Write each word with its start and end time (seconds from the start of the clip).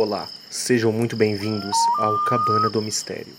Olá, 0.00 0.28
sejam 0.48 0.92
muito 0.92 1.16
bem-vindos 1.16 1.76
ao 1.98 2.16
Cabana 2.26 2.70
do 2.70 2.80
Mistério. 2.80 3.34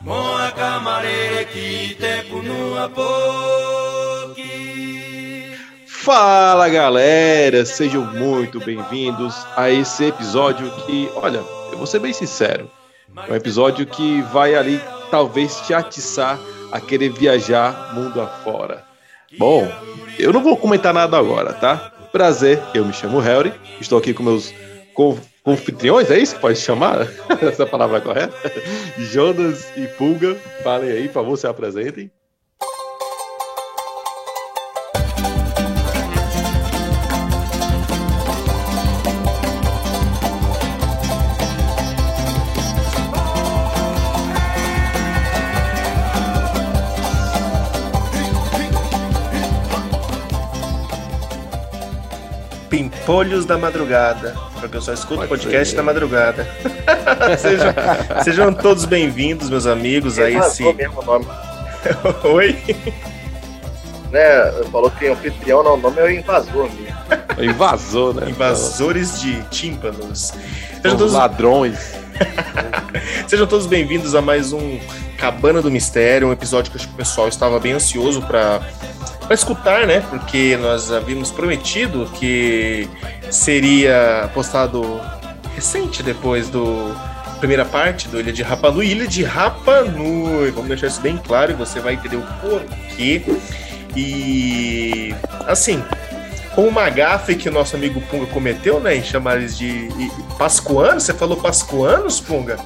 Moa 0.00 0.50
camarere 0.50 1.44
kite 1.44 2.24
punua 2.32 2.88
poki. 2.88 3.87
Fala 6.08 6.70
galera, 6.70 7.66
sejam 7.66 8.02
muito 8.02 8.58
bem-vindos 8.60 9.46
a 9.54 9.68
esse 9.68 10.06
episódio 10.06 10.70
que, 10.86 11.06
olha, 11.14 11.42
eu 11.70 11.76
vou 11.76 11.86
ser 11.86 11.98
bem 11.98 12.14
sincero, 12.14 12.70
é 13.28 13.32
um 13.32 13.36
episódio 13.36 13.84
que 13.84 14.22
vai 14.22 14.54
ali 14.54 14.80
talvez 15.10 15.60
te 15.66 15.74
atiçar 15.74 16.40
a 16.72 16.80
querer 16.80 17.10
viajar 17.10 17.94
mundo 17.94 18.22
afora. 18.22 18.82
Bom, 19.36 19.70
eu 20.18 20.32
não 20.32 20.42
vou 20.42 20.56
comentar 20.56 20.94
nada 20.94 21.18
agora, 21.18 21.52
tá? 21.52 21.92
Prazer, 22.10 22.58
eu 22.72 22.86
me 22.86 22.92
chamo 22.94 23.20
Harry, 23.20 23.52
estou 23.78 23.98
aqui 23.98 24.14
com 24.14 24.22
meus 24.22 24.54
anfitriões, 25.46 26.10
é 26.10 26.18
isso 26.18 26.36
que 26.36 26.40
pode 26.40 26.58
chamar? 26.58 27.06
Essa 27.42 27.66
palavra 27.66 27.98
é 27.98 28.00
correta? 28.00 28.34
Jonas 28.96 29.70
e 29.76 29.86
Pulga, 29.86 30.38
falem 30.64 30.90
aí, 30.90 31.06
por 31.08 31.12
favor, 31.12 31.36
se 31.36 31.46
apresentem. 31.46 32.10
Pimpolhos 53.08 53.46
da 53.46 53.56
Madrugada, 53.56 54.36
porque 54.60 54.76
eu 54.76 54.82
só 54.82 54.92
escuto 54.92 55.26
Pode 55.26 55.28
podcast 55.30 55.74
da 55.74 55.82
madrugada. 55.82 56.46
sejam, 57.38 57.74
sejam, 58.22 58.52
todos 58.52 58.84
bem-vindos, 58.84 59.48
meus 59.48 59.66
amigos, 59.66 60.18
a 60.18 60.30
esse. 60.30 60.62
mesmo 60.74 61.02
nome. 61.02 61.26
Oi? 62.24 62.54
Né, 64.12 64.52
falou 64.70 64.90
que 64.90 65.06
anfitrião, 65.06 65.62
não, 65.62 65.72
o 65.72 65.76
nome 65.78 65.98
é 65.98 66.04
o 66.04 66.10
invasor 66.10 66.68
mesmo. 66.70 66.96
É 67.38 67.46
invasor, 67.46 68.12
né? 68.12 68.28
Invasores 68.28 69.18
de 69.22 69.42
tímpanos. 69.44 70.34
Sejam 70.82 70.98
todos 70.98 71.14
ladrões. 71.14 71.94
Sejam 73.26 73.46
todos 73.46 73.64
bem-vindos 73.64 74.14
a 74.14 74.20
mais 74.20 74.52
um 74.52 74.78
Cabana 75.18 75.60
do 75.60 75.70
Mistério, 75.70 76.28
um 76.28 76.32
episódio 76.32 76.70
que 76.70 76.78
acho 76.78 76.88
que 76.88 76.94
o 76.94 76.96
pessoal 76.96 77.28
estava 77.28 77.58
bem 77.58 77.72
ansioso 77.72 78.22
para 78.22 78.60
para 79.28 79.34
escutar, 79.34 79.86
né? 79.86 80.02
Porque 80.08 80.56
nós 80.56 80.90
havíamos 80.90 81.30
prometido 81.30 82.06
que 82.14 82.88
seria 83.30 84.30
postado 84.32 84.98
recente 85.54 86.02
depois 86.02 86.48
do 86.48 86.94
primeira 87.38 87.64
parte 87.64 88.08
do 88.08 88.18
Ilha 88.18 88.32
de 88.32 88.42
Rapanui, 88.42 88.86
Ilha 88.86 89.06
de 89.06 89.22
Rapanui. 89.22 90.50
Vamos 90.50 90.68
deixar 90.68 90.86
isso 90.86 91.02
bem 91.02 91.18
claro 91.18 91.52
e 91.52 91.54
você 91.54 91.78
vai 91.78 91.92
entender 91.94 92.16
o 92.16 92.22
porquê. 92.40 93.22
E 93.94 95.14
assim, 95.46 95.84
com 96.54 96.66
uma 96.66 96.88
gafe 96.88 97.34
que 97.34 97.48
o 97.48 97.52
nosso 97.52 97.76
amigo 97.76 98.00
Punga 98.10 98.26
cometeu, 98.26 98.80
né? 98.80 98.96
Em 98.96 99.02
chamar 99.02 99.36
eles 99.36 99.58
de 99.58 99.88
Pascoanos, 100.38 101.02
você 101.02 101.12
falou 101.12 101.36
Pascoanos, 101.36 102.18
Punga? 102.18 102.56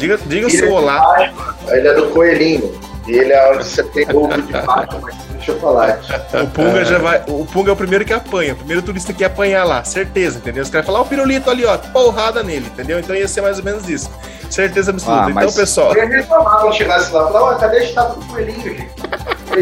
Diga, 0.00 0.18
diga 0.26 0.46
o 0.46 0.50
seu 0.50 0.72
olá. 0.72 1.30
Ele 1.68 1.88
é 1.88 1.94
do 1.94 2.08
Coelhinho. 2.08 2.72
Ele 3.06 3.32
é 3.32 3.52
onde 3.52 3.64
você 3.64 3.82
tem 3.82 4.06
ovo 4.14 4.40
de 4.40 4.52
Páscoa 4.52 5.10
chocolate. 5.40 6.12
O 6.42 6.46
Punga 6.48 6.80
é. 6.80 6.84
já 6.84 6.98
vai. 6.98 7.22
O 7.28 7.44
Punga 7.46 7.70
é 7.70 7.72
o 7.72 7.76
primeiro 7.76 8.04
que 8.04 8.12
apanha, 8.12 8.52
o 8.52 8.56
primeiro 8.56 8.82
turista 8.82 9.12
que 9.12 9.22
ia 9.22 9.26
apanhar 9.26 9.64
lá, 9.64 9.82
certeza, 9.84 10.38
entendeu? 10.38 10.62
Os 10.62 10.70
caras 10.70 10.86
falar, 10.86 11.00
ó, 11.00 11.02
o 11.02 11.06
pirulito 11.06 11.50
ali, 11.50 11.64
ó, 11.64 11.76
porrada 11.76 12.42
nele, 12.42 12.66
entendeu? 12.66 12.98
Então 12.98 13.14
ia 13.14 13.26
ser 13.26 13.40
mais 13.40 13.58
ou 13.58 13.64
menos 13.64 13.88
isso. 13.88 14.10
Certeza 14.50 14.90
absoluta. 14.90 15.26
Ah, 15.26 15.30
então, 15.30 15.52
pessoal. 15.52 15.94
Eu 15.94 16.08
ia 16.08 16.16
reclamar 16.18 16.58
quando 16.60 16.74
chegasse 16.74 17.12
lá, 17.12 17.26
falar, 17.26 17.42
ó, 17.42 17.54
cadê 17.54 17.78
a 17.78 17.84
estátua 17.84 18.16
do 18.16 18.26
coelhinho, 18.26 18.62
gente? 18.62 18.88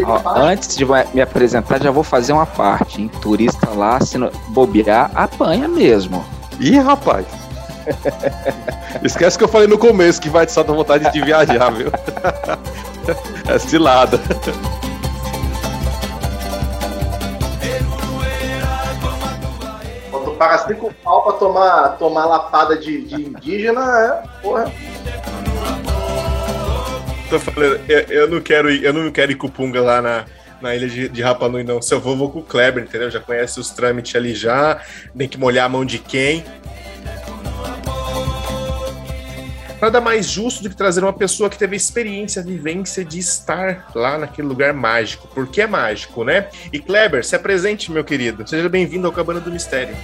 Ó, 0.05 0.21
antes 0.35 0.75
de 0.75 0.85
me 0.85 1.21
apresentar, 1.21 1.81
já 1.81 1.91
vou 1.91 2.03
fazer 2.03 2.33
uma 2.33 2.45
parte, 2.45 3.01
hein? 3.01 3.11
Turista 3.21 3.69
lá, 3.71 3.99
se 3.99 4.17
bobear, 4.49 5.11
apanha 5.15 5.67
mesmo. 5.67 6.25
Ih, 6.59 6.79
rapaz. 6.79 7.25
Esquece 9.03 9.37
que 9.37 9.43
eu 9.43 9.47
falei 9.47 9.67
no 9.67 9.77
começo 9.77 10.21
que 10.21 10.29
vai 10.29 10.45
te 10.45 10.51
soltar 10.51 10.75
vontade 10.75 11.11
de 11.11 11.21
viajar, 11.21 11.69
viu? 11.71 11.91
é 13.47 13.59
cilada. 13.59 14.19
paga 20.39 20.57
cinco 20.59 20.93
pau 21.03 21.21
pra 21.23 21.33
tomar, 21.33 21.97
tomar 21.97 22.25
lapada 22.25 22.77
de, 22.77 23.03
de 23.03 23.15
indígena, 23.15 23.81
é, 23.81 24.41
porra. 24.41 24.71
Tô 27.29 27.37
falando, 27.37 27.81
eu, 27.89 27.99
eu, 28.09 28.27
não 28.29 28.39
quero 28.39 28.71
ir, 28.71 28.83
eu 28.83 28.93
não 28.93 29.11
quero 29.11 29.33
ir 29.33 29.35
com 29.35 29.47
o 29.47 29.51
Punga 29.51 29.81
lá 29.81 30.01
na, 30.01 30.25
na 30.61 30.73
ilha 30.73 30.87
de, 30.87 31.09
de 31.09 31.21
Rapanui, 31.21 31.63
não. 31.63 31.81
Se 31.81 31.93
eu 31.93 31.99
vou, 31.99 32.15
vou 32.15 32.31
com 32.31 32.39
o 32.39 32.43
Kleber, 32.43 32.83
entendeu? 32.83 33.11
Já 33.11 33.19
conhece 33.19 33.59
os 33.59 33.69
trâmites 33.69 34.15
ali 34.15 34.33
já, 34.33 34.81
tem 35.15 35.27
que 35.27 35.37
molhar 35.37 35.65
a 35.65 35.69
mão 35.69 35.83
de 35.83 35.99
quem. 35.99 36.45
Nada 39.81 40.01
mais 40.01 40.27
justo 40.27 40.61
do 40.63 40.69
que 40.69 40.75
trazer 40.75 41.01
uma 41.01 41.13
pessoa 41.13 41.49
que 41.49 41.57
teve 41.57 41.75
experiência, 41.75 42.43
vivência 42.43 43.05
de 43.05 43.17
estar 43.17 43.89
lá 43.95 44.17
naquele 44.17 44.47
lugar 44.47 44.73
mágico. 44.73 45.27
Porque 45.33 45.61
é 45.61 45.67
mágico, 45.67 46.23
né? 46.23 46.49
E 46.73 46.79
Kleber, 46.79 47.25
se 47.25 47.35
apresente, 47.35 47.91
meu 47.91 48.03
querido. 48.03 48.47
Seja 48.47 48.67
bem-vindo 48.67 49.07
ao 49.07 49.13
Cabana 49.13 49.39
do 49.39 49.49
Mistério. 49.49 49.95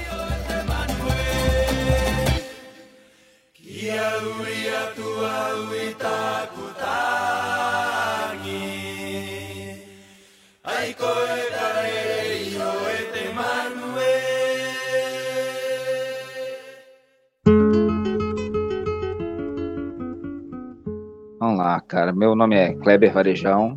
Lá, 21.56 21.80
cara. 21.82 22.12
Meu 22.12 22.36
nome 22.36 22.56
é 22.56 22.74
Kleber 22.74 23.12
Varejão. 23.14 23.76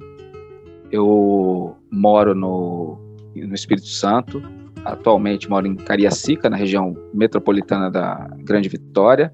Eu 0.90 1.76
moro 1.90 2.34
no, 2.34 2.98
no 3.34 3.54
Espírito 3.54 3.88
Santo. 3.88 4.42
Atualmente 4.84 5.48
moro 5.50 5.66
em 5.66 5.74
Cariacica, 5.74 6.48
na 6.48 6.56
região 6.56 6.94
metropolitana 7.12 7.90
da 7.90 8.28
Grande 8.38 8.68
Vitória. 8.68 9.32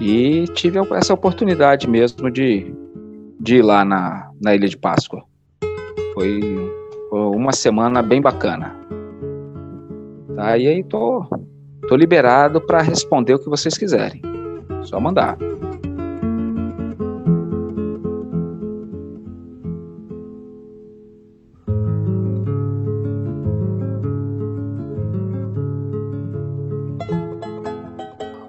E 0.00 0.44
tive 0.54 0.78
essa 0.94 1.14
oportunidade 1.14 1.88
mesmo 1.88 2.30
de, 2.30 2.74
de 3.40 3.56
ir 3.56 3.62
lá 3.62 3.84
na, 3.84 4.30
na 4.42 4.54
Ilha 4.54 4.68
de 4.68 4.76
Páscoa. 4.76 5.22
Foi, 6.14 6.40
uma 7.10 7.52
semana 7.52 8.02
bem 8.02 8.20
bacana. 8.20 8.74
Tá, 10.34 10.58
e 10.58 10.66
aí 10.66 10.82
tô, 10.82 11.24
tô 11.88 11.96
liberado 11.96 12.60
para 12.60 12.82
responder 12.82 13.34
o 13.34 13.38
que 13.38 13.48
vocês 13.48 13.78
quiserem. 13.78 14.20
Só 14.82 14.98
mandar. 14.98 15.38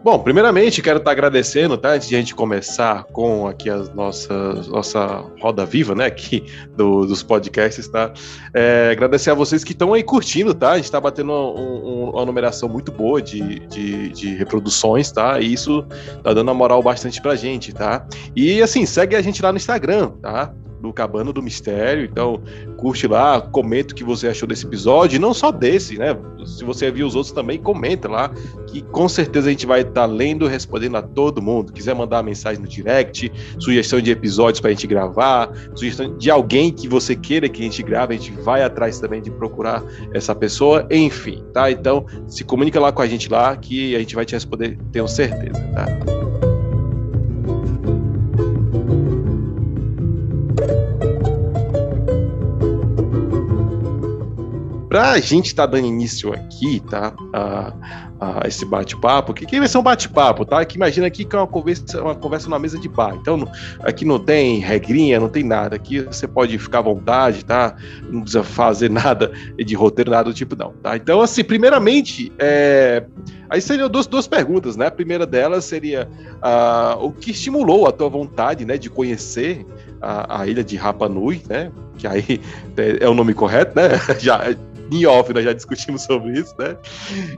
Bom, 0.06 0.20
primeiramente 0.20 0.84
quero 0.84 1.00
estar 1.00 1.10
agradecendo, 1.10 1.80
tá? 1.80 1.94
Antes 1.94 2.08
de 2.08 2.16
a 2.16 2.20
gente 2.20 2.36
começar 2.36 3.06
com 3.06 3.48
aqui 3.48 3.72
as 3.72 3.92
nossas 3.92 4.68
nossa 4.68 5.26
roda 5.42 5.66
viva, 5.66 5.96
né? 5.96 6.06
Aqui 6.06 6.46
do, 6.78 7.08
dos 7.08 7.24
podcasts, 7.24 7.88
tá? 7.88 8.14
É, 8.54 8.92
agradecer 8.92 9.32
a 9.32 9.34
vocês 9.34 9.64
que 9.64 9.72
estão 9.72 9.96
aí 9.96 10.04
curtindo, 10.04 10.54
tá? 10.54 10.74
A 10.74 10.76
gente 10.76 10.86
está 10.86 11.02
batendo 11.02 11.32
um, 11.32 11.56
um, 11.58 12.10
uma 12.12 12.24
numeração 12.24 12.70
muito 12.70 12.92
boa 12.92 13.20
de, 13.20 13.62
de, 13.68 14.10
de, 14.10 14.36
reproduções, 14.36 15.12
tá? 15.12 15.40
E 15.40 15.52
isso 15.52 15.84
tá 16.22 16.36
dando 16.36 16.50
uma 16.50 16.54
moral 16.54 16.84
bastante 16.84 17.20
pra 17.20 17.36
gente, 17.36 17.74
tá? 17.74 18.06
E 18.36 18.62
assim, 18.62 18.86
segue 18.86 19.16
a 19.16 19.22
gente 19.24 19.42
lá 19.42 19.52
no 19.52 19.58
Instagram, 19.58 20.12
tá? 20.22 20.54
Do 20.86 20.94
Cabana 20.94 21.34
do 21.34 21.42
Mistério. 21.42 22.06
Então, 22.06 22.42
curte 22.78 23.08
lá, 23.08 23.42
comenta 23.42 23.94
o 23.94 23.96
que 23.96 24.04
você 24.04 24.28
achou 24.28 24.48
desse 24.48 24.66
episódio, 24.66 25.18
e 25.18 25.20
não 25.20 25.34
só 25.34 25.52
desse, 25.52 25.98
né? 25.98 26.16
Se 26.46 26.64
você 26.64 26.92
viu 26.92 27.08
os 27.08 27.16
outros 27.16 27.34
também, 27.34 27.58
comenta 27.58 28.08
lá, 28.08 28.32
que 28.68 28.82
com 28.84 29.10
certeza 29.10 29.48
a 29.48 29.52
gente 29.52 29.66
vai 29.66 29.82
estar 29.82 29.94
tá 29.94 30.06
lendo 30.06 30.48
respondendo 30.48 30.98
a 30.98 31.02
todo 31.02 31.42
mundo. 31.42 31.74
Quiser 31.74 31.96
mandar 31.96 32.22
mensagem 32.24 32.62
no 32.62 32.68
direct, 32.68 33.32
sugestão 33.58 34.00
de 34.00 34.12
episódios 34.12 34.60
para 34.60 34.70
a 34.70 34.74
gente 34.74 34.88
gravar, 34.88 35.52
sugestão 35.74 36.16
de 36.18 36.30
alguém 36.30 36.72
que 36.72 36.88
você 36.88 37.16
queira 37.16 37.50
que 37.50 37.62
a 37.62 37.64
gente 37.64 37.82
grave, 37.82 38.14
a 38.14 38.18
gente 38.18 38.32
vai 38.32 38.64
atrás 38.64 39.00
também 39.00 39.22
de 39.22 39.32
procurar 39.32 39.84
essa 40.14 40.36
pessoa, 40.36 40.88
enfim, 40.92 41.44
tá? 41.54 41.72
Então, 41.72 42.06
se 42.28 42.44
comunica 42.44 42.80
lá 42.80 42.92
com 42.92 43.02
a 43.02 43.08
gente 43.08 43.30
lá, 43.30 43.56
que 43.56 43.96
a 43.96 44.00
gente 44.00 44.16
vai 44.16 44.26
te 44.26 44.34
responder, 44.34 44.78
tenho 44.92 45.08
certeza, 45.08 45.60
tá? 45.74 46.35
Para 54.96 55.12
a 55.12 55.20
gente 55.20 55.48
estar 55.48 55.68
tá 55.68 55.74
dando 55.74 55.88
início 55.88 56.32
aqui, 56.32 56.80
tá? 56.90 57.14
A, 57.34 57.74
a 58.18 58.48
esse 58.48 58.64
bate-papo, 58.64 59.34
que, 59.34 59.46
que 59.46 59.60
vai 59.60 59.68
ser 59.68 59.78
um 59.78 59.84
bate-papo, 59.84 60.46
tá? 60.46 60.64
Que 60.64 60.78
imagina 60.78 61.06
aqui 61.06 61.26
que 61.26 61.36
é 61.36 61.40
uma 61.40 61.46
conversa, 61.46 62.02
uma 62.02 62.16
conversa 62.16 62.50
na 62.50 62.58
mesa 62.58 62.80
de 62.80 62.88
bar. 62.88 63.14
Então, 63.14 63.46
aqui 63.82 64.06
não 64.06 64.18
tem 64.18 64.60
regrinha, 64.60 65.20
não 65.20 65.28
tem 65.28 65.44
nada. 65.44 65.76
Aqui 65.76 66.00
você 66.00 66.26
pode 66.26 66.58
ficar 66.58 66.80
à 66.80 66.84
vontade, 66.84 67.44
tá? 67.44 67.76
Não 68.10 68.22
precisa 68.22 68.42
fazer 68.42 68.88
nada 68.90 69.34
de 69.58 69.76
roteiro, 69.76 70.12
nada 70.12 70.30
do 70.30 70.34
tipo, 70.34 70.56
não, 70.56 70.72
tá? 70.82 70.96
Então, 70.96 71.20
assim, 71.20 71.44
primeiramente, 71.44 72.32
é... 72.40 73.04
aí 73.50 73.60
seriam 73.60 73.90
duas, 73.90 74.08
duas 74.08 74.30
perguntas, 74.30 74.78
né? 74.78 74.88
A 74.88 74.92
primeira 74.92 75.26
delas 75.26 75.66
seria 75.66 76.08
uh, 76.36 77.06
o 77.06 77.12
que 77.12 77.32
estimulou 77.32 77.86
a 77.86 77.92
tua 77.92 78.08
vontade, 78.08 78.64
né, 78.64 78.78
de 78.78 78.90
conhecer 78.90 79.66
a, 80.02 80.44
a 80.44 80.48
ilha 80.48 80.64
de 80.64 80.78
Rapa 80.78 81.10
Nui, 81.10 81.42
né? 81.50 81.70
Que 81.98 82.08
aí 82.08 82.40
é 83.02 83.10
o 83.10 83.14
nome 83.14 83.34
correto, 83.34 83.76
né? 83.76 83.90
Já 84.20 84.56
em 84.92 85.06
off 85.06 85.34
nós 85.34 85.44
já 85.44 85.54
discutimos 85.54 86.04
sobre 86.04 86.40
isso, 86.40 86.54
né? 86.58 86.78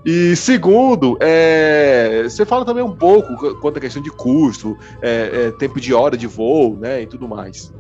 E 0.06 0.36
segundo, 0.36 1.18
é, 1.22 2.24
você 2.24 2.46
fala 2.46 2.66
também 2.66 2.84
um 2.84 2.96
pouco 2.96 3.56
quanto 3.56 3.78
à 3.78 3.82
questão 3.82 4.02
de 4.02 4.12
custo, 4.12 4.78
é, 5.02 5.48
é, 5.48 5.52
tempo 5.52 5.80
de 5.80 5.94
hora 5.94 6.18
de 6.18 6.28
voo, 6.28 6.78
né? 6.78 7.02
E 7.02 7.08
tudo 7.08 7.28
mais. 7.28 7.74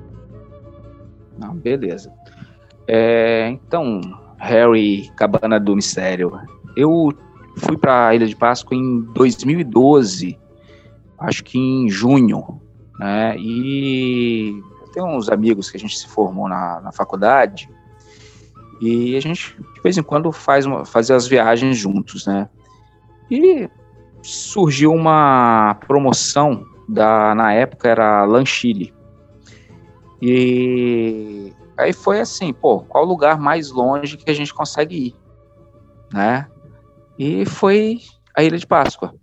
Não, 1.38 1.54
beleza. 1.56 2.12
É, 2.88 3.50
então, 3.50 4.02
Harry 4.38 5.12
Cabana 5.16 5.60
do 5.60 5.76
Mistério, 5.76 6.32
eu 6.76 7.12
fui 7.58 7.78
para 7.78 8.08
a 8.08 8.16
Ilha 8.16 8.28
de 8.28 8.36
Páscoa 8.36 8.76
em 8.78 9.02
2012, 9.14 10.38
acho 11.20 11.44
que 11.44 11.58
em 11.58 11.90
junho, 11.90 12.62
né? 13.00 13.36
E 13.38 14.62
tem 14.94 15.04
uns 15.04 15.30
amigos 15.30 15.70
que 15.70 15.78
a 15.78 15.80
gente 15.80 15.98
se 15.98 16.08
formou 16.08 16.48
na, 16.48 16.80
na 16.82 16.92
faculdade 16.92 17.70
e 18.80 19.16
a 19.16 19.20
gente, 19.20 19.56
de 19.76 19.82
vez 19.82 19.98
em 19.98 20.04
quando, 20.04 20.32
faz 20.32 20.66
uma, 20.66 20.86
fazia 20.86 21.16
as 21.16 21.28
viagens 21.28 21.78
juntos, 21.78 22.26
né? 22.26 22.50
E 23.30 23.70
surgiu 24.22 24.94
uma 24.94 25.76
promoção 25.88 26.66
da, 26.88 27.34
na 27.36 27.54
época 27.54 27.90
era 27.90 28.24
Lanchile. 28.26 28.94
E 30.22 31.54
aí 31.78 31.94
foi 31.94 32.20
assim, 32.20 32.54
pô, 32.54 32.80
qual 32.82 33.06
lugar 33.06 33.40
mais 33.40 33.72
longe 33.72 34.18
que 34.18 34.30
a 34.30 34.34
gente 34.34 34.54
consegue 34.54 35.08
ir, 35.08 35.16
né? 36.14 36.48
E 37.18 37.46
foi 37.46 38.00
a 38.36 38.44
Ilha 38.44 38.58
de 38.58 38.66
Páscoa. 38.68 39.14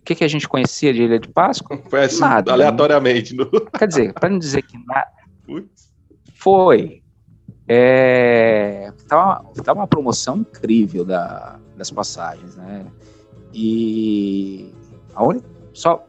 O 0.00 0.04
que, 0.04 0.14
que 0.14 0.24
a 0.24 0.28
gente 0.28 0.48
conhecia 0.48 0.92
de 0.92 1.02
Ilha 1.02 1.18
de 1.18 1.28
Páscoa? 1.28 1.78
Foi 1.88 2.04
assim, 2.04 2.20
nada, 2.20 2.52
aleatoriamente. 2.52 3.34
Né? 3.34 3.44
Quer 3.78 3.88
dizer, 3.88 4.12
para 4.14 4.28
não 4.28 4.38
dizer 4.38 4.62
que 4.62 4.78
nada. 4.86 5.10
Foi. 6.34 7.02
É, 7.68 8.90
tá, 9.06 9.44
tá 9.62 9.72
uma 9.74 9.86
promoção 9.86 10.38
incrível 10.38 11.04
da, 11.04 11.58
das 11.76 11.90
passagens, 11.90 12.56
né? 12.56 12.86
E 13.52 14.72
a 15.14 15.22
única, 15.22 15.46
só 15.74 16.06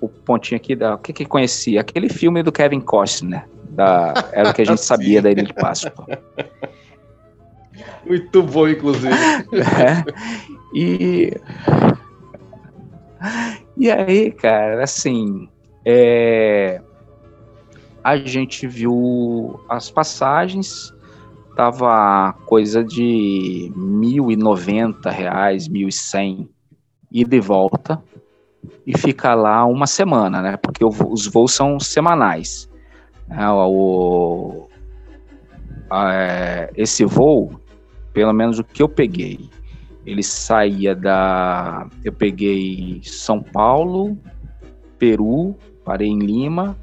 o 0.00 0.08
pontinho 0.08 0.56
aqui 0.56 0.74
da 0.74 0.94
o 0.94 0.98
que 0.98 1.12
que 1.12 1.24
conhecia 1.24 1.80
aquele 1.80 2.08
filme 2.08 2.42
do 2.42 2.50
Kevin 2.50 2.80
Costner, 2.80 3.48
da 3.70 4.12
era 4.32 4.50
o 4.50 4.54
que 4.54 4.62
a 4.62 4.66
gente 4.66 4.80
sabia 4.84 5.22
da 5.22 5.30
Ilha 5.30 5.44
de 5.44 5.54
Páscoa. 5.54 6.06
Muito 8.04 8.42
bom, 8.42 8.68
inclusive. 8.68 9.14
É, 9.14 10.04
e 10.74 11.32
e 13.76 13.90
aí, 13.90 14.32
cara, 14.32 14.82
assim, 14.82 15.48
é, 15.84 16.80
a 18.06 18.16
gente 18.16 18.68
viu 18.68 19.58
as 19.68 19.90
passagens, 19.90 20.94
tava 21.56 22.32
coisa 22.46 22.84
de 22.84 23.72
R$ 23.74 23.80
1.090, 23.80 25.10
R$ 25.10 25.56
1.100 25.56 26.48
ida 27.10 27.34
e 27.34 27.40
volta, 27.40 28.00
e 28.86 28.96
fica 28.96 29.34
lá 29.34 29.66
uma 29.66 29.88
semana, 29.88 30.40
né? 30.40 30.56
Porque 30.56 30.84
os 30.84 31.26
voos 31.26 31.52
são 31.52 31.80
semanais. 31.80 32.70
É, 33.28 33.48
o, 33.48 34.68
é, 35.92 36.70
esse 36.76 37.04
voo, 37.04 37.60
pelo 38.12 38.32
menos 38.32 38.60
o 38.60 38.64
que 38.64 38.84
eu 38.84 38.88
peguei, 38.88 39.50
ele 40.06 40.22
saía 40.22 40.94
da. 40.94 41.88
Eu 42.04 42.12
peguei 42.12 43.00
São 43.02 43.42
Paulo, 43.42 44.16
Peru, 44.96 45.56
parei 45.84 46.06
em 46.06 46.20
Lima, 46.20 46.76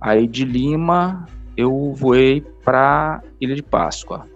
Aí 0.00 0.26
de 0.26 0.44
Lima 0.44 1.26
eu 1.56 1.92
voei 1.94 2.40
para 2.64 3.22
Ilha 3.40 3.54
de 3.54 3.62
Páscoa. 3.62 4.26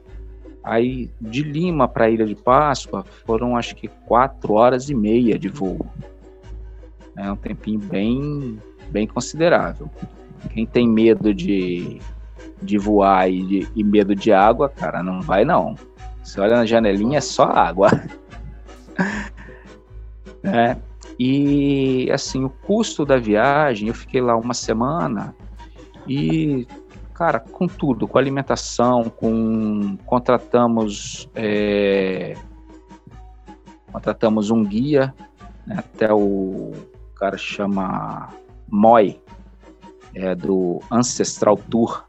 Aí 0.63 1.11
de 1.21 1.43
Lima 1.43 1.89
para 1.89 2.11
Ilha 2.11 2.27
de 2.27 2.35
Páscoa 2.35 3.05
foram 3.27 3.57
acho 3.57 3.75
que 3.75 3.89
quatro 3.89 4.55
horas 4.55 4.91
e 4.91 4.95
meia 4.95 5.39
de 5.39 5.49
voo. 5.49 5.87
É 7.17 7.31
um 7.31 7.37
tempinho 7.37 7.81
bem, 7.81 8.59
bem 8.91 9.07
considerável. 9.07 9.89
Quem 10.51 10.67
tem 10.67 10.89
medo 10.89 11.33
de, 11.33 12.01
de 12.61 12.77
voar 12.77 13.31
e, 13.31 13.43
de, 13.43 13.69
e 13.75 13.85
medo 13.85 14.15
de 14.15 14.33
água, 14.33 14.69
cara, 14.69 15.03
não 15.03 15.23
vai 15.23 15.45
não. 15.45 15.77
Você 16.23 16.41
olha 16.41 16.57
na 16.57 16.67
janelinha, 16.67 17.19
é 17.19 17.21
só 17.21 17.45
água. 17.45 17.89
é, 20.43 20.77
e 21.19 22.11
assim, 22.13 22.45
o 22.45 22.51
custo 22.51 23.05
da 23.05 23.17
viagem, 23.17 23.89
eu 23.89 23.95
fiquei 23.95 24.21
lá 24.21 24.37
uma 24.37 24.55
semana, 24.55 25.35
e, 26.07 26.67
cara, 27.13 27.41
com 27.41 27.67
tudo, 27.67 28.07
com 28.07 28.19
alimentação, 28.19 29.05
com 29.05 29.97
contratamos 30.05 31.29
é, 31.35 32.35
contratamos 33.93 34.51
um 34.51 34.65
guia, 34.65 35.15
né, 35.67 35.77
até 35.79 36.13
o 36.13 36.73
cara 37.17 37.39
chama 37.39 38.29
Moi, 38.69 39.21
é 40.15 40.35
do 40.35 40.81
Ancestral 40.91 41.57
Tour, 41.57 42.05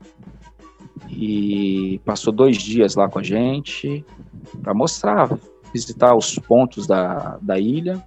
e 1.09 2.01
passou 2.03 2.33
dois 2.33 2.57
dias 2.57 2.95
lá 2.95 3.07
com 3.07 3.19
a 3.19 3.23
gente 3.23 4.03
para 4.61 4.73
mostrar, 4.73 5.29
visitar 5.71 6.15
os 6.15 6.37
pontos 6.39 6.87
da, 6.87 7.37
da 7.41 7.59
ilha 7.59 8.03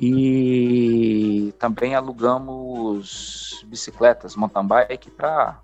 e 0.00 1.52
também 1.58 1.94
alugamos 1.94 3.62
bicicletas, 3.66 4.34
mountain 4.34 4.66
bike 4.66 5.10
para 5.10 5.60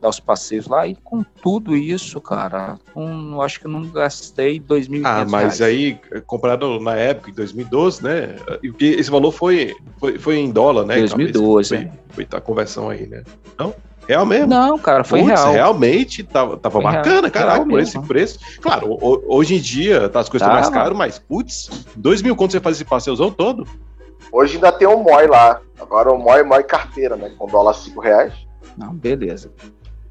dar 0.00 0.08
os 0.08 0.20
passeios 0.20 0.66
lá 0.66 0.86
e 0.86 0.94
com 0.94 1.22
tudo 1.22 1.76
isso, 1.76 2.20
cara, 2.20 2.78
um, 2.94 3.40
acho 3.40 3.60
que 3.60 3.68
não 3.68 3.82
gastei 3.88 4.60
2.500 4.60 5.02
Ah, 5.04 5.24
mas 5.28 5.58
reais. 5.58 5.62
aí, 5.62 5.98
comparado 6.26 6.78
na 6.80 6.94
época, 6.96 7.30
em 7.30 7.34
2012, 7.34 8.02
né, 8.04 8.36
esse 8.80 9.10
valor 9.10 9.32
foi, 9.32 9.74
foi, 9.98 10.18
foi 10.18 10.38
em 10.38 10.50
dólar, 10.50 10.86
né? 10.86 10.98
2012, 10.98 11.68
foi, 11.68 11.78
é. 11.78 11.92
foi 12.10 12.28
a 12.30 12.40
conversão 12.40 12.88
aí, 12.88 13.06
né? 13.06 13.24
Não? 13.58 13.74
Real 14.08 14.26
mesmo? 14.26 14.48
Não, 14.48 14.78
cara, 14.78 15.04
foi 15.04 15.20
Puts, 15.20 15.40
real. 15.40 15.52
Realmente 15.52 16.24
tava, 16.24 16.56
tava 16.56 16.80
bacana, 16.80 17.30
caraca, 17.30 17.64
por 17.64 17.78
esse 17.78 17.98
preço. 18.00 18.38
Claro, 18.60 18.98
hoje 19.00 19.54
em 19.54 19.60
dia 19.60 20.08
tá, 20.08 20.20
as 20.20 20.28
coisas 20.28 20.46
estão 20.46 20.60
mais 20.60 20.68
caras, 20.68 20.96
mas, 20.96 21.18
putz, 21.18 21.86
dois 21.94 22.20
mil 22.20 22.34
quanto 22.34 22.52
você 22.52 22.60
faz 22.60 22.76
esse 22.76 22.84
passeuzão 22.84 23.30
todo? 23.30 23.66
Hoje 24.32 24.54
ainda 24.54 24.72
tem 24.72 24.88
o 24.88 24.98
MOI 24.98 25.26
lá. 25.26 25.60
Agora 25.78 26.10
o 26.12 26.18
MOI, 26.18 26.42
MOI 26.42 26.64
carteira, 26.64 27.16
né? 27.16 27.32
Com 27.36 27.46
dólar 27.46 27.74
5 27.74 28.00
reais. 28.00 28.32
Não, 28.76 28.94
beleza. 28.94 29.52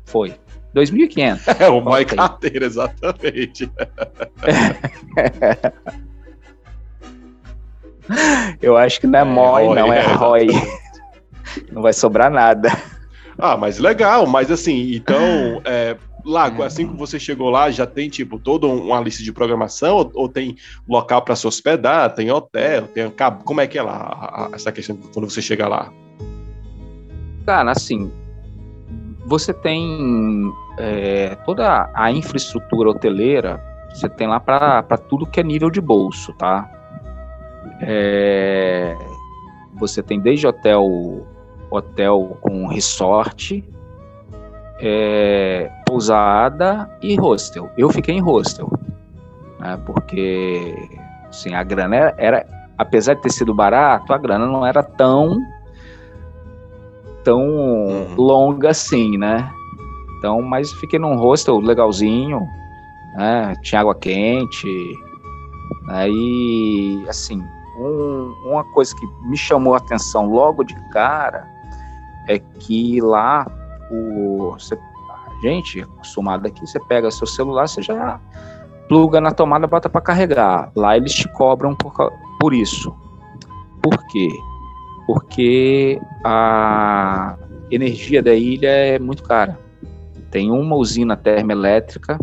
Foi. 0.06 0.36
2.500. 0.76 1.58
É, 1.60 1.68
o 1.68 1.82
MOI 1.82 2.06
carteira, 2.06 2.66
exatamente. 2.66 3.70
Eu 8.62 8.78
acho 8.78 9.00
que 9.00 9.08
não 9.08 9.20
é, 9.20 9.22
é 9.22 9.26
MOI, 9.26 9.74
não, 9.74 9.92
é, 9.92 10.00
é 10.00 10.14
ROI. 10.14 10.48
Não 11.70 11.82
vai 11.82 11.92
sobrar 11.92 12.32
nada. 12.32 12.72
Ah, 13.44 13.58
mas 13.58 13.80
legal, 13.80 14.28
mas 14.28 14.52
assim, 14.52 14.94
então, 14.94 15.20
é, 15.66 15.98
lá, 16.24 16.48
é. 16.48 16.64
assim 16.64 16.88
que 16.88 16.96
você 16.96 17.20
chegou 17.20 17.50
lá, 17.50 17.72
já 17.72 17.88
tem, 17.88 18.08
tipo, 18.08 18.38
toda 18.38 18.68
uma 18.68 19.00
lista 19.02 19.24
de 19.24 19.34
programação, 19.34 19.98
ou, 19.98 20.12
ou 20.14 20.30
tem 20.30 20.56
local 20.88 21.24
para 21.24 21.36
se 21.36 21.48
hospedar, 21.48 22.14
tem 22.14 22.30
hotel, 22.30 22.88
tem 22.88 23.12
como 23.44 23.60
é 23.60 23.66
que 23.66 23.80
é 23.80 23.82
lá, 23.82 24.48
essa 24.54 24.72
questão 24.72 24.96
quando 25.12 25.28
você 25.28 25.42
chega 25.42 25.68
lá? 25.68 25.92
Cara, 27.44 27.72
assim, 27.72 28.12
você 29.26 29.52
tem 29.52 30.54
é, 30.78 31.36
toda 31.44 31.90
a 31.96 32.12
infraestrutura 32.12 32.92
hoteleira, 32.92 33.60
você 33.90 34.08
tem 34.08 34.28
lá 34.28 34.40
para 34.40 34.98
tudo 35.10 35.26
que 35.26 35.40
é 35.40 35.44
nível 35.44 35.72
de 35.72 35.82
bolso, 35.82 36.32
tá? 36.34 36.70
É, 37.82 38.96
você 39.74 40.04
tem 40.04 40.20
desde 40.20 40.46
hotel, 40.46 41.26
hotel 41.72 42.38
com 42.42 42.68
resort, 42.68 43.64
é, 44.80 45.72
pousada 45.88 46.90
e 47.02 47.16
hostel. 47.16 47.70
Eu 47.78 47.90
fiquei 47.90 48.16
em 48.16 48.20
hostel, 48.20 48.70
né, 49.60 49.80
porque 49.86 50.90
assim, 51.30 51.54
a 51.54 51.64
grana 51.64 51.96
era, 51.96 52.16
era, 52.18 52.46
apesar 52.78 53.14
de 53.14 53.22
ter 53.22 53.32
sido 53.32 53.54
barato, 53.54 54.14
a 54.14 54.18
grana 54.18 54.46
não 54.46 54.66
era 54.66 54.84
tão 54.84 55.42
tão 57.24 57.40
uhum. 57.40 58.16
longa 58.16 58.72
assim, 58.72 59.18
né? 59.18 59.50
Então, 60.18 60.42
mas 60.42 60.72
fiquei 60.74 61.00
num 61.00 61.16
hostel 61.16 61.60
legalzinho, 61.60 62.48
né? 63.16 63.56
Tinha 63.62 63.82
água 63.82 63.96
quente, 63.96 64.68
aí 65.88 67.06
assim, 67.08 67.44
um, 67.80 68.34
uma 68.46 68.64
coisa 68.74 68.96
que 68.96 69.08
me 69.28 69.38
chamou 69.38 69.76
a 69.76 69.78
atenção 69.78 70.32
logo 70.32 70.64
de 70.64 70.76
cara 70.90 71.48
é 72.28 72.40
que 72.40 73.02
lá 73.02 73.46
o 73.92 74.52
você, 74.52 74.76
a 74.76 75.48
gente 75.48 75.82
acostumado 75.82 76.46
aqui, 76.46 76.62
você 76.62 76.80
pega 76.80 77.12
seu 77.12 77.28
celular, 77.28 77.68
você 77.68 77.82
já 77.82 78.20
pluga 78.88 79.22
na 79.22 79.32
tomada, 79.32 79.68
bota 79.68 79.90
para 79.90 80.02
carregar. 80.02 80.72
Lá 80.76 80.98
eles 80.98 81.14
te 81.14 81.28
cobram 81.30 81.76
por, 81.76 81.94
por 82.40 82.54
isso. 82.54 82.94
Por 83.82 84.06
quê? 84.08 84.30
Porque 85.08 86.00
a 86.24 87.38
energia 87.72 88.22
da 88.22 88.34
ilha 88.34 88.68
é 88.68 89.00
muito 89.00 89.24
cara. 89.24 89.58
Tem 90.30 90.52
uma 90.52 90.76
usina 90.76 91.16
termoelétrica 91.16 92.20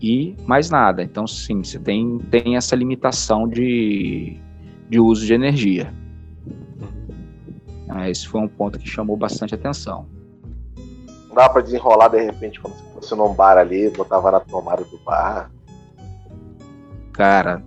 e 0.00 0.36
mais 0.46 0.70
nada. 0.70 1.02
Então, 1.02 1.26
sim, 1.26 1.62
você 1.62 1.78
tem, 1.78 2.18
tem 2.30 2.56
essa 2.56 2.74
limitação 2.74 3.48
de, 3.48 4.36
de 4.88 4.98
uso 4.98 5.26
de 5.26 5.34
energia. 5.34 5.92
Ah, 7.94 8.08
esse 8.08 8.26
foi 8.26 8.40
um 8.40 8.48
ponto 8.48 8.78
que 8.78 8.88
chamou 8.88 9.16
bastante 9.16 9.54
atenção. 9.54 10.06
Não 11.28 11.34
dá 11.34 11.48
para 11.48 11.60
desenrolar 11.60 12.08
de 12.08 12.22
repente 12.22 12.58
quando 12.58 12.74
você 12.74 12.84
fosse 12.94 13.14
num 13.14 13.34
bar 13.34 13.58
ali, 13.58 13.90
botava 13.90 14.30
na 14.30 14.40
tomada 14.40 14.82
do 14.84 14.98
bar. 14.98 15.50
Cara, 17.12 17.62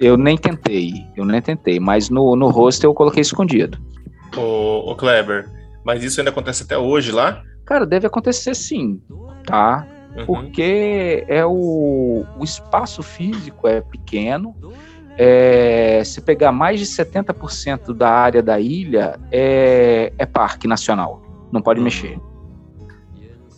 eu 0.00 0.16
nem 0.16 0.38
tentei, 0.38 1.06
eu 1.14 1.26
nem 1.26 1.42
tentei, 1.42 1.78
mas 1.78 2.08
no, 2.08 2.34
no 2.34 2.48
hostel 2.48 2.90
eu 2.90 2.94
coloquei 2.94 3.20
escondido. 3.20 3.78
Ô, 4.34 4.90
ô 4.90 4.96
Kleber, 4.96 5.48
mas 5.84 6.02
isso 6.02 6.20
ainda 6.20 6.30
acontece 6.30 6.62
até 6.62 6.78
hoje 6.78 7.12
lá? 7.12 7.42
Cara, 7.66 7.84
deve 7.84 8.06
acontecer 8.06 8.54
sim, 8.54 9.02
tá? 9.44 9.86
Uhum. 10.16 10.26
Porque 10.26 11.24
é 11.28 11.44
o, 11.44 12.24
o 12.38 12.42
espaço 12.42 13.02
físico 13.02 13.68
é 13.68 13.82
pequeno. 13.82 14.56
É, 15.22 16.02
se 16.02 16.22
pegar 16.22 16.50
mais 16.50 16.80
de 16.80 16.86
70% 16.86 17.92
da 17.92 18.08
área 18.08 18.42
da 18.42 18.58
ilha 18.58 19.20
é, 19.30 20.14
é 20.16 20.24
parque 20.24 20.66
nacional, 20.66 21.20
não 21.52 21.60
pode 21.60 21.78
mexer. 21.78 22.18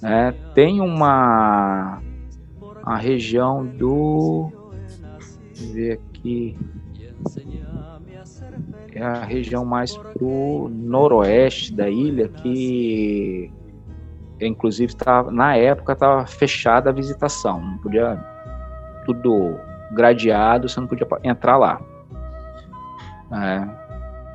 É, 0.03 0.33
tem 0.57 0.81
uma 0.81 2.03
a 2.83 2.97
região 2.97 3.65
do 3.65 4.51
ver 5.73 5.93
aqui 5.93 6.59
é 8.93 9.05
a 9.05 9.23
região 9.25 9.65
mais 9.65 9.97
pro 9.97 10.69
noroeste 10.69 11.73
da 11.73 11.89
ilha 11.89 12.27
que 12.29 13.53
inclusive 14.41 14.97
tá, 14.97 15.23
na 15.31 15.55
época 15.57 15.93
estava 15.93 16.27
fechada 16.27 16.91
a 16.91 16.93
visitação, 16.93 17.61
não 17.61 17.79
podia 17.79 18.19
tudo 19.07 19.61
gradeado, 19.93 20.69
você 20.69 20.81
não 20.81 20.87
podia 20.87 21.07
entrar 21.23 21.57
lá. 21.57 21.81
É, 23.33 23.67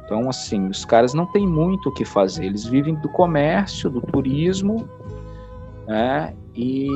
então, 0.06 0.30
assim, 0.30 0.68
os 0.68 0.86
caras 0.86 1.14
não 1.14 1.26
têm 1.26 1.46
muito 1.46 1.90
o 1.90 1.94
que 1.94 2.06
fazer, 2.06 2.46
eles 2.46 2.66
vivem 2.66 2.96
do 2.96 3.10
comércio, 3.10 3.90
do 3.90 4.02
turismo, 4.02 4.88
né? 5.86 6.34
E 6.56 6.88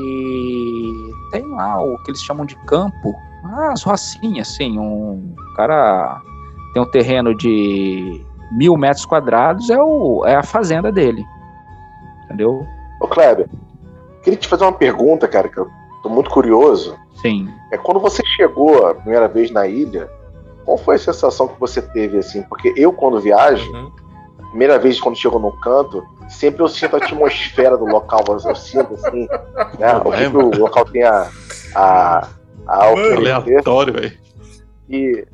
tem 1.31 1.45
lá 1.45 1.83
o 1.83 1.97
que 2.03 2.11
eles 2.11 2.21
chamam 2.21 2.45
de 2.45 2.55
campo, 2.65 3.13
ah, 3.43 3.73
as 3.73 3.83
rocinhas, 3.83 4.49
assim, 4.49 4.79
um 4.79 5.35
cara 5.55 6.21
tem 6.73 6.81
um 6.81 6.89
terreno 6.89 7.35
de 7.35 8.25
mil 8.51 8.77
metros 8.77 9.05
quadrados, 9.05 9.69
é, 9.69 9.81
o, 9.81 10.25
é 10.25 10.35
a 10.35 10.43
fazenda 10.43 10.91
dele, 10.91 11.25
entendeu? 12.25 12.65
Ô 12.99 13.07
Kleber, 13.07 13.49
queria 14.23 14.39
te 14.39 14.47
fazer 14.47 14.63
uma 14.63 14.73
pergunta, 14.73 15.27
cara, 15.27 15.49
que 15.49 15.57
eu 15.57 15.69
tô 16.01 16.09
muito 16.09 16.29
curioso. 16.29 16.97
Sim. 17.15 17.49
É 17.71 17.77
quando 17.77 17.99
você 17.99 18.23
chegou 18.25 18.87
a 18.87 18.95
primeira 18.95 19.27
vez 19.27 19.51
na 19.51 19.67
ilha, 19.67 20.09
qual 20.65 20.77
foi 20.77 20.95
a 20.95 20.99
sensação 20.99 21.47
que 21.47 21.59
você 21.59 21.81
teve, 21.81 22.17
assim? 22.17 22.41
Porque 22.43 22.73
eu, 22.75 22.93
quando 22.93 23.19
viajo, 23.19 23.69
uhum. 23.71 23.91
primeira 24.49 24.79
vez 24.79 24.99
quando 24.99 25.17
chego 25.17 25.39
no 25.39 25.51
canto, 25.59 26.03
sempre 26.29 26.61
eu 26.61 26.67
sinto 26.67 26.95
a 26.95 26.99
atmosfera 26.99 27.77
do 27.77 27.85
local, 27.85 28.23
eu 28.27 28.55
sinto 28.55 28.93
assim, 28.93 29.27
né? 29.79 29.95
O 30.03 30.11
que 30.11 30.37
o 30.37 30.59
local 30.59 30.85
tem 30.85 31.03
a, 31.03 31.29
a, 31.75 32.27
a 32.67 32.85
aleatório, 32.85 33.93
velho. 33.93 34.17
E 34.89 35.25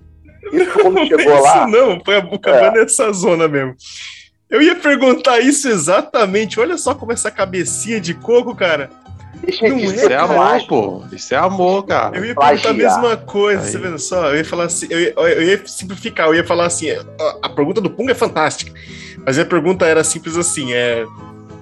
isso 0.51 0.79
quando 0.81 1.05
chegou 1.05 1.25
não 1.25 1.41
lá. 1.41 1.57
Isso 1.57 1.67
não, 1.67 2.01
foi 2.03 2.17
a 2.17 2.21
Bucabana 2.21 2.77
é. 2.77 2.81
nessa 2.81 3.11
zona 3.11 3.47
mesmo. 3.47 3.75
Eu 4.49 4.61
ia 4.61 4.75
perguntar 4.75 5.39
isso 5.39 5.67
exatamente. 5.67 6.59
Olha 6.59 6.77
só 6.77 6.95
como 6.95 7.11
essa 7.11 7.29
cabecinha 7.29 7.99
de 7.99 8.13
coco, 8.13 8.55
cara. 8.55 8.89
Não 9.43 9.77
isso 9.77 10.09
é, 10.09 10.13
é 10.13 10.17
amor, 10.17 10.67
pô. 10.67 11.03
Isso 11.11 11.33
é 11.33 11.37
amor, 11.37 11.85
cara. 11.85 12.17
Eu 12.17 12.25
ia 12.25 12.35
perguntar 12.35 12.69
a 12.69 12.73
mesma 12.73 13.17
coisa, 13.17 13.63
Aí. 13.63 13.69
você 13.69 13.77
vendo 13.77 13.99
só? 13.99 14.29
Eu 14.29 14.37
ia 14.37 14.45
falar 14.45 14.65
assim, 14.65 14.87
eu 14.89 14.99
ia, 14.99 15.13
eu 15.15 15.43
ia, 15.43 15.61
simplificar, 15.65 16.27
eu 16.27 16.35
ia 16.35 16.43
falar 16.43 16.65
assim, 16.65 16.91
a, 16.91 17.03
a 17.43 17.49
pergunta 17.49 17.79
do 17.79 17.89
Pung 17.89 18.09
é 18.09 18.13
fantástica. 18.13 18.73
Mas 19.25 19.39
a 19.39 19.45
pergunta 19.45 19.85
era 19.85 20.03
simples 20.03 20.37
assim, 20.37 20.73
é. 20.73 21.05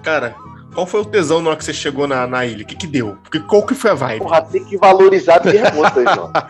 Cara, 0.04 0.36
qual 0.74 0.86
foi 0.86 1.02
o 1.02 1.06
tesão 1.06 1.42
na 1.42 1.50
hora 1.50 1.58
que 1.58 1.66
você 1.66 1.74
chegou 1.74 2.08
na, 2.08 2.28
na 2.28 2.46
ilha? 2.46 2.64
O 2.64 2.68
que 2.68 2.76
que 2.76 2.88
deu? 2.88 3.18
Porque, 3.24 3.40
qual 3.40 3.66
que 3.66 3.74
foi 3.74 3.92
a 3.92 3.96
vibe? 3.96 4.20
Porra, 4.20 4.42
tem 4.42 4.64
que 4.64 4.78
valorizar 4.78 5.36
a 5.36 5.40
pergunta, 5.40 6.04
João. 6.14 6.32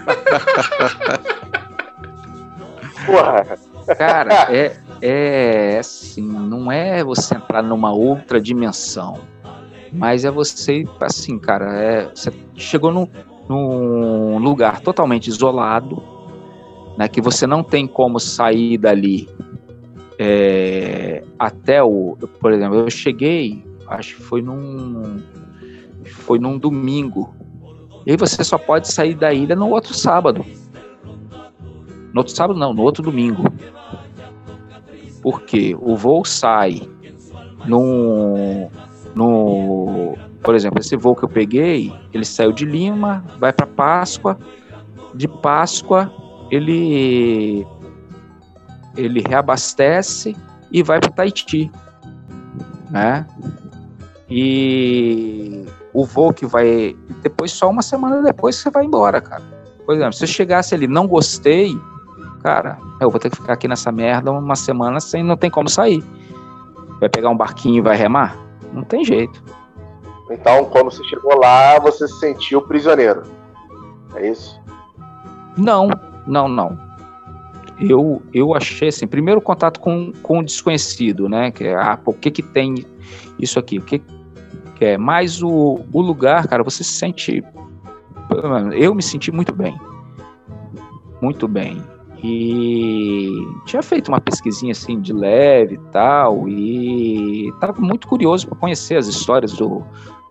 Porra. 3.06 3.46
Cara, 3.98 4.48
é, 4.52 4.76
é 5.00 5.78
assim, 5.80 6.24
não 6.24 6.72
é 6.72 7.04
você 7.04 7.36
entrar 7.36 7.62
numa 7.62 7.94
outra 7.94 8.42
dimensão, 8.42 9.22
mas 9.96 10.26
é 10.26 10.32
você, 10.32 10.84
assim, 11.02 11.40
cara, 11.40 11.74
é, 11.76 12.10
você 12.14 12.32
chegou 12.56 12.92
num, 12.92 13.08
num 13.48 14.38
lugar 14.38 14.82
totalmente 14.82 15.28
isolado, 15.28 16.04
né, 16.98 17.08
que 17.08 17.22
você 17.22 17.48
não 17.48 17.64
tem 17.64 17.88
como 17.88 18.20
sair 18.20 18.78
dali. 18.78 19.30
É, 20.18 21.24
até 21.38 21.84
o, 21.84 22.18
por 22.40 22.52
exemplo, 22.52 22.78
eu 22.80 22.90
cheguei, 22.90 23.64
acho 23.88 24.16
que 24.16 24.22
foi 24.22 24.42
num, 24.42 25.18
foi 26.06 26.40
num 26.40 26.58
domingo, 26.58 27.34
e 28.06 28.12
aí 28.12 28.18
você 28.18 28.44
só 28.44 28.58
pode 28.58 28.92
sair 28.92 29.16
da 29.16 29.34
ilha 29.34 29.56
no 29.56 29.70
outro 29.70 29.94
sábado. 29.94 30.46
No 32.14 32.22
outro 32.22 32.36
sábado 32.36 32.60
não, 32.60 32.74
no 32.74 32.84
outro 32.84 33.02
domingo. 33.02 33.44
Porque 35.22 35.76
o 35.82 35.98
voo 35.98 36.24
sai 36.24 36.88
no, 37.66 38.70
no 39.16 40.16
por 40.44 40.54
exemplo, 40.54 40.80
esse 40.80 40.96
voo 40.96 41.16
que 41.16 41.24
eu 41.24 41.30
peguei, 41.30 41.92
ele 42.14 42.24
saiu 42.24 42.52
de 42.52 42.66
Lima, 42.66 43.26
vai 43.40 43.52
para 43.52 43.66
Páscoa, 43.66 44.38
de 45.16 45.28
Páscoa 45.28 46.12
ele 46.52 47.66
ele 48.96 49.24
reabastece 49.28 50.36
e 50.72 50.84
vai 50.84 51.00
para 51.00 51.10
Tahiti, 51.10 51.72
né? 52.92 53.26
E 54.30 55.66
o 55.94 56.06
voo 56.06 56.32
que 56.32 56.46
vai 56.46 56.96
depois 57.24 57.52
só 57.52 57.70
uma 57.70 57.82
semana 57.82 58.22
depois 58.22 58.56
você 58.56 58.70
vai 58.70 58.86
embora, 58.86 59.20
cara. 59.20 59.44
Por 59.84 59.96
exemplo, 59.96 60.14
se 60.14 60.24
eu 60.24 60.28
chegasse 60.28 60.76
ali 60.76 60.88
não 60.88 61.08
gostei, 61.08 61.76
cara, 62.44 62.78
eu 63.02 63.10
vou 63.10 63.20
ter 63.20 63.32
que 63.32 63.38
ficar 63.38 63.54
aqui 63.54 63.68
nessa 63.68 63.92
merda 63.92 64.32
uma 64.32 64.56
semana 64.56 65.00
sem 65.00 65.24
não 65.24 65.36
tem 65.36 65.50
como 65.50 65.70
sair. 65.70 66.04
Vai 67.00 67.10
pegar 67.10 67.30
um 67.30 67.38
barquinho 67.38 67.78
e 67.78 67.82
vai 67.82 67.98
remar? 67.98 68.45
Não 68.76 68.84
tem 68.84 69.04
jeito. 69.04 69.42
Então, 70.30 70.66
quando 70.66 70.92
você 70.92 71.04
chegou 71.06 71.38
lá, 71.40 71.80
você 71.80 72.08
se 72.08 72.20
sentiu 72.20 72.62
prisioneiro. 72.62 73.24
É 74.16 74.30
isso? 74.30 74.60
Não, 75.58 75.90
não, 76.28 76.48
não. 76.48 76.78
Eu, 77.80 78.22
eu 78.34 78.54
achei 78.54 78.90
assim, 78.90 79.08
primeiro 79.08 79.40
contato 79.42 79.80
com, 79.80 80.12
com 80.22 80.40
o 80.40 80.44
desconhecido, 80.44 81.30
né? 81.30 81.52
Que 81.52 81.66
é, 81.66 81.76
ah, 81.76 81.98
por 81.98 82.16
que 82.16 82.32
que 82.32 82.42
tem 82.42 82.86
isso 83.40 83.60
aqui? 83.60 83.78
O 83.78 83.82
que, 83.82 84.02
que 84.76 84.86
é? 84.86 84.98
Mas 84.98 85.42
o, 85.42 85.80
o 85.92 86.02
lugar, 86.02 86.48
cara, 86.48 86.64
você 86.64 86.84
se 86.84 86.92
sente. 86.92 87.44
Eu 88.74 88.94
me 88.94 89.04
senti 89.04 89.32
muito 89.32 89.54
bem. 89.54 89.80
Muito 91.22 91.48
bem. 91.48 91.82
E 92.28 93.48
tinha 93.66 93.84
feito 93.84 94.08
uma 94.08 94.20
pesquisinha 94.20 94.72
assim 94.72 95.00
de 95.00 95.14
leve 95.14 95.76
e 95.76 95.92
tal, 95.92 96.50
e 96.50 97.50
estava 97.50 97.80
muito 97.80 98.08
curioso 98.08 98.48
para 98.48 98.58
conhecer 98.58 98.98
as 98.98 99.06
histórias 99.06 99.54
do, 99.54 99.84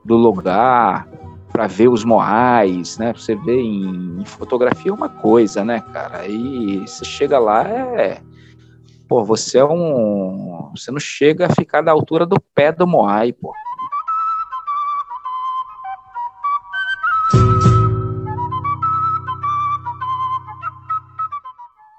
do 0.04 0.16
lugar, 0.16 1.08
para 1.52 1.68
ver 1.68 1.88
os 1.88 2.04
moais, 2.04 2.98
né? 2.98 3.12
Você 3.12 3.36
vê 3.36 3.60
em, 3.60 4.20
em, 4.20 4.24
fotografia 4.24 4.90
é 4.90 4.94
uma 4.94 5.08
coisa, 5.08 5.64
né, 5.64 5.80
cara? 5.92 6.22
Aí 6.22 6.78
você 6.80 7.04
chega 7.04 7.38
lá, 7.38 7.62
é. 7.68 8.20
Pô, 9.06 9.22
você 9.22 9.58
é 9.58 9.64
um. 9.64 10.70
Você 10.74 10.90
não 10.90 10.98
chega 10.98 11.46
a 11.46 11.54
ficar 11.54 11.80
da 11.80 11.92
altura 11.92 12.26
do 12.26 12.40
pé 12.40 12.72
do 12.72 12.88
moai, 12.88 13.32
pô. 13.32 13.52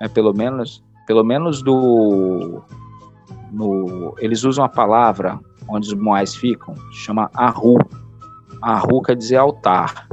É, 0.05 0.07
pelo 0.07 0.33
menos, 0.33 0.83
pelo 1.07 1.23
menos 1.23 1.63
do. 1.63 2.61
No, 3.51 4.13
eles 4.19 4.43
usam 4.43 4.63
a 4.63 4.69
palavra 4.69 5.39
onde 5.67 5.87
os 5.87 5.93
moais 5.93 6.35
ficam, 6.35 6.75
chama 6.91 7.29
arru 7.33 7.77
Arru 8.61 9.01
quer 9.01 9.15
dizer 9.15 9.37
altar. 9.37 10.07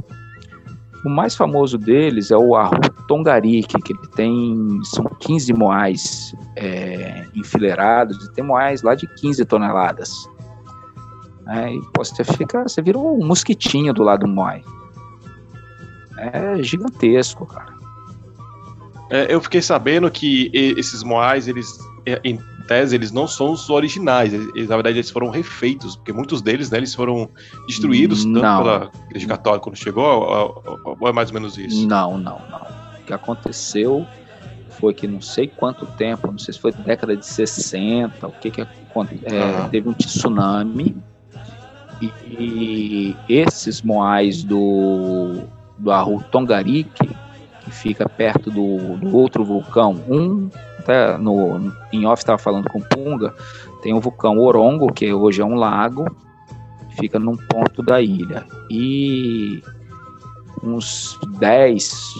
O 1.04 1.08
mais 1.08 1.34
famoso 1.34 1.76
deles 1.76 2.30
é 2.30 2.36
o 2.36 2.54
Arru 2.54 2.78
Tongariki, 3.08 3.80
que 3.82 3.92
ele 3.92 4.08
tem, 4.14 4.80
são 4.84 5.04
15 5.04 5.52
moais 5.52 6.34
é, 6.56 7.26
enfileirados, 7.34 8.24
e 8.24 8.32
tem 8.32 8.44
moais 8.44 8.82
lá 8.82 8.94
de 8.94 9.06
15 9.16 9.44
toneladas. 9.46 10.28
É, 11.48 11.74
e 11.74 11.80
você, 11.96 12.22
fica, 12.22 12.62
você 12.62 12.80
vira 12.80 12.98
um 12.98 13.26
mosquitinho 13.26 13.92
do 13.92 14.02
lado 14.02 14.26
do 14.26 14.28
moai. 14.28 14.62
É 16.18 16.62
gigantesco, 16.62 17.46
cara. 17.46 17.81
É, 19.12 19.26
eu 19.28 19.42
fiquei 19.42 19.60
sabendo 19.60 20.10
que 20.10 20.50
esses 20.54 21.02
moais, 21.02 21.46
eles, 21.46 21.78
é, 22.06 22.18
em 22.24 22.38
tese, 22.66 22.94
eles 22.94 23.12
não 23.12 23.28
são 23.28 23.52
os 23.52 23.68
originais. 23.68 24.32
Eles, 24.32 24.70
na 24.70 24.76
verdade, 24.76 24.96
eles 24.96 25.10
foram 25.10 25.28
refeitos, 25.28 25.96
porque 25.96 26.14
muitos 26.14 26.40
deles, 26.40 26.70
né, 26.70 26.78
eles 26.78 26.94
foram 26.94 27.28
destruídos 27.66 28.24
não. 28.24 28.40
tanto 28.40 28.62
pela 28.62 28.90
Igreja 29.10 29.26
Católica 29.26 29.64
quando 29.64 29.76
chegou, 29.76 30.02
ou, 30.02 30.96
ou, 30.98 31.08
é 31.08 31.12
mais 31.12 31.28
ou 31.28 31.34
menos 31.34 31.58
isso? 31.58 31.86
Não, 31.86 32.16
não, 32.16 32.40
não. 32.50 32.62
O 33.00 33.04
que 33.04 33.12
aconteceu 33.12 34.06
foi 34.80 34.94
que 34.94 35.06
não 35.06 35.20
sei 35.20 35.46
quanto 35.46 35.84
tempo, 35.84 36.32
não 36.32 36.38
sei 36.38 36.54
se 36.54 36.60
foi 36.60 36.72
década 36.72 37.14
de 37.14 37.26
60, 37.26 38.26
o 38.26 38.32
que 38.32 38.50
que 38.50 38.62
é, 38.62 38.66
teve 39.70 39.90
um 39.90 39.92
tsunami 39.92 40.96
e, 42.00 42.10
e 42.26 43.16
esses 43.28 43.82
moais 43.82 44.42
do 44.42 45.42
do 45.78 45.90
Arru 45.90 46.22
Tongariki, 46.30 47.06
que 47.06 47.21
fica 47.72 48.08
perto 48.08 48.50
do, 48.50 48.96
do 48.96 49.16
outro 49.16 49.44
vulcão, 49.44 50.02
um 50.08 50.48
até 50.82 51.16
no, 51.16 51.72
em 51.92 52.06
off 52.06 52.20
estava 52.22 52.38
falando 52.38 52.68
com 52.68 52.80
Punga, 52.80 53.34
tem 53.82 53.94
o 53.94 54.00
vulcão 54.00 54.38
Orongo, 54.38 54.92
que 54.92 55.12
hoje 55.12 55.40
é 55.40 55.44
um 55.44 55.54
lago, 55.54 56.04
fica 56.98 57.18
num 57.18 57.36
ponto 57.36 57.82
da 57.82 58.00
ilha. 58.00 58.44
E 58.68 59.62
uns 60.62 61.18
10, 61.38 62.14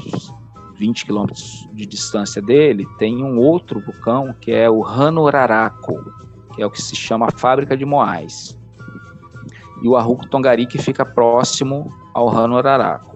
20 0.77 1.07
quilômetros 1.07 1.69
de 1.73 1.87
distância 1.87 2.41
dele, 2.41 2.87
tem 2.99 3.23
um 3.23 3.37
outro 3.39 3.81
vulcão, 3.81 4.35
que 4.41 4.53
é 4.53 4.71
o 4.71 4.85
Hanoraraco, 4.85 6.13
que 6.55 6.63
é 6.63 6.67
o 6.67 6.71
que 6.71 6.81
se 6.81 6.95
chama 6.95 7.31
Fábrica 7.31 7.77
de 7.77 7.85
Moais. 7.85 8.59
E 9.83 9.89
o 9.89 9.97
Arruco 9.97 10.29
Tongari, 10.29 10.67
que 10.67 10.79
fica 10.79 11.05
próximo 11.05 11.93
ao 12.15 12.31
Hanoraraco. 12.31 13.12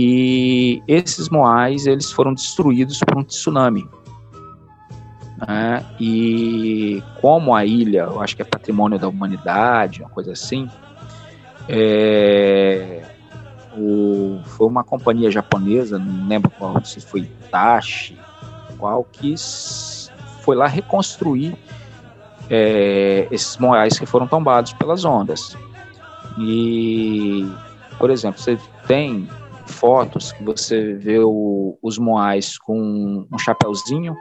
E 0.00 0.80
esses 0.86 1.28
moais 1.28 1.84
eles 1.84 2.12
foram 2.12 2.32
destruídos 2.32 3.00
por 3.00 3.18
um 3.18 3.24
tsunami. 3.24 3.88
Né? 5.36 5.84
E 5.98 7.02
como 7.20 7.52
a 7.52 7.64
ilha, 7.64 8.02
eu 8.02 8.20
acho 8.20 8.36
que 8.36 8.42
é 8.42 8.44
patrimônio 8.44 8.96
da 8.96 9.08
humanidade, 9.08 10.00
uma 10.00 10.10
coisa 10.10 10.30
assim, 10.30 10.70
é, 11.68 13.02
o, 13.76 14.40
foi 14.44 14.68
uma 14.68 14.84
companhia 14.84 15.32
japonesa, 15.32 15.98
não 15.98 16.28
lembro 16.28 16.48
qual, 16.50 16.84
se 16.84 17.00
foi 17.00 17.28
Tashi, 17.50 18.16
qual 18.78 19.02
que 19.02 19.34
foi 20.42 20.54
lá 20.54 20.68
reconstruir 20.68 21.56
é, 22.48 23.26
esses 23.32 23.56
moais 23.56 23.98
que 23.98 24.06
foram 24.06 24.28
tombados 24.28 24.72
pelas 24.74 25.04
ondas. 25.04 25.56
E, 26.38 27.50
por 27.98 28.10
exemplo, 28.10 28.40
você 28.40 28.56
tem 28.86 29.28
fotos 29.68 30.32
que 30.32 30.42
você 30.42 30.94
vê 30.94 31.18
o, 31.20 31.78
os 31.80 31.98
moais 31.98 32.58
com 32.58 33.26
um 33.30 33.38
chapéuzinho 33.38 34.16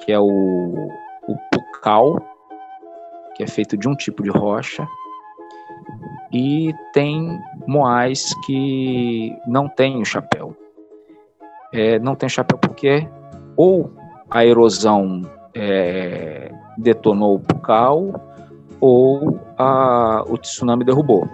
que 0.00 0.12
é 0.12 0.18
o, 0.18 0.88
o 1.26 1.36
pucal, 1.52 2.16
que 3.34 3.42
é 3.42 3.46
feito 3.46 3.76
de 3.76 3.88
um 3.88 3.94
tipo 3.94 4.22
de 4.22 4.30
rocha, 4.30 4.86
e 6.32 6.74
tem 6.92 7.38
moais 7.66 8.34
que 8.46 9.36
não 9.46 9.68
tem 9.68 10.00
o 10.00 10.04
chapéu. 10.04 10.56
É, 11.72 11.98
não 11.98 12.14
tem 12.14 12.28
chapéu 12.28 12.58
porque 12.58 13.06
ou 13.56 13.90
a 14.30 14.44
erosão 14.44 15.22
é, 15.54 16.50
detonou 16.76 17.34
o 17.34 17.40
pucal 17.40 18.14
ou 18.80 19.38
a, 19.56 20.24
o 20.26 20.38
tsunami 20.38 20.84
derrubou. 20.84 21.28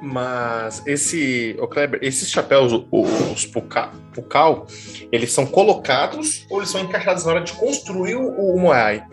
Mas 0.00 0.82
esse, 0.86 1.56
o 1.60 1.66
Kleber, 1.66 1.98
esses 2.02 2.30
chapéus, 2.30 2.72
os 2.92 3.46
Pucal, 3.46 4.66
eles 5.10 5.32
são 5.32 5.44
colocados 5.44 6.46
ou 6.48 6.58
eles 6.58 6.70
são 6.70 6.80
encaixados 6.80 7.24
na 7.24 7.32
hora 7.32 7.40
de 7.40 7.52
construir 7.54 8.14
o, 8.14 8.28
o 8.28 8.60
Moai? 8.60 9.04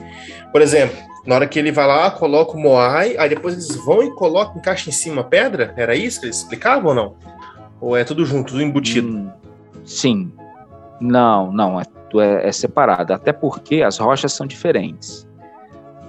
Por 0.51 0.61
exemplo, 0.61 0.95
na 1.25 1.35
hora 1.35 1.47
que 1.47 1.57
ele 1.57 1.71
vai 1.71 1.87
lá, 1.87 2.11
coloca 2.11 2.55
o 2.55 2.59
Moai, 2.59 3.17
aí 3.17 3.29
depois 3.29 3.55
eles 3.55 3.75
vão 3.83 4.03
e 4.03 4.13
colocam, 4.13 4.57
encaixam 4.57 4.89
em 4.89 4.93
cima 4.93 5.21
a 5.21 5.25
pedra? 5.25 5.73
Era 5.75 5.95
isso 5.95 6.19
que 6.19 6.27
eles 6.27 6.37
explicavam 6.37 6.89
ou 6.89 6.95
não? 6.95 7.15
Ou 7.81 7.97
é 7.97 8.03
tudo 8.03 8.23
junto, 8.23 8.49
tudo 8.49 8.61
embutido? 8.61 9.07
Hum, 9.07 9.31
sim. 9.83 10.31
Não, 11.01 11.51
não, 11.51 11.81
é, 11.81 11.83
é, 12.15 12.47
é 12.47 12.51
separado. 12.51 13.11
Até 13.11 13.33
porque 13.33 13.81
as 13.81 13.97
rochas 13.97 14.33
são 14.33 14.45
diferentes. 14.45 15.27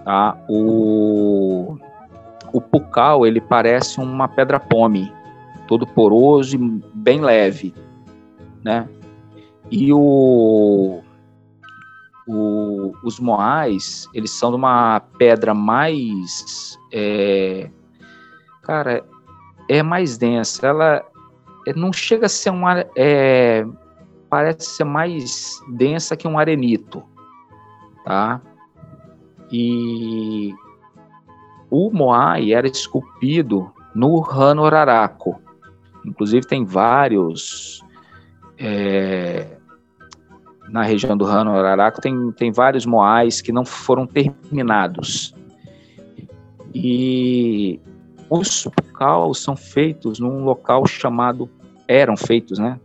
Tá? 0.04 0.36
O 0.48 1.78
o 2.56 2.60
ele 3.26 3.40
parece 3.40 4.00
uma 4.00 4.26
pedra 4.26 4.58
pome, 4.58 5.12
todo 5.68 5.86
poroso 5.86 6.56
e 6.56 6.58
bem 6.94 7.20
leve, 7.20 7.74
né? 8.64 8.88
E 9.70 9.92
o, 9.92 11.02
o, 12.26 12.92
os 13.04 13.20
moais, 13.20 14.08
eles 14.14 14.30
são 14.30 14.50
de 14.50 14.56
uma 14.56 15.00
pedra 15.18 15.52
mais, 15.52 16.78
é, 16.92 17.70
cara, 18.62 19.04
é 19.68 19.82
mais 19.82 20.16
densa. 20.16 20.66
Ela 20.66 21.04
é, 21.66 21.74
não 21.74 21.92
chega 21.92 22.26
a 22.26 22.28
ser 22.28 22.50
um, 22.50 22.62
é, 22.96 23.66
parece 24.30 24.70
ser 24.70 24.84
mais 24.84 25.60
densa 25.68 26.16
que 26.16 26.26
um 26.26 26.38
arenito, 26.38 27.02
tá? 28.04 28.40
E 29.52 30.54
o 31.70 31.90
Moai 31.90 32.52
era 32.52 32.66
esculpido 32.66 33.70
no 33.94 34.24
Hanoraraco. 34.24 35.40
Inclusive 36.04 36.46
tem 36.46 36.64
vários 36.64 37.84
é, 38.58 39.56
na 40.68 40.82
região 40.82 41.16
do 41.16 41.26
Hanoraraco 41.26 42.00
tem, 42.00 42.32
tem 42.32 42.50
vários 42.50 42.86
Moais 42.86 43.40
que 43.40 43.52
não 43.52 43.64
foram 43.64 44.06
terminados. 44.06 45.34
E 46.74 47.80
os 48.28 48.64
pucaus 48.64 49.42
são 49.42 49.56
feitos 49.56 50.18
num 50.18 50.44
local 50.44 50.86
chamado 50.86 51.48
eram 51.88 52.16
feitos, 52.16 52.58
né? 52.58 52.80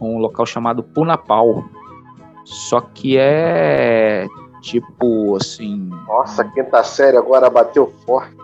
Um 0.00 0.18
local 0.18 0.44
chamado 0.44 0.82
Punapau. 0.82 1.64
Só 2.44 2.80
que 2.80 3.16
é 3.16 4.26
Tipo, 4.64 5.36
assim. 5.36 5.90
Nossa, 6.06 6.42
quinta 6.42 6.82
série 6.82 7.18
agora 7.18 7.50
bateu 7.50 7.92
forte. 8.06 8.34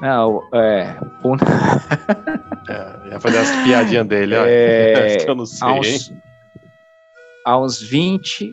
Não, 0.00 0.42
é. 0.52 0.96
é 2.68 3.12
ia 3.12 3.20
fazer 3.20 3.38
as 3.38 3.50
piadinhas 3.62 4.06
dele, 4.08 4.36
ó. 4.36 4.44
É, 4.44 5.18
eu 5.28 5.34
não 5.36 5.46
sei. 5.46 5.68
Há 5.68 5.72
uns, 5.74 6.12
há 7.46 7.58
uns 7.58 7.80
20. 7.80 8.52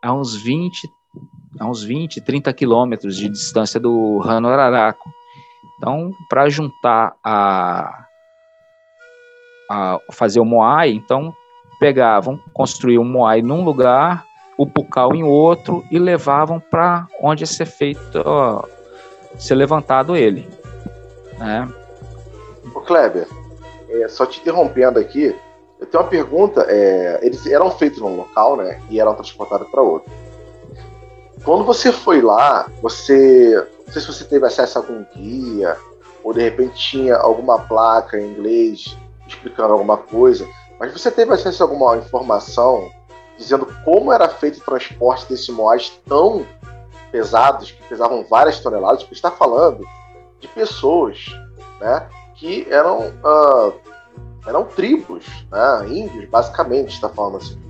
Há 0.00 0.12
uns 0.12 0.36
20. 0.36 0.88
Há 1.58 1.66
uns 1.66 1.82
20, 1.82 2.20
30 2.20 2.52
quilômetros 2.52 3.16
de 3.16 3.28
distância 3.28 3.80
do 3.80 4.18
Rano 4.18 4.48
Araraco. 4.48 5.10
Então, 5.76 6.12
para 6.28 6.48
juntar 6.48 7.14
a, 7.24 8.06
a 9.68 9.98
fazer 10.12 10.38
o 10.38 10.44
Moai, 10.44 10.90
então 10.90 11.34
pegavam, 11.80 12.38
construíam 12.54 13.02
o 13.02 13.06
Moai 13.06 13.42
num 13.42 13.64
lugar, 13.64 14.24
o 14.62 14.66
pucal 14.66 15.14
em 15.14 15.24
outro 15.24 15.84
e 15.90 15.98
levavam 15.98 16.60
para 16.60 17.08
onde 17.20 17.42
ia 17.42 17.46
ser 17.46 17.66
feito, 17.66 18.22
ó, 18.24 18.64
ser 19.36 19.54
levantado 19.54 20.16
ele. 20.16 20.48
Né? 21.38 21.68
Kleber, 22.86 23.26
é, 23.88 24.08
só 24.08 24.26
te 24.26 24.40
interrompendo 24.40 24.98
aqui, 24.98 25.34
Eu 25.80 25.86
tenho 25.86 26.02
uma 26.02 26.08
pergunta. 26.08 26.64
É, 26.68 27.20
eles 27.22 27.44
eram 27.46 27.70
feitos 27.70 28.00
num 28.00 28.16
local, 28.16 28.56
né? 28.56 28.80
E 28.88 29.00
eram 29.00 29.14
transportados 29.14 29.68
para 29.68 29.82
outro. 29.82 30.10
Quando 31.44 31.64
você 31.64 31.90
foi 31.90 32.20
lá, 32.20 32.68
você. 32.80 33.66
Não 33.86 33.92
sei 33.92 34.02
se 34.02 34.08
você 34.08 34.24
teve 34.24 34.46
acesso 34.46 34.78
a 34.78 34.82
algum 34.82 35.04
guia, 35.14 35.76
ou 36.22 36.32
de 36.32 36.40
repente 36.40 36.74
tinha 36.74 37.16
alguma 37.16 37.58
placa 37.58 38.18
em 38.18 38.30
inglês 38.30 38.96
explicando 39.26 39.72
alguma 39.72 39.96
coisa, 39.96 40.46
mas 40.78 40.92
você 40.92 41.10
teve 41.10 41.32
acesso 41.32 41.62
a 41.62 41.66
alguma 41.66 41.96
informação 41.96 42.90
dizendo 43.42 43.66
como 43.84 44.12
era 44.12 44.28
feito 44.28 44.58
o 44.58 44.64
transporte 44.64 45.28
desses 45.28 45.48
moais 45.48 45.92
tão 46.06 46.46
pesados, 47.10 47.70
que 47.70 47.82
pesavam 47.88 48.24
várias 48.28 48.60
toneladas, 48.60 49.02
porque 49.02 49.14
está 49.14 49.30
falando 49.30 49.86
de 50.40 50.48
pessoas 50.48 51.26
né, 51.80 52.06
que 52.34 52.66
eram, 52.70 53.08
uh, 53.22 53.74
eram 54.46 54.64
tribos, 54.64 55.26
né, 55.50 55.86
índios, 55.88 56.28
basicamente, 56.28 56.94
está 56.94 57.08
falando 57.08 57.36
assim. 57.36 57.60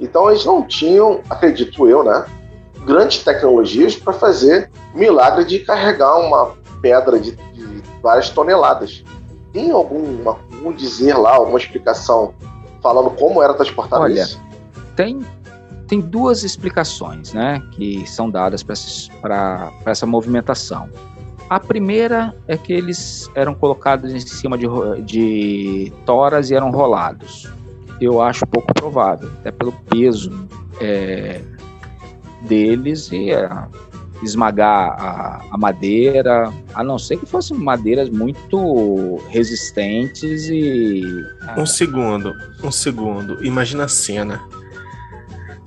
Então 0.00 0.30
eles 0.30 0.44
não 0.44 0.66
tinham, 0.66 1.20
acredito 1.28 1.86
eu, 1.86 2.02
né, 2.02 2.24
grandes 2.84 3.22
tecnologias 3.22 3.96
para 3.96 4.12
fazer 4.12 4.70
o 4.94 4.98
milagre 4.98 5.44
de 5.44 5.58
carregar 5.60 6.16
uma 6.18 6.56
pedra 6.80 7.18
de, 7.18 7.32
de 7.32 7.82
várias 8.00 8.30
toneladas. 8.30 9.04
Tem 9.52 9.70
alguma, 9.70 10.38
algum 10.52 10.72
dizer 10.72 11.14
lá, 11.14 11.34
alguma 11.34 11.58
explicação 11.58 12.34
falando 12.82 13.10
como 13.10 13.42
era 13.42 13.54
transportado 13.54 14.04
Olha, 14.04 14.22
isso? 14.22 14.40
Tem, 14.98 15.20
tem 15.86 16.00
duas 16.00 16.42
explicações 16.42 17.32
né, 17.32 17.62
que 17.70 18.04
são 18.04 18.28
dadas 18.28 18.64
para 18.64 19.72
essa 19.86 20.04
movimentação. 20.04 20.90
A 21.48 21.60
primeira 21.60 22.34
é 22.48 22.56
que 22.56 22.72
eles 22.72 23.30
eram 23.36 23.54
colocados 23.54 24.12
em 24.12 24.18
cima 24.18 24.58
de, 24.58 24.66
de 25.04 25.92
toras 26.04 26.50
e 26.50 26.56
eram 26.56 26.72
rolados. 26.72 27.48
Eu 28.00 28.20
acho 28.20 28.44
pouco 28.44 28.74
provável, 28.74 29.30
até 29.38 29.52
pelo 29.52 29.70
peso 29.70 30.32
é, 30.80 31.42
deles 32.42 33.12
e 33.12 33.30
é, 33.30 33.48
esmagar 34.20 35.00
a, 35.00 35.44
a, 35.48 35.56
madeira, 35.56 36.52
a 36.74 36.82
não 36.82 36.98
ser 36.98 37.18
que 37.18 37.26
fossem 37.26 37.56
madeiras 37.56 38.10
muito 38.10 39.20
resistentes 39.28 40.48
e. 40.48 41.04
Um 41.56 41.66
segundo, 41.66 42.34
um 42.64 42.72
segundo. 42.72 43.44
Imagina 43.44 43.84
a 43.84 43.88
cena. 43.88 44.42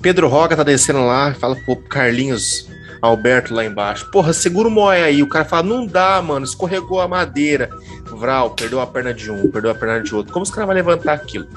Pedro 0.01 0.27
Roca 0.27 0.55
tá 0.55 0.63
descendo 0.63 1.05
lá, 1.05 1.33
fala 1.33 1.55
pro 1.55 1.75
Carlinhos 1.75 2.67
Alberto 3.01 3.53
lá 3.53 3.65
embaixo. 3.65 4.09
Porra, 4.11 4.33
segura 4.33 4.67
o 4.67 4.71
Moé 4.71 5.03
aí. 5.03 5.23
O 5.23 5.29
cara 5.29 5.45
fala, 5.45 5.63
não 5.63 5.85
dá, 5.85 6.21
mano, 6.21 6.45
escorregou 6.45 7.01
a 7.01 7.07
madeira. 7.07 7.69
Vral, 8.05 8.51
perdeu 8.51 8.79
a 8.79 8.87
perna 8.87 9.13
de 9.13 9.31
um, 9.31 9.49
perdeu 9.49 9.71
a 9.71 9.75
perna 9.75 10.01
de 10.01 10.13
outro. 10.13 10.31
Como 10.31 10.43
os 10.43 10.51
caras 10.51 10.67
vão 10.67 10.75
levantar 10.75 11.13
aquilo? 11.13 11.47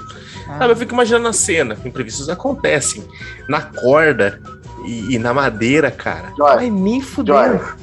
Ah. 0.48 0.59
Sabe, 0.59 0.72
eu 0.72 0.76
fico 0.76 0.94
imaginando 0.94 1.28
a 1.28 1.33
cena. 1.33 1.76
Imprevistos 1.85 2.28
acontecem. 2.28 3.07
Na 3.48 3.61
corda, 3.61 4.40
e, 4.85 5.14
e, 5.14 5.18
na 5.18 5.33
madeira, 5.33 5.90
cara. 5.90 6.33
Joy, 6.37 6.57
Ai, 6.59 6.70
nem 6.70 7.00
fudeu. 7.00 7.37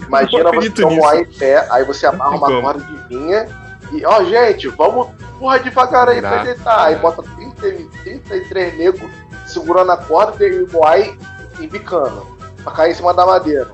imagina 0.07 0.51
você 0.51 0.69
tomar 0.69 1.17
em 1.17 1.25
pé, 1.25 1.67
aí 1.71 1.83
você 1.83 2.05
amarra 2.05 2.37
uma 2.37 2.47
Como? 2.47 2.61
corda 2.61 2.83
de 2.83 3.07
vinha 3.07 3.47
e, 3.91 4.05
ó, 4.05 4.23
gente, 4.23 4.67
vamos, 4.69 5.07
porra, 5.37 5.59
devagar 5.59 6.07
aí 6.07 6.21
pra 6.21 6.43
deitar. 6.43 6.85
Aí 6.85 6.95
bota 6.95 7.23
30, 7.23 7.61
33 8.03 8.77
negros 8.77 9.11
segurando 9.51 9.91
a 9.91 9.97
corda 9.97 10.45
e 10.45 10.63
o 10.63 10.71
Moai 10.71 11.17
embicando 11.59 12.25
pra 12.63 12.73
cair 12.73 12.91
em 12.91 12.95
cima 12.95 13.13
da 13.13 13.25
madeira. 13.25 13.69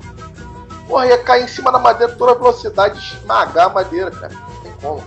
Porra, 0.86 1.06
ia 1.06 1.18
cair 1.18 1.44
em 1.44 1.48
cima 1.48 1.70
da 1.70 1.78
madeira 1.78 2.14
toda 2.14 2.34
velocidade, 2.34 2.98
esmagar 2.98 3.66
a 3.66 3.70
madeira, 3.70 4.10
cara. 4.10 4.32
Não 4.32 4.62
tem 4.62 4.72
como. 4.80 5.04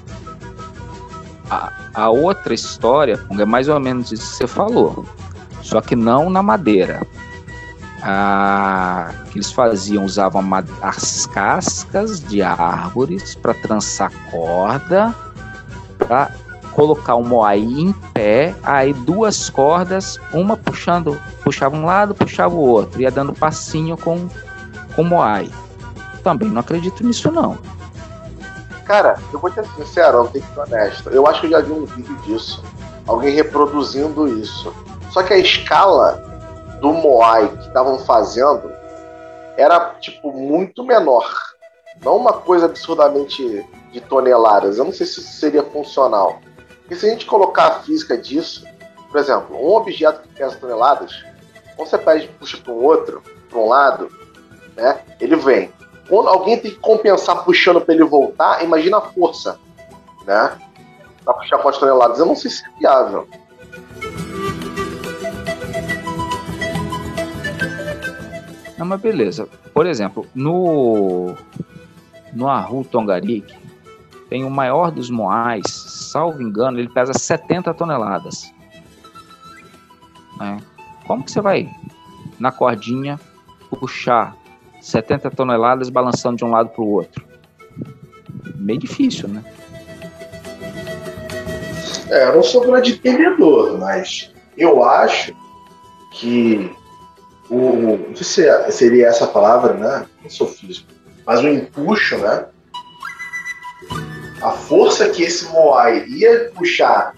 A, 1.50 1.74
a 1.94 2.10
outra 2.10 2.54
história 2.54 3.20
é 3.38 3.46
mais 3.46 3.68
ou 3.68 3.80
menos 3.80 4.12
isso 4.12 4.32
que 4.32 4.38
você 4.38 4.48
falou. 4.48 5.06
Só 5.62 5.82
que 5.82 5.96
não 5.96 6.30
na 6.30 6.44
madeira. 6.44 7.02
Ah, 8.04 9.12
que 9.32 9.38
eles 9.38 9.52
faziam, 9.52 10.06
usavam 10.06 10.44
as 10.82 11.28
cascas 11.28 12.20
de 12.20 12.42
árvores 12.42 13.36
para 13.36 13.54
trançar 13.54 14.12
corda, 14.32 15.14
para 16.00 16.32
colocar 16.74 17.16
o 17.16 17.24
moai 17.24 17.60
em 17.60 17.92
pé, 18.14 18.56
aí 18.64 18.94
duas 18.94 19.50
cordas, 19.50 20.20
uma 20.34 20.58
puxando, 20.58 21.20
puxava 21.44 21.76
um 21.76 21.86
lado, 21.86 22.16
puxava 22.16 22.56
o 22.56 22.60
outro, 22.60 23.02
ia 23.02 23.12
dando 23.12 23.34
passinho 23.34 23.98
com, 23.98 24.28
com 24.96 25.02
o 25.02 25.06
moai. 25.06 25.50
Também 26.24 26.50
não 26.50 26.62
acredito 26.62 27.04
nisso 27.04 27.32
não. 27.32 27.58
Cara, 28.86 29.18
eu 29.32 29.40
vou 29.40 29.52
ser 29.52 29.66
sincero, 29.68 30.18
eu 30.18 30.28
tenho 30.28 30.46
que 30.46 30.54
ser 30.54 30.60
honesto. 30.60 31.10
Eu 31.10 31.26
acho 31.28 31.42
que 31.42 31.48
eu 31.48 31.52
já 31.52 31.62
vi 31.62 31.72
um 31.72 31.86
vídeo 31.86 32.16
disso. 32.26 32.64
Alguém 33.08 33.34
reproduzindo 33.34 34.28
isso. 34.28 34.74
Só 35.12 35.24
que 35.24 35.34
a 35.34 35.38
escala 35.38 36.22
do 36.82 36.92
Moai 36.94 37.48
que 37.48 37.68
estavam 37.68 38.00
fazendo 38.00 38.72
era, 39.58 39.96
tipo, 40.00 40.34
muito 40.34 40.84
menor. 40.84 41.26
Não 42.04 42.18
uma 42.18 42.34
coisa 42.34 42.66
absurdamente 42.66 43.66
de 43.92 44.02
toneladas. 44.02 44.78
Eu 44.78 44.86
não 44.86 44.92
sei 44.92 45.06
se 45.06 45.20
isso 45.20 45.40
seria 45.40 45.64
funcional. 45.64 46.40
Porque 46.92 47.00
se 47.00 47.08
a 47.08 47.14
gente 47.14 47.26
colocar 47.26 47.68
a 47.68 47.80
física 47.80 48.18
disso, 48.18 48.66
por 49.10 49.18
exemplo, 49.18 49.56
um 49.56 49.76
objeto 49.76 50.24
que 50.24 50.36
pesa 50.36 50.58
toneladas, 50.58 51.24
quando 51.78 51.88
você 51.88 51.98
pede 51.98 52.28
puxa 52.38 52.58
para 52.58 52.74
um 52.74 52.84
outro, 52.84 53.24
para 53.50 53.60
um 53.60 53.70
lado, 53.70 54.12
né, 54.76 55.00
ele 55.18 55.38
vem. 55.38 55.72
Quando 56.10 56.28
alguém 56.28 56.60
tem 56.60 56.72
que 56.72 56.78
compensar 56.80 57.46
puxando 57.46 57.80
para 57.80 57.96
ele 57.96 58.04
voltar, 58.04 58.62
imagina 58.62 58.98
a 58.98 59.02
força, 59.02 59.58
né? 60.26 60.60
Para 61.24 61.34
puxar 61.36 61.60
com 61.60 61.70
as 61.70 61.78
toneladas. 61.78 62.20
Eu 62.20 62.26
não 62.26 62.36
sei 62.36 62.52
se 62.52 62.62
é 62.66 62.70
viável. 62.78 63.26
Não, 68.78 68.86
mas 68.86 69.00
beleza. 69.00 69.48
Por 69.74 69.86
exemplo, 69.86 70.28
no, 70.36 71.38
no 72.34 72.50
Aru 72.50 72.84
Tongarik, 72.84 73.56
tem 74.30 74.44
o 74.44 74.50
maior 74.50 74.92
dos 74.92 75.10
moais, 75.10 75.91
salvo 76.12 76.42
engano, 76.42 76.78
ele 76.78 76.90
pesa 76.90 77.14
70 77.14 77.74
toneladas. 77.74 78.54
Né? 80.38 80.58
Como 81.08 81.24
que 81.24 81.32
você 81.32 81.40
vai, 81.40 81.70
na 82.38 82.52
cordinha, 82.52 83.20
puxar 83.70 84.36
70 84.82 85.32
toneladas 85.32 85.90
balançando 85.90 86.38
de 86.38 86.46
um 86.46 86.52
lado 86.52 86.70
para 86.70 86.82
o 86.82 86.90
outro? 86.90 87.24
Meio 88.56 88.80
difícil, 88.80 89.30
né? 89.30 89.44
É, 92.10 92.28
eu 92.28 92.36
não 92.36 92.44
sou 92.44 92.62
grande 92.62 92.94
entendedor, 92.94 93.80
mas 93.80 94.34
eu 94.58 94.84
acho 94.84 95.34
que 96.14 96.70
o, 97.50 97.98
não 98.10 98.16
sei 98.16 98.26
se 98.26 98.48
é, 98.48 98.70
seria 98.70 99.08
essa 99.08 99.28
palavra, 99.28 99.74
né? 99.74 100.06
Não 100.22 100.30
sou 100.30 100.48
físico, 100.48 100.92
mas 101.26 101.42
o 101.42 101.48
empuxo, 101.48 102.18
né? 102.18 102.48
A 104.42 104.52
força 104.52 105.10
que 105.10 105.24
esse 105.24 105.46
Moai 105.46 106.06
ia 106.08 106.52
puxar 106.56 107.14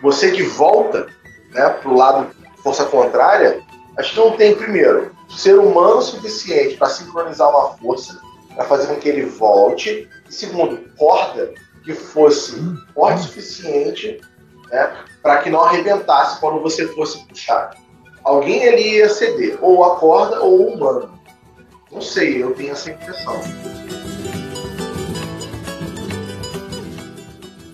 você 0.00 0.30
de 0.30 0.42
volta, 0.42 1.08
né, 1.50 1.68
pro 1.70 1.94
lado 1.94 2.28
força 2.62 2.84
contrária, 2.84 3.60
acho 3.96 4.12
que 4.12 4.20
não 4.20 4.32
tem 4.32 4.54
primeiro 4.54 5.12
ser 5.28 5.58
humano 5.58 6.00
suficiente 6.00 6.76
para 6.76 6.88
sincronizar 6.88 7.48
uma 7.50 7.76
força 7.76 8.20
para 8.54 8.64
fazer 8.64 8.88
com 8.88 8.96
que 8.96 9.08
ele 9.08 9.26
volte 9.26 10.08
e 10.28 10.34
segundo 10.34 10.78
corda 10.96 11.52
que 11.84 11.92
fosse 11.94 12.56
forte 12.94 13.20
o 13.20 13.22
suficiente 13.22 14.20
né, 14.70 14.96
para 15.22 15.38
que 15.38 15.50
não 15.50 15.62
arrebentasse 15.62 16.40
quando 16.40 16.60
você 16.60 16.86
fosse 16.88 17.24
puxar 17.26 17.70
alguém 18.28 18.68
ali 18.68 18.96
ia 18.96 19.08
ceder, 19.08 19.58
ou 19.62 19.84
a 19.84 19.96
corda 19.96 20.40
ou 20.40 20.60
o 20.60 20.74
humano. 20.74 21.18
Não 21.90 22.00
sei, 22.02 22.42
eu 22.42 22.54
tenho 22.54 22.72
essa 22.72 22.90
impressão. 22.90 23.40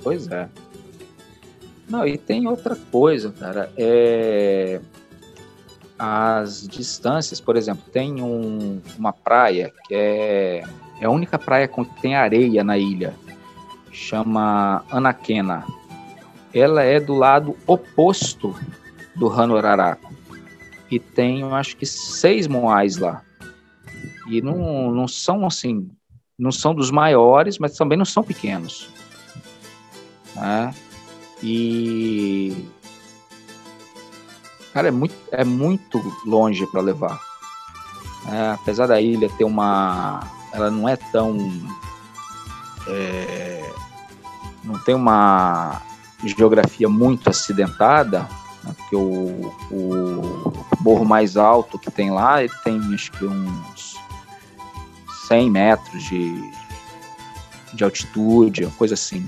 Pois 0.04 0.30
é. 0.30 0.48
Não, 1.88 2.06
e 2.06 2.16
tem 2.18 2.46
outra 2.46 2.76
coisa, 2.92 3.32
cara. 3.32 3.72
É... 3.76 4.80
As 5.98 6.68
distâncias, 6.68 7.40
por 7.40 7.56
exemplo, 7.56 7.84
tem 7.90 8.20
um, 8.22 8.80
uma 8.98 9.12
praia 9.12 9.72
que 9.88 9.94
é, 9.94 10.64
é 11.00 11.06
a 11.06 11.10
única 11.10 11.38
praia 11.38 11.66
que 11.66 11.84
tem 12.02 12.14
areia 12.14 12.62
na 12.62 12.76
ilha. 12.76 13.14
Chama 13.90 14.84
Anaquena. 14.90 15.64
Ela 16.52 16.82
é 16.82 17.00
do 17.00 17.14
lado 17.14 17.56
oposto 17.66 18.54
do 19.16 19.28
Hanoraraco 19.28 20.12
e 20.90 20.98
tem, 20.98 21.40
eu 21.40 21.54
acho 21.54 21.76
que 21.76 21.86
seis 21.86 22.46
moais 22.46 22.96
lá. 22.96 23.22
E 24.28 24.40
não, 24.42 24.90
não 24.90 25.08
são 25.08 25.46
assim, 25.46 25.88
não 26.38 26.52
são 26.52 26.74
dos 26.74 26.90
maiores, 26.90 27.58
mas 27.58 27.76
também 27.76 27.96
não 27.96 28.04
são 28.04 28.22
pequenos. 28.22 28.90
Né? 30.34 30.74
E 31.42 32.68
cara, 34.74 34.88
é 34.88 34.90
muito, 34.90 35.14
é 35.30 35.44
muito 35.44 36.02
longe 36.26 36.66
para 36.66 36.80
levar. 36.80 37.20
É, 38.26 38.52
apesar 38.52 38.86
da 38.86 39.00
ilha 39.00 39.30
ter 39.30 39.44
uma, 39.44 40.20
ela 40.52 40.70
não 40.70 40.88
é 40.88 40.96
tão, 40.96 41.38
é, 42.88 43.70
não 44.64 44.78
tem 44.80 44.94
uma 44.94 45.80
geografia 46.24 46.88
muito 46.88 47.28
acidentada, 47.28 48.28
né, 48.64 48.74
porque 48.76 48.96
o, 48.96 49.54
o 49.70 50.52
morro 50.80 51.04
mais 51.04 51.36
alto 51.36 51.78
que 51.78 51.90
tem 51.90 52.10
lá, 52.10 52.42
ele 52.42 52.52
tem 52.64 52.80
acho 52.94 53.12
que 53.12 53.26
uns 53.26 53.96
100 55.28 55.50
metros 55.50 56.02
de, 56.04 56.50
de 57.74 57.84
altitude, 57.84 58.66
coisa 58.78 58.94
assim. 58.94 59.26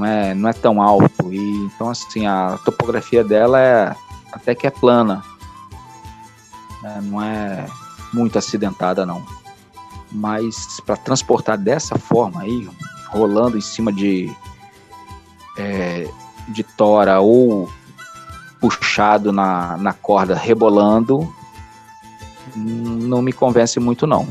Não 0.00 0.06
é, 0.06 0.34
não 0.34 0.48
é 0.48 0.52
tão 0.54 0.80
alto. 0.80 1.30
E, 1.30 1.36
então, 1.66 1.90
assim, 1.90 2.26
a 2.26 2.58
topografia 2.64 3.22
dela 3.22 3.60
é 3.60 3.94
até 4.32 4.54
que 4.54 4.66
é 4.66 4.70
plana. 4.70 5.22
Né, 6.82 7.00
não 7.02 7.22
é 7.22 7.66
muito 8.10 8.38
acidentada, 8.38 9.04
não. 9.04 9.22
Mas 10.10 10.80
para 10.86 10.96
transportar 10.96 11.58
dessa 11.58 11.98
forma 11.98 12.40
aí, 12.40 12.66
rolando 13.10 13.58
em 13.58 13.60
cima 13.60 13.92
de, 13.92 14.34
é, 15.58 16.08
de 16.48 16.62
tora 16.62 17.20
ou 17.20 17.68
puxado 18.58 19.32
na, 19.32 19.76
na 19.76 19.92
corda 19.92 20.34
rebolando, 20.34 21.30
não 22.56 23.20
me 23.20 23.34
convence 23.34 23.78
muito, 23.78 24.06
não. 24.06 24.26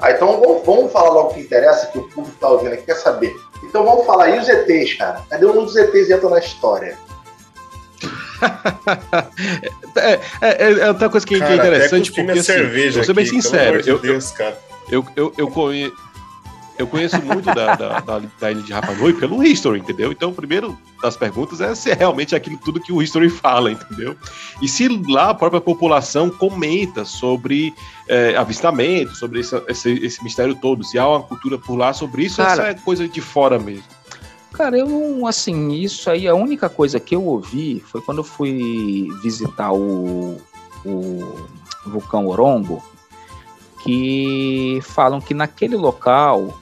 Ah, 0.00 0.10
então 0.10 0.40
vamos, 0.40 0.66
vamos 0.66 0.92
falar 0.92 1.10
logo 1.10 1.30
o 1.30 1.34
que 1.34 1.40
interessa, 1.40 1.86
que 1.86 1.98
o 1.98 2.08
público 2.08 2.34
está 2.34 2.48
ouvindo 2.48 2.72
aqui, 2.72 2.82
quer 2.82 2.96
saber. 2.96 3.47
Então 3.62 3.84
vamos 3.84 4.06
falar, 4.06 4.30
e 4.30 4.38
os 4.38 4.48
ETs, 4.48 4.94
cara? 4.94 5.22
Cadê 5.28 5.46
um 5.46 5.64
dos 5.64 5.76
ETs 5.76 6.10
entra 6.10 6.28
na 6.28 6.38
história? 6.38 6.96
é, 9.96 10.20
é, 10.40 10.72
é, 10.80 10.88
outra 10.88 11.08
coisa 11.08 11.26
que, 11.26 11.38
cara, 11.38 11.46
que 11.46 11.52
é 11.52 11.56
interessante, 11.56 12.12
porque 12.12 12.30
assim, 12.30 12.42
cerveja 12.42 12.96
vou 12.96 13.04
ser 13.04 13.12
bem 13.12 13.24
aqui, 13.24 13.42
sincero, 13.42 13.80
eu, 13.84 13.98
Deus, 13.98 14.30
cara. 14.30 14.56
Eu, 14.90 15.04
eu, 15.16 15.32
eu, 15.36 15.48
conhe... 15.48 15.92
eu 16.78 16.86
conheço 16.86 17.20
muito 17.22 17.46
da, 17.46 17.74
da, 17.74 18.00
da, 18.00 18.22
da, 18.40 18.50
ilha 18.52 18.62
de 18.62 18.72
Rapa 18.72 18.92
Nui 18.92 19.12
pelo 19.12 19.42
History, 19.42 19.80
entendeu? 19.80 20.12
Então, 20.12 20.30
o 20.30 20.34
primeiro 20.34 20.78
das 21.02 21.16
perguntas 21.16 21.60
é 21.60 21.74
se 21.74 21.90
é 21.90 21.94
realmente 21.94 22.36
aquilo 22.36 22.56
tudo 22.64 22.80
que 22.80 22.92
o 22.92 23.02
History 23.02 23.28
fala, 23.30 23.72
entendeu? 23.72 24.16
E 24.62 24.68
se 24.68 24.88
lá 25.08 25.30
a 25.30 25.34
própria 25.34 25.60
população 25.60 26.30
comenta 26.30 27.04
sobre 27.04 27.74
é, 28.06 28.36
avistamento, 28.36 29.14
sobre 29.16 29.40
esse, 29.40 29.60
esse, 29.68 29.92
esse, 30.04 30.22
mistério 30.22 30.54
todo, 30.54 30.84
se 30.84 30.98
há 30.98 31.08
uma 31.08 31.22
cultura 31.22 31.58
por 31.58 31.76
lá 31.76 31.92
sobre 31.92 32.24
isso, 32.24 32.36
Cara, 32.36 32.52
essa 32.52 32.62
é 32.68 32.74
coisa 32.74 33.08
de 33.08 33.20
fora 33.20 33.58
mesmo. 33.58 33.84
Cara, 34.52 34.78
eu 34.78 34.88
não, 34.88 35.26
assim, 35.26 35.72
isso 35.72 36.08
aí, 36.08 36.26
a 36.26 36.34
única 36.34 36.68
coisa 36.68 36.98
que 36.98 37.14
eu 37.14 37.24
ouvi 37.24 37.80
foi 37.86 38.00
quando 38.00 38.18
eu 38.18 38.24
fui 38.24 39.08
visitar 39.22 39.72
o, 39.72 40.40
o 40.84 41.46
vulcão 41.86 42.26
Orongo, 42.26 42.82
que 43.82 44.80
falam 44.82 45.20
que 45.20 45.34
naquele 45.34 45.76
local 45.76 46.58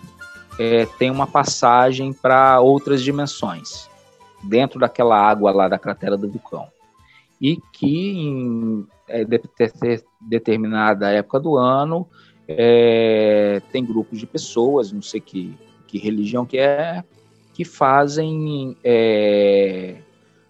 é, 0.59 0.87
tem 0.99 1.11
uma 1.11 1.27
passagem 1.27 2.13
para 2.13 2.61
outras 2.61 3.03
dimensões, 3.03 3.89
dentro 4.43 4.79
daquela 4.79 5.19
água 5.19 5.53
lá 5.53 5.69
da 5.69 5.79
cratera 5.79 6.17
do 6.17 6.29
vulcão. 6.29 6.67
E 7.41 7.59
que 7.73 8.11
em 8.19 8.87
é, 9.09 9.25
de, 9.25 9.39
de, 9.39 10.05
determinada 10.21 11.11
época 11.11 11.39
do 11.39 11.57
ano 11.57 12.09
é, 12.49 13.61
tem 13.71 13.85
grupos 13.85 14.19
de 14.19 14.27
pessoas, 14.27 14.93
não 14.93 15.03
sei 15.03 15.21
que, 15.21 15.57
que 15.87 15.99
religião 15.99 16.47
que 16.47 16.59
é, 16.59 17.05
que 17.53 17.65
fazem 17.65 18.77
é, 18.83 19.97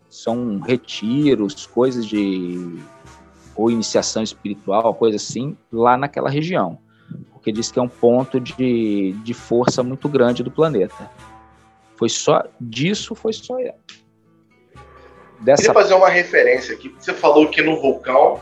são 0.09 0.59
retiros, 0.59 1.67
coisas 1.67 2.07
de 2.07 2.79
ou 3.55 3.71
iniciação 3.71 4.23
espiritual, 4.23 4.95
coisa 4.95 5.17
assim, 5.17 5.57
lá 5.73 5.97
naquela 5.97 6.29
região, 6.29 6.79
porque 7.47 7.53
diz 7.53 7.71
que 7.71 7.79
é 7.79 7.83
um 7.83 7.89
ponto 7.89 8.41
de, 8.41 9.13
de 9.23 9.33
força 9.33 9.81
muito 9.81 10.09
grande 10.09 10.43
do 10.43 10.51
planeta. 10.51 11.09
Foi 11.95 12.09
só 12.09 12.43
disso, 12.61 13.15
foi 13.15 13.33
só 13.33 13.55
dessa. 15.39 15.63
Queria 15.63 15.73
fazer 15.73 15.95
uma 15.95 16.09
referência 16.09 16.75
aqui. 16.75 16.93
Você 16.99 17.15
falou 17.15 17.49
que 17.49 17.63
no 17.63 17.81
vulcão 17.81 18.41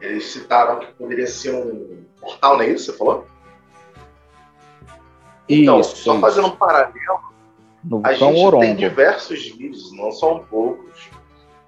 eles 0.00 0.24
citaram 0.24 0.80
que 0.80 0.86
poderia 0.94 1.26
ser 1.26 1.54
um 1.54 2.02
portal, 2.18 2.56
não 2.56 2.62
é 2.62 2.70
isso? 2.70 2.86
Você 2.86 2.96
falou? 2.96 3.26
Então, 5.46 5.80
isso, 5.80 5.96
só 5.96 6.12
isso. 6.12 6.20
fazendo 6.22 6.46
um 6.46 6.56
paralelo, 6.56 7.34
no 7.84 8.00
a 8.02 8.14
gente 8.14 8.40
Orongo. 8.40 8.64
tem 8.64 8.74
diversos 8.74 9.50
vídeos, 9.50 9.92
não 9.92 10.10
são 10.10 10.42
poucos, 10.48 11.10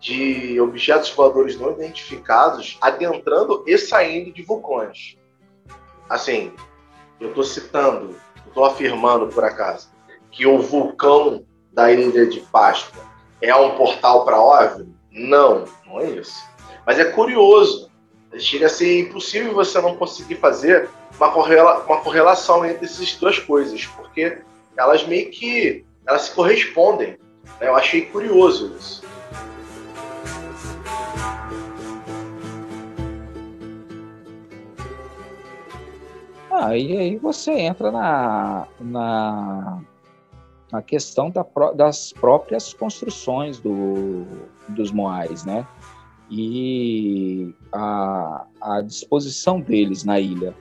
de 0.01 0.59
objetos 0.59 1.11
voadores 1.11 1.61
não 1.61 1.70
identificados 1.72 2.79
adentrando 2.81 3.62
e 3.66 3.77
saindo 3.77 4.33
de 4.33 4.40
vulcões. 4.42 5.18
Assim, 6.09 6.55
eu 7.20 7.28
estou 7.28 7.44
citando, 7.44 8.16
estou 8.46 8.64
afirmando 8.64 9.28
por 9.28 9.44
acaso, 9.44 9.90
que 10.31 10.46
o 10.46 10.59
vulcão 10.59 11.44
da 11.72 11.92
Ilha 11.92 12.26
de 12.26 12.40
Páscoa 12.40 13.02
é 13.40 13.54
um 13.54 13.76
portal 13.76 14.24
para 14.24 14.40
OVNI? 14.40 14.94
Não, 15.11 15.64
não 15.87 16.00
é 16.00 16.11
isso. 16.11 16.44
Mas 16.87 16.98
é 16.98 17.04
curioso. 17.04 17.90
Chega 18.38 18.66
a 18.66 18.70
ser 18.70 19.00
impossível 19.00 19.54
você 19.54 19.81
não 19.81 19.96
conseguir 19.96 20.37
fazer 20.37 20.88
uma, 21.16 21.31
correla 21.31 21.83
uma 21.85 22.00
correlação 22.00 22.64
entre 22.64 22.85
essas 22.85 23.14
duas 23.14 23.38
coisas, 23.38 23.87
porque 23.87 24.38
elas 24.76 25.07
meio 25.07 25.31
que 25.31 25.85
elas 26.07 26.22
se 26.22 26.33
correspondem. 26.33 27.18
Né? 27.61 27.68
Eu 27.68 27.74
achei 27.74 28.02
curioso 28.02 28.74
isso. 28.78 29.02
Ah, 36.61 36.77
e 36.77 36.97
aí 36.97 37.16
você 37.16 37.53
entra 37.53 37.92
na, 37.92 38.66
na, 38.81 39.81
na 40.73 40.83
questão 40.83 41.31
da, 41.31 41.47
das 41.73 42.12
próprias 42.12 42.75
construções 42.75 43.61
do, 43.61 44.27
dos 44.71 44.90
Moais, 44.90 45.44
né? 45.44 45.64
E 46.29 47.55
a, 47.73 48.44
a 48.61 48.81
disposição 48.81 49.61
deles 49.61 50.03
na 50.03 50.18
ilha. 50.18 50.53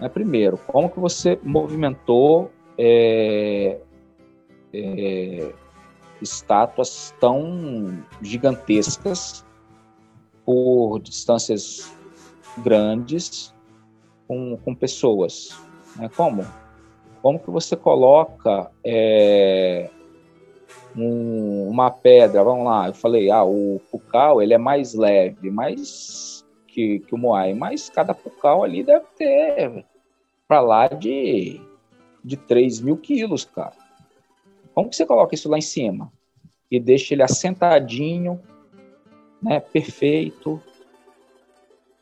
Né? 0.00 0.08
Primeiro, 0.08 0.58
como 0.66 0.90
que 0.90 0.98
você 0.98 1.38
movimentou 1.44 2.50
é, 2.76 3.78
é, 4.74 5.52
estátuas 6.20 7.14
tão 7.20 8.02
gigantescas 8.20 9.46
por 10.44 10.98
distâncias 10.98 11.94
grandes 12.58 13.54
com, 14.32 14.56
com 14.56 14.74
pessoas. 14.74 15.54
Né? 15.96 16.08
Como? 16.16 16.46
Como 17.20 17.38
que 17.38 17.50
você 17.50 17.76
coloca 17.76 18.70
é, 18.82 19.90
um, 20.96 21.68
uma 21.68 21.90
pedra, 21.90 22.42
vamos 22.42 22.64
lá, 22.64 22.88
eu 22.88 22.94
falei, 22.94 23.30
ah, 23.30 23.44
o 23.44 23.80
pucal 23.90 24.40
ele 24.40 24.54
é 24.54 24.58
mais 24.58 24.94
leve, 24.94 25.50
mais 25.50 26.44
que, 26.66 27.00
que 27.00 27.14
o 27.14 27.18
moai, 27.18 27.52
mas 27.52 27.90
cada 27.90 28.14
pucal 28.14 28.64
ali 28.64 28.82
deve 28.82 29.04
ter 29.16 29.84
para 30.48 30.60
lá 30.62 30.88
de, 30.88 31.60
de 32.24 32.36
3 32.36 32.80
mil 32.80 32.96
quilos, 32.96 33.44
cara. 33.44 33.74
Como 34.74 34.88
que 34.88 34.96
você 34.96 35.04
coloca 35.04 35.34
isso 35.34 35.48
lá 35.50 35.58
em 35.58 35.62
cima? 35.62 36.10
E 36.70 36.80
deixa 36.80 37.12
ele 37.12 37.22
assentadinho, 37.22 38.40
né, 39.42 39.60
perfeito. 39.60 40.60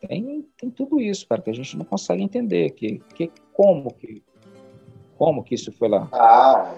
Tem, 0.07 0.45
tem 0.57 0.69
tudo 0.69 0.99
isso, 0.99 1.27
cara, 1.27 1.41
que 1.41 1.49
a 1.49 1.53
gente 1.53 1.77
não 1.77 1.85
consegue 1.85 2.23
entender. 2.23 2.71
Que, 2.71 2.99
que, 3.13 3.31
como, 3.53 3.93
que, 3.93 4.23
como 5.17 5.43
que 5.43 5.55
isso 5.55 5.71
foi 5.71 5.89
lá? 5.89 6.07
Ah, 6.11 6.73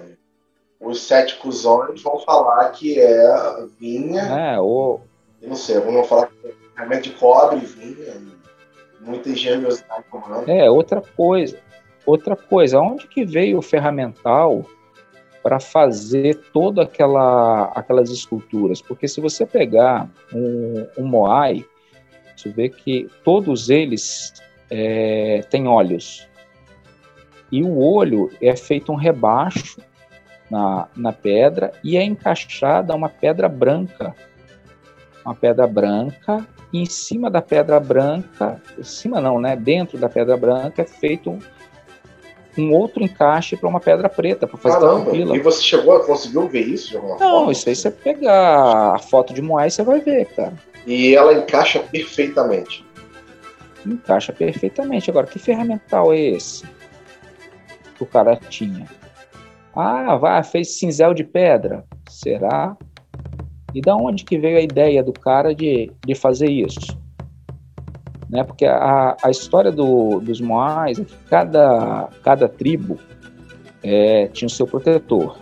os 0.79 1.01
sete 1.01 1.37
cuzões 1.37 2.01
vão 2.01 2.19
falar 2.19 2.69
que 2.71 2.99
é 2.99 3.65
vinha. 3.79 4.21
É, 4.21 4.59
ou... 4.59 5.01
não 5.41 5.55
sei, 5.55 5.79
vão 5.79 6.03
falar 6.03 6.27
que 6.27 6.47
é 6.47 6.51
ferramenta 6.75 7.01
de 7.01 7.11
cobre, 7.11 7.59
vinha, 7.59 8.21
muita 8.99 9.29
engenhosidade. 9.29 10.03
É, 10.47 10.69
outra 10.69 11.01
coisa. 11.01 11.57
Outra 12.05 12.35
coisa, 12.35 12.81
onde 12.81 13.07
que 13.07 13.23
veio 13.23 13.59
o 13.59 13.61
ferramental 13.61 14.65
para 15.41 15.59
fazer 15.59 16.35
todas 16.51 16.85
aquela, 16.85 17.65
aquelas 17.75 18.09
esculturas. 18.09 18.81
Porque 18.81 19.07
se 19.07 19.21
você 19.21 19.45
pegar 19.45 20.09
um, 20.33 20.87
um 20.97 21.05
Moai, 21.05 21.65
você 22.35 22.49
vê 22.49 22.69
que 22.69 23.09
todos 23.23 23.69
eles 23.69 24.33
é, 24.69 25.43
têm 25.49 25.67
olhos. 25.67 26.27
E 27.51 27.63
o 27.63 27.77
olho 27.79 28.31
é 28.41 28.55
feito 28.55 28.91
um 28.91 28.95
rebaixo 28.95 29.79
na, 30.49 30.87
na 30.95 31.13
pedra 31.13 31.71
e 31.83 31.97
é 31.97 32.03
encaixada 32.03 32.95
uma 32.95 33.09
pedra 33.09 33.47
branca. 33.47 34.15
Uma 35.23 35.35
pedra 35.35 35.65
branca, 35.65 36.45
e 36.73 36.81
em 36.81 36.85
cima 36.85 37.29
da 37.29 37.41
pedra 37.41 37.79
branca, 37.79 38.59
em 38.77 38.83
cima 38.83 39.21
não, 39.21 39.39
né? 39.39 39.55
Dentro 39.55 39.97
da 39.97 40.09
pedra 40.09 40.35
branca 40.35 40.81
é 40.81 40.85
feito 40.85 41.29
um, 41.29 41.39
um 42.57 42.73
outro 42.73 43.03
encaixe 43.03 43.55
para 43.55 43.69
uma 43.69 43.79
pedra 43.79 44.09
preta, 44.09 44.47
para 44.47 44.57
fazer 44.57 44.79
Caramba, 44.79 45.03
tranquila. 45.03 45.37
E 45.37 45.39
você 45.39 45.61
chegou 45.61 45.95
a 45.95 46.03
conseguir 46.03 46.47
ver 46.47 46.61
isso? 46.61 46.99
Não, 47.19 47.51
isso 47.51 47.69
aí 47.69 47.75
você 47.75 47.91
pegar 47.91 48.95
a 48.95 48.97
foto 48.97 49.33
de 49.33 49.41
Moai, 49.41 49.69
você 49.69 49.83
vai 49.83 50.01
ver, 50.01 50.25
cara. 50.35 50.53
E 50.85 51.15
ela 51.15 51.33
encaixa 51.33 51.79
perfeitamente. 51.79 52.85
Encaixa 53.85 54.33
perfeitamente. 54.33 55.09
Agora, 55.09 55.27
que 55.27 55.39
ferramental 55.39 56.13
é 56.13 56.19
esse 56.19 56.65
que 57.95 58.03
o 58.03 58.05
cara 58.05 58.35
tinha? 58.35 58.87
Ah, 59.75 60.15
vai, 60.15 60.43
fez 60.43 60.77
cinzel 60.77 61.13
de 61.13 61.23
pedra. 61.23 61.83
Será? 62.09 62.77
E 63.73 63.81
da 63.81 63.95
onde 63.95 64.23
que 64.23 64.37
veio 64.37 64.57
a 64.57 64.61
ideia 64.61 65.03
do 65.03 65.13
cara 65.13 65.53
de, 65.55 65.91
de 66.05 66.15
fazer 66.15 66.49
isso? 66.49 66.99
Né? 68.29 68.43
Porque 68.43 68.65
a, 68.65 69.15
a 69.23 69.31
história 69.31 69.71
do, 69.71 70.19
dos 70.19 70.39
Moais 70.39 70.99
é 70.99 71.03
que 71.03 71.15
cada, 71.29 72.09
cada 72.23 72.47
tribo 72.47 72.99
é, 73.81 74.27
tinha 74.27 74.47
o 74.47 74.51
seu 74.51 74.67
protetor. 74.67 75.37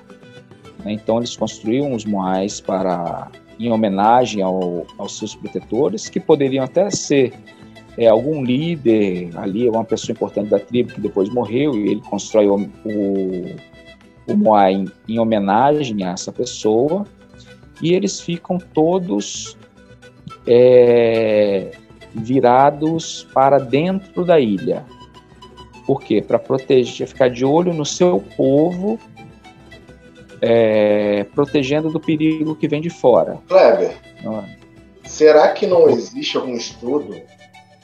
Né? 0.84 0.94
Então 0.94 1.18
eles 1.18 1.36
construíam 1.36 1.94
os 1.94 2.06
Moais 2.06 2.62
para 2.62 3.30
em 3.68 3.72
homenagem 3.72 4.42
ao, 4.42 4.86
aos 4.98 5.18
seus 5.18 5.36
protetores, 5.36 6.10
que 6.10 6.20
poderiam 6.20 6.64
até 6.64 6.90
ser 6.90 7.34
é, 7.98 8.08
algum 8.08 8.44
líder 8.44 9.30
ali, 9.38 9.70
uma 9.70 9.84
pessoa 9.84 10.14
importante 10.14 10.50
da 10.50 10.60
tribo 10.60 10.94
que 10.94 11.02
depois 11.02 11.30
morreu 11.30 11.76
e 11.76 11.92
ele 11.92 12.02
constrói 12.02 12.48
o, 12.48 12.56
o, 12.86 13.56
o 14.28 14.38
Moai 14.38 14.74
em, 14.74 14.92
em 15.08 15.20
homenagem 15.20 16.04
a 16.04 16.12
essa 16.12 16.32
pessoa 16.32 17.06
e 17.82 17.94
eles 17.94 18.20
ficam 18.20 18.58
todos 18.58 19.58
é, 20.48 21.72
virados 22.14 23.28
para 23.34 23.58
dentro 23.58 24.24
da 24.24 24.40
ilha. 24.40 24.86
Por 25.86 26.02
quê? 26.02 26.22
Para 26.22 26.40
proteger, 26.40 27.08
ficar 27.08 27.30
de 27.30 27.44
olho 27.44 27.74
no 27.74 27.86
seu 27.86 28.24
povo, 28.38 29.00
é, 30.42 31.24
protegendo 31.36 31.90
do 31.90 32.00
perigo 32.00 32.56
que 32.56 32.68
vem 32.68 32.82
de 32.82 32.90
fora. 32.90 33.40
Kleber, 33.48 33.92
é? 33.92 34.62
será 35.08 35.50
que 35.50 35.68
não 35.68 35.90
existe 35.90 36.36
algum 36.38 36.56
estudo 36.56 37.16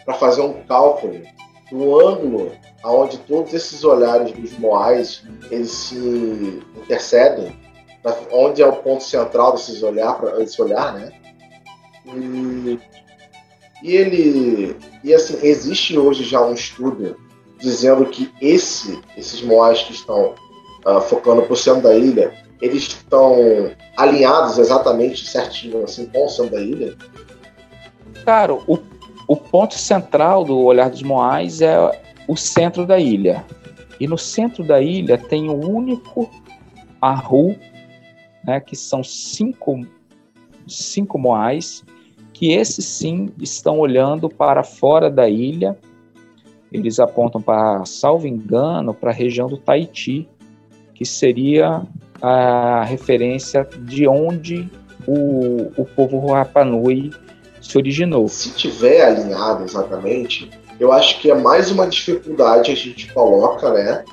para 0.03 0.15
fazer 0.15 0.41
um 0.41 0.53
cálculo 0.63 1.21
do 1.71 1.99
ângulo 1.99 2.51
aonde 2.83 3.17
todos 3.19 3.53
esses 3.53 3.83
olhares 3.83 4.31
dos 4.31 4.57
moais 4.57 5.23
eles 5.51 5.71
se 5.71 6.63
intercedem, 6.77 7.55
onde 8.31 8.61
é 8.61 8.65
o 8.65 8.77
ponto 8.77 9.03
central 9.03 9.51
desses 9.51 9.83
olhar, 9.83 10.19
desse 10.37 10.61
olhar, 10.61 10.93
né? 10.93 11.11
E, 12.05 12.79
e 13.83 13.95
ele 13.95 14.77
e 15.03 15.13
assim 15.13 15.37
existe 15.45 15.97
hoje 15.97 16.23
já 16.23 16.41
um 16.41 16.53
estudo 16.53 17.17
dizendo 17.59 18.05
que 18.05 18.31
esse 18.41 19.01
esses 19.17 19.41
moais 19.41 19.83
que 19.83 19.91
estão 19.91 20.35
uh, 20.85 21.01
focando 21.01 21.41
por 21.41 21.57
cento 21.57 21.81
da 21.81 21.93
ilha 21.93 22.46
eles 22.61 22.83
estão 22.83 23.71
alinhados 23.95 24.57
exatamente 24.57 25.27
certinho 25.27 25.83
assim 25.83 26.05
com 26.07 26.25
o 26.25 26.29
centro 26.29 26.51
da 26.51 26.61
ilha. 26.61 26.95
Cara, 28.25 28.53
o 28.53 28.77
o 29.27 29.35
ponto 29.35 29.73
central 29.73 30.45
do 30.45 30.57
olhar 30.57 30.89
dos 30.89 31.03
Moais 31.03 31.59
é 31.59 31.77
o 32.27 32.37
centro 32.37 32.85
da 32.85 32.97
ilha. 32.97 33.45
E 33.99 34.07
no 34.07 34.17
centro 34.17 34.63
da 34.63 34.81
ilha 34.81 35.17
tem 35.17 35.49
o 35.49 35.69
único 35.69 36.29
Aru, 37.01 37.55
né, 38.45 38.61
que 38.61 38.75
são 38.75 39.03
cinco, 39.03 39.85
cinco 40.65 41.19
Moais, 41.19 41.83
que 42.31 42.53
esses 42.53 42.85
sim 42.85 43.29
estão 43.39 43.79
olhando 43.79 44.29
para 44.29 44.63
fora 44.63 45.09
da 45.09 45.27
ilha. 45.27 45.77
Eles 46.71 46.97
apontam 46.97 47.41
para, 47.41 47.83
salvo 47.85 48.27
engano, 48.27 48.93
para 48.93 49.11
a 49.11 49.13
região 49.13 49.47
do 49.47 49.57
Tahiti, 49.57 50.27
que 50.93 51.05
seria 51.05 51.85
a 52.21 52.83
referência 52.83 53.67
de 53.79 54.07
onde 54.07 54.69
o, 55.05 55.71
o 55.77 55.85
povo 55.85 56.31
Rapanui 56.31 57.11
se 57.61 57.77
originou. 57.77 58.27
Se 58.27 58.51
tiver 58.51 59.03
alinhado 59.03 59.63
exatamente, 59.63 60.49
eu 60.79 60.91
acho 60.91 61.19
que 61.19 61.31
é 61.31 61.35
mais 61.35 61.71
uma 61.71 61.87
dificuldade 61.87 62.71
a 62.71 62.75
gente 62.75 63.11
coloca, 63.13 63.71
né, 63.71 64.03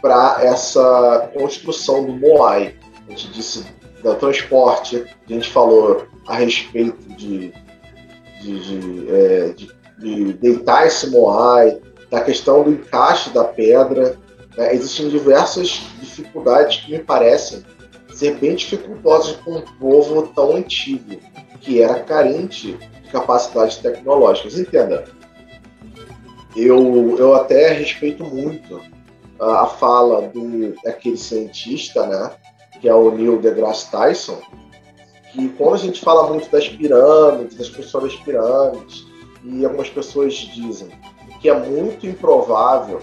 para 0.00 0.38
essa 0.42 1.30
construção 1.34 2.04
do 2.04 2.12
Moai. 2.12 2.74
A 3.06 3.10
gente 3.10 3.30
disse 3.32 3.64
do 4.02 4.14
transporte, 4.14 5.04
a 5.28 5.32
gente 5.32 5.48
falou 5.50 6.06
a 6.26 6.36
respeito 6.36 6.96
de, 7.16 7.52
de, 8.40 8.60
de, 8.60 9.10
é, 9.10 9.52
de, 9.54 9.70
de 9.98 10.32
deitar 10.34 10.86
esse 10.86 11.10
Moai, 11.10 11.78
da 12.10 12.20
questão 12.20 12.64
do 12.64 12.72
encaixe 12.72 13.30
da 13.30 13.44
pedra. 13.44 14.16
Né? 14.56 14.74
Existem 14.74 15.08
diversas 15.08 15.82
dificuldades 16.00 16.78
que 16.78 16.92
me 16.92 16.98
parecem 16.98 17.64
ser 18.12 18.36
bem 18.36 18.54
dificultosas 18.54 19.36
para 19.36 19.52
um 19.52 19.60
povo 19.78 20.28
tão 20.34 20.56
antigo, 20.56 21.20
que 21.60 21.80
era 21.82 22.00
carente 22.00 22.78
capacidades 23.10 23.76
tecnológicas. 23.76 24.58
Entenda, 24.58 25.04
eu, 26.56 27.16
eu 27.18 27.34
até 27.34 27.72
respeito 27.72 28.24
muito 28.24 28.80
a, 29.38 29.62
a 29.62 29.66
fala 29.66 30.28
do 30.28 30.74
aquele 30.86 31.16
cientista, 31.16 32.06
né, 32.06 32.30
que 32.80 32.88
é 32.88 32.94
o 32.94 33.10
Neil 33.10 33.40
deGrasse 33.40 33.90
Tyson, 33.90 34.40
que 35.32 35.48
quando 35.50 35.74
a 35.74 35.78
gente 35.78 36.00
fala 36.00 36.28
muito 36.28 36.50
das 36.50 36.68
pirâmides, 36.68 37.56
das 37.56 37.68
construções 37.68 38.12
das 38.14 38.22
pirâmides, 38.22 39.06
e 39.44 39.64
algumas 39.64 39.88
pessoas 39.88 40.34
dizem 40.34 40.88
que 41.40 41.48
é 41.48 41.54
muito 41.54 42.06
improvável 42.06 43.00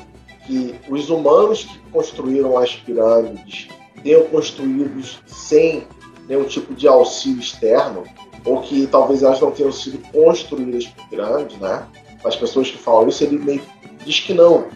que 0.47 0.75
os 0.89 1.09
humanos 1.09 1.65
que 1.65 1.77
construíram 1.91 2.57
as 2.57 2.73
pirâmides 2.73 3.67
tenham 4.01 4.23
construídos 4.27 5.19
sem 5.27 5.85
nenhum 6.27 6.45
tipo 6.45 6.73
de 6.73 6.87
auxílio 6.87 7.39
externo, 7.39 8.03
ou 8.45 8.61
que 8.61 8.87
talvez 8.87 9.21
elas 9.21 9.41
não 9.41 9.51
tenham 9.51 9.71
sido 9.71 9.99
construídas 10.11 10.87
por 10.87 11.09
grandes, 11.09 11.57
né? 11.57 11.85
As 12.23 12.35
pessoas 12.35 12.71
que 12.71 12.77
falam 12.77 13.09
isso, 13.09 13.23
ele 13.23 13.37
meio 13.37 13.61
diz 14.05 14.21
que 14.21 14.33
não, 14.33 14.67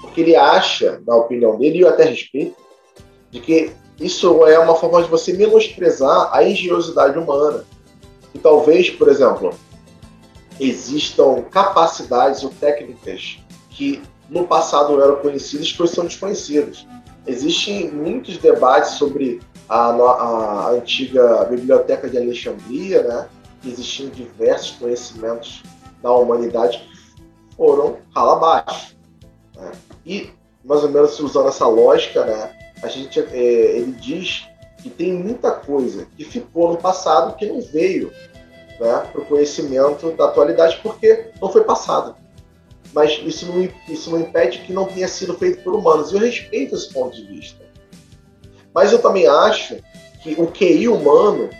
porque 0.00 0.20
ele 0.20 0.34
acha, 0.34 1.00
na 1.06 1.14
opinião 1.14 1.56
dele, 1.56 1.78
e 1.78 1.80
eu 1.82 1.88
até 1.88 2.04
respeito, 2.04 2.56
de 3.30 3.38
que 3.38 3.72
isso 4.00 4.44
é 4.46 4.58
uma 4.58 4.74
forma 4.74 5.02
de 5.02 5.08
você 5.08 5.32
menosprezar 5.32 6.30
a 6.34 6.42
engenhosidade 6.42 7.16
humana. 7.16 7.64
E 8.34 8.38
talvez, 8.38 8.90
por 8.90 9.08
exemplo, 9.08 9.54
existam 10.58 11.42
capacidades 11.50 12.42
ou 12.42 12.50
técnicas 12.50 13.38
que 13.70 14.02
no 14.32 14.46
passado 14.46 15.00
eram 15.02 15.16
conhecidas 15.16 15.78
hoje 15.78 15.94
são 15.94 16.04
desconhecidas. 16.06 16.86
Existem 17.26 17.90
muitos 17.90 18.38
debates 18.38 18.92
sobre 18.92 19.40
a, 19.68 19.90
a, 19.90 20.70
antiga 20.70 21.44
Biblioteca 21.44 22.08
de 22.08 22.16
Alexandria, 22.16 23.02
né? 23.02 23.28
Existiam 23.64 24.08
diversos 24.08 24.70
conhecimentos 24.78 25.62
da 26.02 26.10
humanidade 26.12 26.78
que 26.78 27.56
foram 27.56 27.98
rala 28.14 28.32
abaixo. 28.32 28.96
Né? 29.54 29.70
E, 30.04 30.30
mais 30.64 30.82
ou 30.82 30.90
menos 30.90 31.20
usando 31.20 31.48
essa 31.48 31.66
lógica, 31.66 32.24
né? 32.24 32.50
A 32.82 32.88
gente, 32.88 33.20
é, 33.20 33.36
ele 33.76 33.92
diz 33.92 34.48
que 34.78 34.88
tem 34.88 35.12
muita 35.12 35.50
coisa 35.52 36.08
que 36.16 36.24
ficou 36.24 36.72
no 36.72 36.78
passado 36.78 37.36
que 37.36 37.46
não 37.46 37.60
veio 37.60 38.10
né, 38.80 39.08
para 39.12 39.20
o 39.20 39.26
conhecimento 39.26 40.10
da 40.12 40.24
atualidade 40.24 40.80
porque 40.82 41.30
não 41.40 41.52
foi 41.52 41.62
passado. 41.62 42.16
Mas 42.92 43.20
isso 43.24 43.46
não, 43.46 43.68
isso 43.88 44.10
não 44.10 44.20
impede 44.20 44.58
que 44.60 44.72
não 44.72 44.84
tenha 44.84 45.08
sido 45.08 45.34
feito 45.34 45.62
por 45.62 45.74
humanos. 45.74 46.12
Eu 46.12 46.20
respeito 46.20 46.74
esse 46.74 46.92
ponto 46.92 47.16
de 47.16 47.24
vista. 47.24 47.64
Mas 48.74 48.92
eu 48.92 48.98
também 49.00 49.26
acho 49.26 49.76
que 50.22 50.34
o 50.38 50.46
QI 50.46 50.88
humano, 50.88 51.50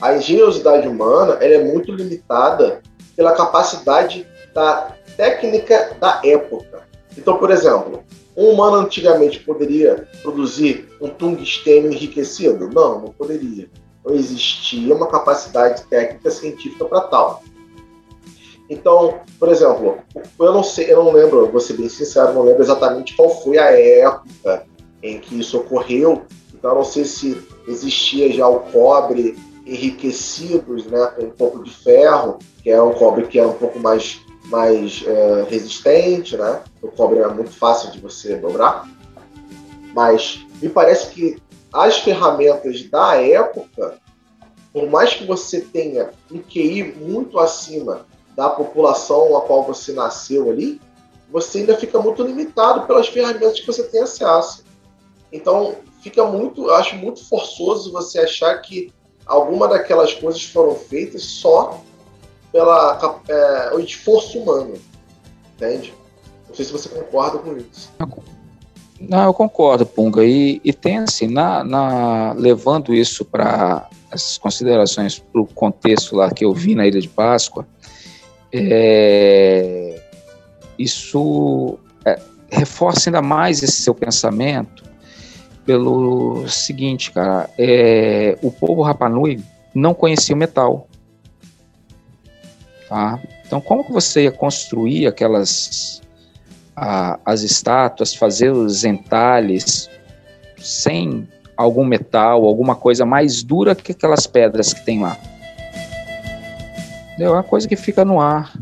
a 0.00 0.14
engenhosidade 0.14 0.86
humana, 0.86 1.34
ela 1.34 1.54
é 1.54 1.64
muito 1.64 1.92
limitada 1.92 2.80
pela 3.16 3.32
capacidade 3.32 4.26
da 4.54 4.94
técnica 5.16 5.96
da 6.00 6.20
época. 6.24 6.88
Então, 7.16 7.38
por 7.38 7.50
exemplo, 7.50 8.02
um 8.36 8.50
humano 8.50 8.76
antigamente 8.76 9.40
poderia 9.40 10.08
produzir 10.22 10.88
um 11.00 11.08
tungstênio 11.08 11.92
enriquecido? 11.92 12.68
Não, 12.68 13.00
não 13.00 13.12
poderia. 13.12 13.68
Não 14.04 14.14
existia 14.14 14.94
uma 14.94 15.08
capacidade 15.08 15.82
técnica 15.84 16.30
científica 16.30 16.84
para 16.84 17.02
tal. 17.02 17.42
Então, 18.70 19.18
por 19.38 19.48
exemplo, 19.48 19.98
eu 20.38 20.52
não 20.52 20.62
sei, 20.62 20.90
eu 20.90 21.04
não 21.04 21.12
lembro, 21.12 21.50
vou 21.50 21.60
ser 21.60 21.74
bem 21.74 21.88
sincero, 21.88 22.32
não 22.32 22.42
lembro 22.42 22.62
exatamente 22.62 23.16
qual 23.16 23.28
foi 23.42 23.58
a 23.58 23.70
época 23.72 24.64
em 25.02 25.18
que 25.18 25.40
isso 25.40 25.58
ocorreu, 25.58 26.24
então, 26.60 26.74
não 26.74 26.84
sei 26.84 27.06
se 27.06 27.42
existia 27.66 28.30
já 28.30 28.46
o 28.46 28.60
cobre 28.60 29.34
enriquecidos 29.66 30.84
né, 30.86 31.06
com 31.16 31.24
um 31.24 31.30
pouco 31.30 31.64
de 31.64 31.70
ferro, 31.70 32.38
que 32.62 32.70
é 32.70 32.80
um 32.82 32.92
cobre 32.92 33.26
que 33.26 33.38
é 33.38 33.46
um 33.46 33.54
pouco 33.54 33.78
mais, 33.78 34.20
mais 34.44 35.02
é, 35.06 35.46
resistente, 35.48 36.36
né? 36.36 36.60
O 36.82 36.88
cobre 36.88 37.20
é 37.20 37.28
muito 37.28 37.50
fácil 37.50 37.90
de 37.92 37.98
você 37.98 38.36
dobrar. 38.36 38.86
Mas 39.94 40.44
me 40.60 40.68
parece 40.68 41.14
que 41.14 41.38
as 41.72 41.98
ferramentas 42.00 42.82
da 42.90 43.14
época, 43.16 43.98
por 44.70 44.86
mais 44.90 45.14
que 45.14 45.24
você 45.24 45.62
tenha 45.62 46.10
um 46.30 46.40
QI 46.40 46.94
muito 47.00 47.38
acima 47.38 48.04
da 48.40 48.48
população 48.48 49.36
a 49.36 49.42
qual 49.42 49.64
você 49.64 49.92
nasceu 49.92 50.48
ali, 50.48 50.80
você 51.30 51.58
ainda 51.58 51.76
fica 51.76 52.00
muito 52.00 52.22
limitado 52.22 52.86
pelas 52.86 53.06
ferramentas 53.06 53.60
que 53.60 53.66
você 53.66 53.82
tem 53.82 54.00
acesso. 54.00 54.64
Então, 55.30 55.74
fica 56.00 56.24
muito, 56.24 56.70
acho 56.70 56.96
muito 56.96 57.22
forçoso 57.28 57.92
você 57.92 58.20
achar 58.20 58.56
que 58.62 58.90
alguma 59.26 59.68
daquelas 59.68 60.14
coisas 60.14 60.42
foram 60.42 60.74
feitas 60.74 61.22
só 61.22 61.82
pela 62.50 63.20
é, 63.28 63.74
o 63.74 63.78
esforço 63.78 64.38
humano, 64.38 64.72
entende? 65.54 65.92
Não 66.48 66.54
sei 66.54 66.64
se 66.64 66.72
você 66.72 66.88
concorda 66.88 67.36
com 67.40 67.58
isso. 67.58 67.92
Não, 68.98 69.24
eu 69.24 69.34
concordo, 69.34 69.84
Punga. 69.84 70.24
E, 70.24 70.62
e 70.64 70.72
tem 70.72 70.96
assim, 70.96 71.26
na, 71.26 71.62
na 71.62 72.32
levando 72.32 72.94
isso 72.94 73.22
para 73.22 73.86
as 74.10 74.38
considerações 74.38 75.18
para 75.18 75.42
o 75.42 75.46
contexto 75.46 76.16
lá 76.16 76.30
que 76.30 76.42
eu 76.42 76.54
vi 76.54 76.74
na 76.74 76.86
Ilha 76.86 77.02
de 77.02 77.08
Páscoa, 77.08 77.66
é, 78.52 80.02
isso 80.78 81.78
é, 82.04 82.18
reforça 82.50 83.08
ainda 83.08 83.22
mais 83.22 83.62
esse 83.62 83.82
seu 83.82 83.94
pensamento 83.94 84.84
pelo 85.64 86.48
seguinte, 86.48 87.12
cara, 87.12 87.48
é, 87.58 88.36
o 88.42 88.50
povo 88.50 88.82
Rapanui 88.82 89.40
não 89.74 89.94
conhecia 89.94 90.34
o 90.34 90.38
metal. 90.38 90.88
Tá? 92.88 93.20
Então, 93.46 93.60
como 93.60 93.84
que 93.84 93.92
você 93.92 94.24
ia 94.24 94.32
construir 94.32 95.06
aquelas 95.06 96.02
a, 96.74 97.20
as 97.24 97.42
estátuas, 97.42 98.14
fazer 98.14 98.50
os 98.50 98.84
entalhes 98.84 99.88
sem 100.58 101.28
algum 101.56 101.84
metal, 101.84 102.44
alguma 102.44 102.74
coisa 102.74 103.04
mais 103.04 103.42
dura 103.42 103.74
que 103.74 103.92
aquelas 103.92 104.26
pedras 104.26 104.72
que 104.72 104.84
tem 104.84 105.00
lá? 105.00 105.16
É 107.20 107.28
uma 107.28 107.42
coisa 107.42 107.68
que 107.68 107.76
fica 107.76 108.02
no 108.02 108.18
ar. 108.18 108.58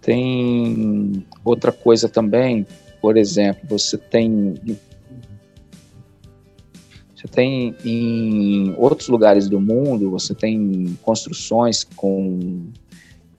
Tem 0.00 1.24
outra 1.44 1.70
coisa 1.70 2.08
também, 2.08 2.66
por 3.00 3.16
exemplo, 3.16 3.78
você 3.78 3.96
tem 3.96 4.54
você 7.14 7.28
tem 7.28 7.76
em 7.84 8.74
outros 8.76 9.06
lugares 9.06 9.48
do 9.48 9.60
mundo, 9.60 10.10
você 10.10 10.34
tem 10.34 10.98
construções 11.02 11.84
com, 11.94 12.66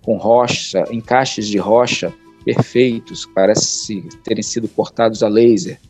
com 0.01 0.16
rocha, 0.16 0.86
encaixes 0.89 1.45
de 1.49 1.57
rocha 1.57 2.14
perfeitos, 2.45 3.26
parece 3.26 4.07
terem 4.24 4.41
sido 4.41 4.70
cortados 4.70 5.22
a 5.22 5.28
laser. 5.28 5.82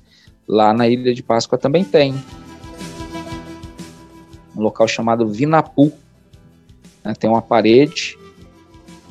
Lá 0.47 0.73
na 0.73 0.89
Ilha 0.89 1.13
de 1.13 1.21
Páscoa 1.21 1.59
também 1.59 1.83
tem. 1.83 2.15
Um 4.57 4.61
local 4.61 4.87
chamado 4.87 5.27
Vinapu. 5.27 5.93
Né? 7.03 7.13
Tem 7.13 7.29
uma 7.29 7.43
parede 7.43 8.17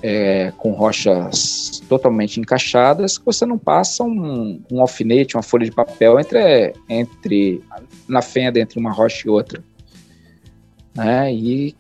é, 0.02 0.52
com 0.58 0.72
rochas 0.72 1.80
totalmente 1.88 2.40
encaixadas, 2.40 3.18
que 3.18 3.24
você 3.24 3.46
não 3.46 3.56
passa 3.56 4.02
um, 4.02 4.60
um, 4.70 4.80
alfinete, 4.80 5.36
uma 5.36 5.42
folha 5.42 5.64
de 5.64 5.70
papel 5.70 6.18
entre, 6.18 6.74
entre 6.88 7.62
na 8.08 8.20
fenda 8.20 8.58
entre 8.58 8.80
uma 8.80 8.90
rocha 8.90 9.26
e 9.26 9.30
outra. 9.30 9.62
Né? 10.94 11.32
E 11.32 11.76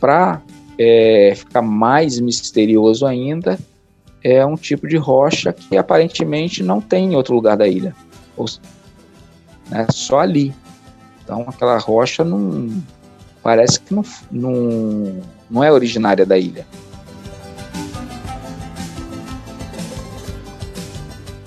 para 0.00 0.40
é, 0.78 1.34
ficar 1.36 1.62
mais 1.62 2.18
misterioso 2.18 3.06
ainda, 3.06 3.58
é 4.24 4.44
um 4.46 4.56
tipo 4.56 4.88
de 4.88 4.96
rocha 4.96 5.52
que 5.52 5.76
aparentemente 5.76 6.62
não 6.62 6.80
tem 6.80 7.12
em 7.12 7.16
outro 7.16 7.34
lugar 7.34 7.56
da 7.56 7.68
ilha, 7.68 7.94
ou, 8.36 8.46
né, 9.68 9.86
só 9.90 10.20
ali. 10.20 10.54
Então 11.22 11.44
aquela 11.48 11.76
rocha 11.78 12.24
não 12.24 12.82
parece 13.42 13.80
que 13.80 13.92
não, 13.92 14.04
não, 14.30 15.20
não 15.50 15.64
é 15.64 15.70
originária 15.70 16.24
da 16.24 16.38
ilha. 16.38 16.66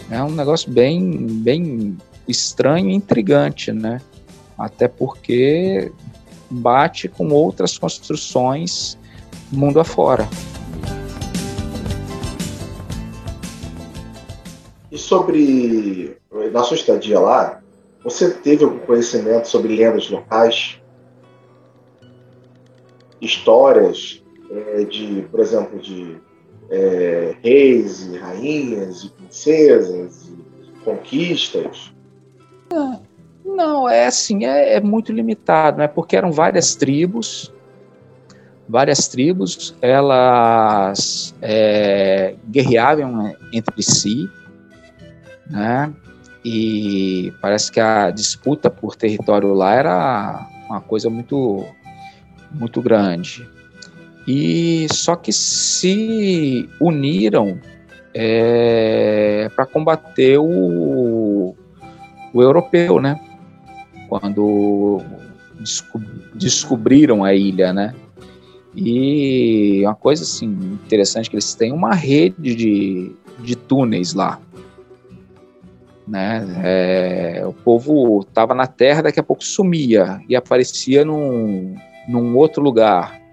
É 0.09 0.21
um 0.21 0.31
negócio 0.31 0.71
bem, 0.71 1.27
bem 1.41 1.97
estranho 2.27 2.89
e 2.89 2.95
intrigante, 2.95 3.71
né? 3.71 4.01
Até 4.57 4.87
porque 4.87 5.91
bate 6.49 7.07
com 7.07 7.29
outras 7.29 7.77
construções 7.77 8.97
mundo 9.51 9.79
afora. 9.79 10.27
E 14.91 14.97
sobre 14.97 16.17
na 16.51 16.63
sua 16.63 16.77
estadia 16.77 17.19
lá, 17.19 17.61
você 18.03 18.31
teve 18.31 18.63
algum 18.63 18.79
conhecimento 18.79 19.47
sobre 19.47 19.75
lendas 19.75 20.09
locais? 20.09 20.79
Histórias 23.19 24.23
é, 24.51 24.83
de, 24.83 25.25
por 25.31 25.39
exemplo, 25.39 25.79
de 25.79 26.17
é, 26.69 27.35
reis 27.43 28.07
e 28.07 28.17
rainhas 28.17 29.03
e 29.03 29.09
princesas 29.09 30.29
e 30.29 30.83
conquistas? 30.83 31.93
Não, 33.45 33.87
é 33.87 34.07
assim, 34.07 34.45
é, 34.45 34.75
é, 34.75 34.81
muito 34.81 35.11
limitado, 35.11 35.77
né? 35.77 35.87
Porque 35.87 36.15
eram 36.17 36.31
várias 36.31 36.75
tribos, 36.75 37.53
várias 38.67 39.07
tribos, 39.07 39.75
elas 39.81 41.33
é, 41.41 42.35
guerreavam 42.49 43.35
entre 43.53 43.81
si, 43.83 44.29
né? 45.49 45.93
E 46.43 47.33
parece 47.41 47.71
que 47.71 47.79
a 47.79 48.11
disputa 48.11 48.69
por 48.69 48.95
território 48.95 49.53
lá 49.53 49.73
era 49.73 50.47
uma 50.67 50.81
coisa 50.81 51.09
muito, 51.09 51.65
muito 52.51 52.81
grande 52.81 53.54
e 54.27 54.87
só 54.91 55.15
que 55.15 55.31
se 55.31 56.67
uniram 56.79 57.59
é, 58.13 59.49
para 59.55 59.65
combater 59.65 60.39
o, 60.39 61.55
o 62.33 62.41
europeu, 62.41 62.99
né? 62.99 63.19
Quando 64.09 65.01
desco 65.59 66.01
descobriram 66.33 67.23
a 67.23 67.33
ilha, 67.33 67.71
né? 67.71 67.93
E 68.75 69.81
uma 69.83 69.95
coisa 69.95 70.23
assim 70.23 70.47
interessante 70.47 71.29
que 71.29 71.35
eles 71.35 71.53
têm 71.53 71.71
uma 71.71 71.93
rede 71.93 72.55
de, 72.55 73.11
de 73.39 73.55
túneis 73.55 74.13
lá, 74.13 74.39
né? 76.07 76.45
É, 76.63 77.43
o 77.45 77.53
povo 77.53 78.21
estava 78.21 78.55
na 78.55 78.65
terra, 78.65 79.03
daqui 79.03 79.19
a 79.19 79.23
pouco 79.23 79.43
sumia 79.43 80.19
e 80.27 80.35
aparecia 80.35 81.05
num, 81.05 81.75
num 82.07 82.35
outro 82.35 82.61
lugar 82.61 83.24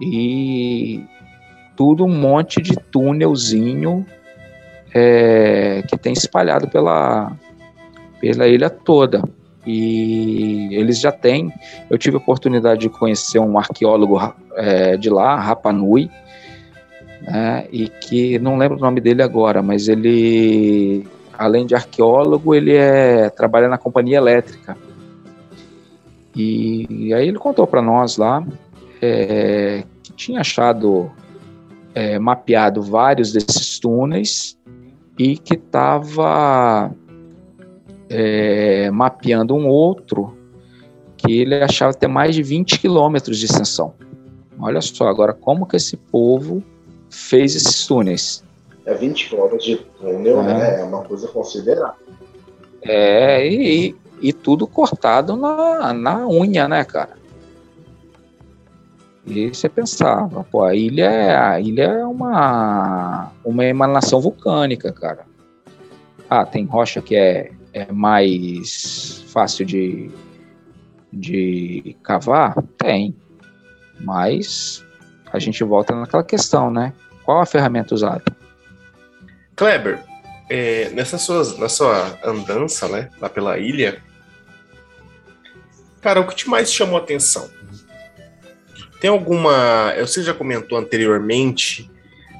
e 0.00 1.04
tudo 1.76 2.04
um 2.04 2.18
monte 2.18 2.60
de 2.60 2.74
túnelzinho 2.74 4.04
é, 4.92 5.82
que 5.86 5.96
tem 5.98 6.12
espalhado 6.12 6.68
pela, 6.68 7.32
pela 8.20 8.48
ilha 8.48 8.70
toda. 8.70 9.22
E 9.66 10.68
eles 10.72 11.00
já 11.00 11.10
têm. 11.10 11.52
Eu 11.90 11.98
tive 11.98 12.16
a 12.16 12.20
oportunidade 12.20 12.80
de 12.80 12.88
conhecer 12.88 13.38
um 13.38 13.58
arqueólogo 13.58 14.18
é, 14.54 14.96
de 14.96 15.10
lá, 15.10 15.36
Rapanui, 15.36 16.08
né, 17.22 17.66
e 17.72 17.88
que 17.88 18.38
não 18.38 18.56
lembro 18.56 18.78
o 18.78 18.80
nome 18.80 19.00
dele 19.00 19.22
agora, 19.22 19.62
mas 19.62 19.88
ele, 19.88 21.06
além 21.36 21.66
de 21.66 21.74
arqueólogo, 21.74 22.54
ele 22.54 22.74
é 22.74 23.28
trabalha 23.28 23.68
na 23.68 23.76
companhia 23.76 24.18
elétrica. 24.18 24.76
E, 26.34 26.86
e 27.08 27.14
aí 27.14 27.28
ele 27.28 27.38
contou 27.38 27.66
para 27.66 27.82
nós 27.82 28.16
lá 28.16 28.44
é, 29.06 29.84
que 30.02 30.12
tinha 30.12 30.40
achado 30.40 31.10
é, 31.94 32.18
mapeado 32.18 32.82
vários 32.82 33.32
desses 33.32 33.78
túneis 33.78 34.58
e 35.18 35.38
que 35.38 35.54
estava 35.54 36.90
é, 38.08 38.90
mapeando 38.90 39.54
um 39.54 39.66
outro 39.66 40.36
que 41.16 41.40
ele 41.40 41.54
achava 41.54 41.94
ter 41.94 42.08
mais 42.08 42.34
de 42.34 42.42
20 42.42 42.78
quilômetros 42.78 43.38
de 43.38 43.46
extensão. 43.46 43.94
Olha 44.58 44.80
só, 44.80 45.08
agora 45.08 45.32
como 45.32 45.66
que 45.66 45.76
esse 45.76 45.96
povo 45.96 46.62
fez 47.10 47.56
esses 47.56 47.86
túneis? 47.86 48.44
É 48.84 48.94
20 48.94 49.28
quilômetros 49.28 49.64
de 49.64 49.76
túnel, 49.76 50.42
é. 50.42 50.44
né? 50.44 50.80
É 50.80 50.84
uma 50.84 51.02
coisa 51.02 51.26
considerável. 51.28 51.94
É, 52.82 53.46
e, 53.48 53.96
e 54.20 54.32
tudo 54.32 54.66
cortado 54.66 55.36
na, 55.36 55.92
na 55.92 56.26
unha, 56.28 56.68
né, 56.68 56.84
cara? 56.84 57.15
E 59.26 59.48
você 59.48 59.68
pensava, 59.68 60.44
pô, 60.44 60.62
a 60.62 60.74
ilha 60.74 61.04
é, 61.04 61.36
a 61.36 61.60
ilha 61.60 61.82
é 61.82 62.04
uma, 62.04 63.32
uma 63.44 63.64
emanação 63.64 64.20
vulcânica, 64.20 64.92
cara. 64.92 65.26
Ah, 66.30 66.46
tem 66.46 66.64
rocha 66.64 67.02
que 67.02 67.16
é, 67.16 67.50
é 67.72 67.90
mais 67.92 69.24
fácil 69.28 69.66
de, 69.66 70.10
de 71.12 71.96
cavar? 72.04 72.54
Tem. 72.78 73.16
Mas 74.00 74.84
a 75.32 75.38
gente 75.40 75.62
volta 75.64 75.94
naquela 75.94 76.22
questão, 76.22 76.70
né? 76.70 76.92
Qual 77.24 77.40
a 77.40 77.46
ferramenta 77.46 77.94
usada? 77.94 78.24
Kleber, 79.56 80.04
é, 80.48 80.90
nessa 80.90 81.18
sua, 81.18 81.42
na 81.58 81.68
sua 81.68 82.18
andança, 82.24 82.86
né, 82.88 83.08
lá 83.20 83.28
pela 83.28 83.58
ilha, 83.58 84.02
cara, 86.00 86.20
o 86.20 86.26
que 86.26 86.36
te 86.36 86.48
mais 86.48 86.72
chamou 86.72 86.96
a 86.98 87.02
atenção? 87.02 87.48
Tem 89.06 89.12
alguma. 89.12 89.94
Você 90.00 90.20
já 90.20 90.34
comentou 90.34 90.76
anteriormente, 90.76 91.88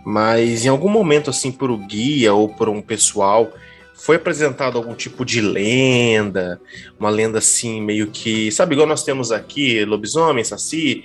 mas 0.05 0.65
em 0.65 0.69
algum 0.69 0.89
momento, 0.89 1.31
assim, 1.31 1.53
por 1.53 1.71
um 1.71 1.87
guia 1.87 2.35
ou 2.35 2.49
por 2.49 2.69
um 2.69 2.83
pessoal, 2.83 3.53
foi 3.95 4.17
apresentado 4.17 4.77
algum 4.77 4.93
tipo 4.93 5.25
de 5.25 5.41
lenda, 5.41 6.61
uma 6.99 7.09
lenda 7.09 7.39
assim, 7.39 7.81
meio 7.81 8.09
que. 8.09 8.51
Sabe, 8.51 8.75
igual 8.75 8.89
nós 8.89 9.05
temos 9.05 9.31
aqui, 9.31 9.85
lobisomem, 9.85 10.43
saci? 10.43 11.05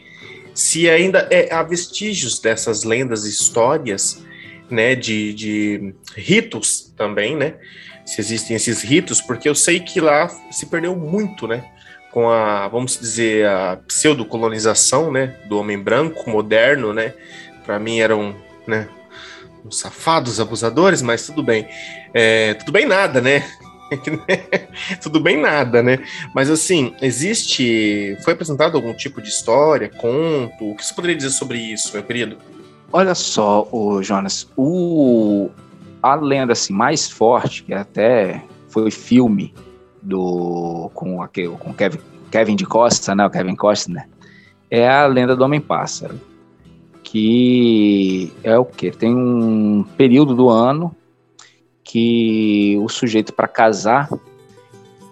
Se 0.52 0.90
ainda 0.90 1.28
é, 1.30 1.54
há 1.54 1.62
vestígios 1.62 2.40
dessas 2.40 2.84
lendas, 2.84 3.26
histórias, 3.26 4.26
né, 4.68 4.96
de, 4.96 5.32
de 5.32 5.94
ritos 6.16 6.92
também, 6.98 7.36
né? 7.36 7.54
se 8.04 8.20
existem 8.20 8.56
esses 8.56 8.82
ritos, 8.82 9.22
porque 9.22 9.48
eu 9.48 9.54
sei 9.54 9.80
que 9.80 10.02
lá 10.02 10.28
se 10.50 10.66
perdeu 10.66 10.96
muito, 10.96 11.48
né? 11.48 11.64
Com 12.12 12.30
a, 12.30 12.68
vamos 12.68 13.00
dizer, 13.00 13.48
a 13.48 13.80
pseudo-colonização, 13.88 15.12
né? 15.12 15.36
Do 15.48 15.58
homem 15.58 15.80
branco, 15.80 16.30
moderno, 16.30 16.94
né? 16.94 17.14
Para 17.66 17.80
mim 17.80 18.00
eram, 18.00 18.36
né? 18.68 18.88
Uns 19.66 19.80
safados, 19.80 20.40
abusadores, 20.40 21.02
mas 21.02 21.26
tudo 21.26 21.42
bem. 21.42 21.68
É, 22.14 22.54
tudo 22.56 22.72
bem 22.72 22.86
nada, 22.86 23.22
né? 23.22 23.44
tudo 25.02 25.20
bem 25.20 25.38
nada, 25.38 25.82
né? 25.82 26.00
Mas 26.34 26.50
assim, 26.50 26.94
existe. 27.02 28.18
Foi 28.24 28.34
apresentado 28.34 28.76
algum 28.76 28.94
tipo 28.94 29.22
de 29.22 29.30
história, 29.30 29.90
conto? 29.90 30.72
O 30.72 30.76
que 30.76 30.86
você 30.86 30.94
poderia 30.94 31.16
dizer 31.16 31.32
sobre 31.32 31.58
isso, 31.58 31.94
meu 31.94 32.04
querido? 32.04 32.38
Olha 32.92 33.16
só, 33.16 33.68
o 33.72 34.04
Jonas, 34.04 34.50
o 34.58 35.50
a 36.04 36.16
lenda 36.16 36.54
assim 36.54 36.74
mais 36.74 37.10
forte 37.10 37.64
que 37.64 37.74
até 37.74 38.44
foi 38.70 38.90
filme 38.90 39.54
do 40.02 40.90
com 40.94 41.22
aquele 41.22 41.50
com 41.58 41.74
Kevin 41.74 42.00
Kevin 42.32 42.56
de 42.56 42.66
Costa, 42.66 43.14
né, 43.14 43.26
o 43.26 43.30
Kevin 43.30 43.56
Costner, 43.56 44.08
é 44.70 44.90
a 44.90 45.06
lenda 45.06 45.36
do 45.36 45.44
Homem 45.44 45.60
Pássaro, 45.60 46.20
que 47.04 48.32
é 48.44 48.58
o 48.58 48.64
que 48.64 48.90
tem 48.92 49.14
um 49.14 49.84
período 49.98 50.34
do 50.34 50.50
ano 50.50 50.96
que 51.84 52.78
o 52.82 52.88
sujeito 52.88 53.34
para 53.34 53.50
casar 53.50 54.10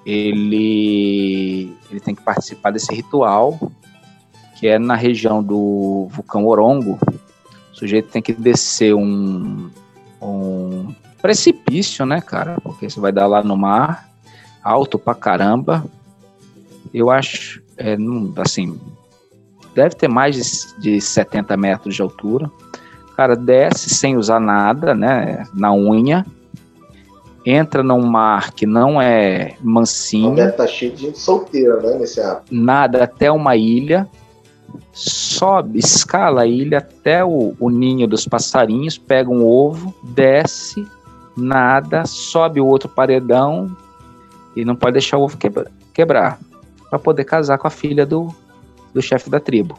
ele 0.05 1.75
ele 1.91 1.99
tem 1.99 2.15
que 2.15 2.23
participar 2.23 2.71
desse 2.71 2.93
ritual 2.95 3.59
que 4.59 4.67
é 4.67 4.77
na 4.77 4.95
região 4.95 5.41
do 5.41 6.07
vulcão 6.11 6.45
Orongo. 6.45 6.99
O 7.71 7.75
sujeito 7.75 8.09
tem 8.09 8.21
que 8.21 8.33
descer 8.33 8.93
um, 8.93 9.69
um 10.21 10.93
precipício, 11.21 12.05
né, 12.05 12.19
cara? 12.19 12.59
Porque 12.61 12.89
você 12.89 12.99
vai 12.99 13.13
dar 13.13 13.25
lá 13.25 13.41
no 13.41 13.55
mar, 13.55 14.08
alto 14.63 14.97
pra 14.97 15.13
caramba. 15.13 15.83
Eu 16.93 17.09
acho, 17.09 17.61
é, 17.77 17.97
assim, 18.37 18.79
deve 19.75 19.95
ter 19.95 20.07
mais 20.07 20.35
de, 20.79 20.81
de 20.81 21.01
70 21.01 21.55
metros 21.57 21.95
de 21.95 22.01
altura. 22.01 22.49
Cara 23.15 23.35
desce 23.35 23.89
sem 23.89 24.17
usar 24.17 24.39
nada, 24.39 24.93
né, 24.93 25.45
na 25.53 25.73
unha 25.73 26.25
entra 27.45 27.81
num 27.81 28.01
mar 28.01 28.51
que 28.51 28.65
não 28.65 29.01
é 29.01 29.55
mansinho. 29.61 30.35
Deve 30.35 30.51
estar 30.51 30.63
tá 30.63 30.69
cheio 30.69 30.91
de 30.91 31.01
gente 31.03 31.19
solteira, 31.19 31.77
né, 31.81 31.97
nesse 31.97 32.21
ar. 32.21 32.43
Nada 32.51 33.03
até 33.03 33.31
uma 33.31 33.55
ilha, 33.55 34.07
sobe, 34.91 35.79
escala 35.79 36.41
a 36.41 36.47
ilha 36.47 36.79
até 36.79 37.23
o, 37.23 37.55
o 37.59 37.69
ninho 37.69 38.07
dos 38.07 38.27
passarinhos, 38.27 38.97
pega 38.97 39.29
um 39.29 39.45
ovo, 39.45 39.93
desce, 40.03 40.85
nada, 41.35 42.05
sobe 42.05 42.59
o 42.59 42.67
outro 42.67 42.89
paredão 42.89 43.75
e 44.55 44.65
não 44.65 44.75
pode 44.75 44.93
deixar 44.93 45.17
o 45.17 45.23
ovo 45.23 45.37
quebra, 45.37 45.71
quebrar 45.93 46.39
para 46.89 46.99
poder 46.99 47.23
casar 47.23 47.57
com 47.57 47.67
a 47.67 47.71
filha 47.71 48.05
do, 48.05 48.33
do 48.93 49.01
chefe 49.01 49.29
da 49.29 49.39
tribo. 49.39 49.77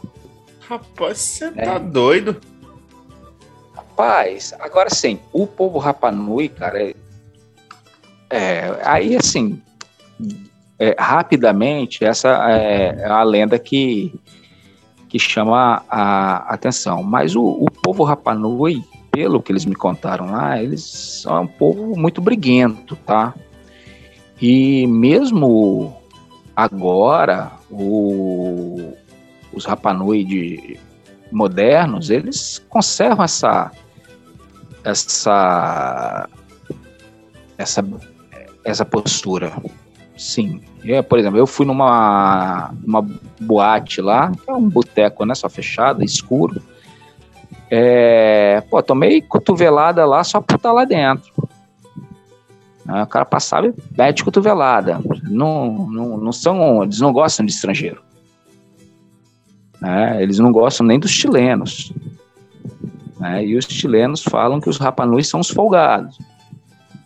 Rapaz, 0.60 1.18
você 1.18 1.46
é. 1.56 1.64
tá 1.64 1.78
doido? 1.78 2.36
Rapaz, 3.74 4.54
agora 4.60 4.88
sim, 4.88 5.18
o 5.32 5.46
povo 5.46 5.78
Rapanui, 5.78 6.48
cara, 6.48 6.80
é, 6.80 6.94
é, 8.30 8.80
aí, 8.84 9.16
assim, 9.16 9.60
é, 10.78 10.94
rapidamente, 10.96 12.04
essa 12.04 12.28
é 12.48 13.04
a 13.04 13.22
lenda 13.24 13.58
que, 13.58 14.14
que 15.08 15.18
chama 15.18 15.84
a 15.88 16.54
atenção. 16.54 17.02
Mas 17.02 17.34
o, 17.34 17.42
o 17.42 17.68
povo 17.68 18.04
Rapanui, 18.04 18.84
pelo 19.10 19.42
que 19.42 19.50
eles 19.50 19.64
me 19.64 19.74
contaram 19.74 20.30
lá, 20.30 20.62
eles 20.62 20.82
são 20.84 21.42
um 21.42 21.46
povo 21.46 21.98
muito 21.98 22.20
briguento, 22.20 22.94
tá? 23.04 23.34
E 24.40 24.86
mesmo 24.86 25.96
agora, 26.56 27.52
o, 27.70 28.94
os 29.52 29.64
Rapanui 29.64 30.24
de, 30.24 30.78
modernos, 31.30 32.10
eles 32.10 32.64
conservam 32.68 33.24
essa 33.24 33.70
essa 34.84 36.28
essa 37.58 37.84
essa 38.64 38.84
postura. 38.84 39.52
Sim. 40.16 40.60
Eu, 40.84 41.02
por 41.02 41.18
exemplo, 41.18 41.38
eu 41.38 41.46
fui 41.46 41.66
numa, 41.66 42.72
uma 42.86 43.06
boate 43.40 44.00
lá, 44.00 44.30
que 44.30 44.50
é 44.50 44.54
um 44.54 44.68
boteco, 44.68 45.24
né? 45.24 45.34
Só 45.34 45.48
fechado, 45.48 46.04
escuro. 46.04 46.62
É, 47.70 48.62
pô, 48.70 48.82
tomei 48.82 49.22
cotovelada 49.22 50.04
lá 50.04 50.24
só 50.24 50.40
por 50.40 50.56
estar 50.56 50.72
lá 50.72 50.84
dentro. 50.84 51.39
O 52.86 53.06
cara 53.06 53.24
passava 53.24 53.68
e 53.68 53.74
mete 53.96 54.24
cotovelada. 54.24 55.00
Não, 55.24 55.86
não, 55.88 56.16
não 56.16 56.32
são, 56.32 56.82
eles 56.82 56.98
não 56.98 57.12
gostam 57.12 57.44
de 57.44 57.52
estrangeiro. 57.52 58.02
É, 59.82 60.22
eles 60.22 60.38
não 60.38 60.52
gostam 60.52 60.86
nem 60.86 60.98
dos 60.98 61.10
chilenos. 61.10 61.92
É, 63.22 63.44
e 63.44 63.56
os 63.56 63.66
chilenos 63.66 64.22
falam 64.22 64.60
que 64.60 64.68
os 64.68 64.78
Rapanui 64.78 65.22
são 65.22 65.40
os 65.40 65.50
folgados. 65.50 66.18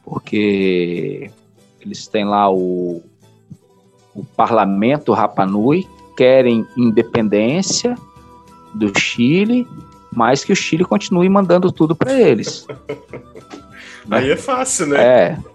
Porque 0.05 1.31
eles 1.81 2.07
têm 2.07 2.25
lá 2.25 2.51
o, 2.51 3.03
o 4.14 4.25
parlamento 4.25 5.12
Rapanui, 5.12 5.87
querem 6.16 6.66
independência 6.77 7.97
do 8.75 8.97
Chile, 8.99 9.66
mas 10.12 10.45
que 10.45 10.53
o 10.53 10.57
Chile 10.57 10.85
continue 10.85 11.29
mandando 11.29 11.70
tudo 11.70 11.95
para 11.95 12.12
eles. 12.12 12.66
Aí 14.11 14.31
é 14.31 14.37
fácil, 14.37 14.87
né? 14.87 15.03
É. 15.03 15.53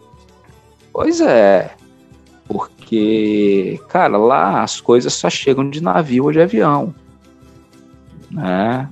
Pois 1.00 1.22
é. 1.22 1.72
Porque, 2.46 3.80
cara, 3.88 4.18
lá 4.18 4.64
as 4.64 4.82
coisas 4.82 5.14
só 5.14 5.30
chegam 5.30 5.70
de 5.70 5.82
navio 5.82 6.26
ou 6.26 6.32
de 6.34 6.42
avião. 6.42 6.94
Né? 8.30 8.90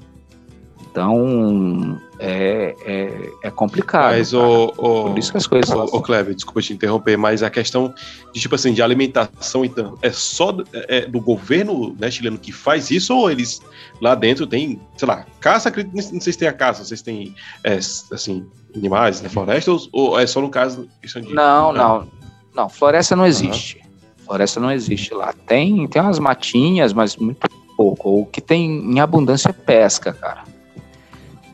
Então, 0.90 2.00
é, 2.18 2.74
é, 2.86 3.30
é 3.44 3.52
complicado. 3.52 4.14
Mas 4.14 4.34
o, 4.34 4.74
o, 4.78 5.10
Por 5.10 5.20
isso 5.20 5.32
que 5.32 5.38
as 5.38 5.46
coisas. 5.46 5.70
O, 5.70 5.98
o 5.98 6.02
Kleber, 6.02 6.34
desculpa 6.34 6.62
te 6.62 6.72
interromper, 6.72 7.18
mas 7.18 7.44
a 7.44 7.50
questão 7.50 7.94
de 8.34 8.40
tipo 8.40 8.56
assim, 8.56 8.72
de 8.72 8.82
alimentação, 8.82 9.66
então, 9.66 9.98
é 10.02 10.10
só 10.10 10.54
do, 10.54 10.66
é, 10.72 11.06
do 11.06 11.20
governo 11.20 11.94
né, 12.00 12.10
chileno 12.10 12.38
que 12.38 12.54
faz 12.54 12.90
isso, 12.90 13.14
ou 13.14 13.30
eles 13.30 13.62
lá 14.00 14.16
dentro 14.16 14.48
tem, 14.48 14.80
sei 14.96 15.08
lá, 15.10 15.26
caça, 15.42 15.70
não 15.94 16.22
sei 16.22 16.32
se 16.32 16.40
tem 16.40 16.48
a 16.48 16.54
caça, 16.54 16.86
vocês 16.86 17.02
têm 17.02 17.36
é, 17.66 17.76
assim, 17.76 18.48
animais 18.78 19.22
na 19.22 19.30
floresta, 19.30 19.72
ou, 19.72 19.82
ou, 19.92 20.20
é 20.20 20.28
só 20.28 20.42
no 20.42 20.50
caso. 20.50 20.88
De, 21.02 21.34
não, 21.34 21.74
não. 21.74 22.08
Não, 22.56 22.70
floresta 22.70 23.16
não 23.16 23.26
existe. 23.26 23.78
Uhum. 23.78 24.26
Floresta 24.26 24.60
não 24.60 24.72
existe 24.72 25.14
lá. 25.14 25.34
Tem, 25.46 25.88
tem 25.88 26.02
umas 26.02 26.20
matinhas, 26.20 26.92
mas 26.92 27.16
muito 27.16 27.48
pouco. 27.76 28.22
O 28.22 28.26
que 28.26 28.42
tem 28.42 28.66
em 28.66 29.00
abundância 29.00 29.50
é 29.50 29.54
pesca, 29.54 30.12
cara 30.12 30.44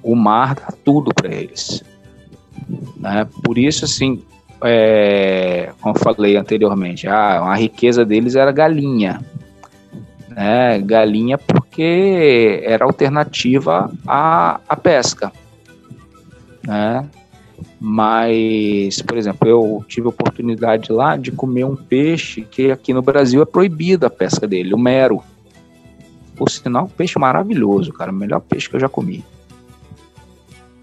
o 0.03 0.15
mar 0.15 0.55
dá 0.55 0.67
tudo 0.83 1.13
para 1.13 1.33
eles. 1.33 1.81
Né? 2.97 3.25
Por 3.41 3.57
isso, 3.57 3.85
assim, 3.85 4.21
é, 4.61 5.71
como 5.79 5.95
eu 5.95 5.99
falei 5.99 6.35
anteriormente, 6.35 7.07
a, 7.07 7.39
a 7.39 7.55
riqueza 7.55 8.05
deles 8.05 8.35
era 8.35 8.51
galinha. 8.51 9.21
Né? 10.27 10.79
Galinha 10.81 11.37
porque 11.37 12.61
era 12.65 12.83
alternativa 12.83 13.89
à, 14.05 14.59
à 14.67 14.75
pesca. 14.75 15.31
Né? 16.65 17.09
Mas, 17.79 19.01
por 19.01 19.17
exemplo, 19.17 19.47
eu 19.47 19.85
tive 19.87 20.07
a 20.07 20.09
oportunidade 20.09 20.91
lá 20.91 21.17
de 21.17 21.31
comer 21.31 21.65
um 21.65 21.75
peixe 21.75 22.41
que 22.41 22.71
aqui 22.71 22.93
no 22.93 23.01
Brasil 23.01 23.41
é 23.41 23.45
proibida 23.45 24.07
a 24.07 24.09
pesca 24.09 24.47
dele, 24.47 24.73
o 24.73 24.77
mero. 24.77 25.21
Por 26.35 26.49
sinal, 26.49 26.85
um 26.85 26.89
peixe 26.89 27.19
maravilhoso, 27.19 27.93
cara, 27.93 28.11
o 28.11 28.15
melhor 28.15 28.39
peixe 28.39 28.69
que 28.69 28.75
eu 28.75 28.79
já 28.79 28.89
comi. 28.89 29.23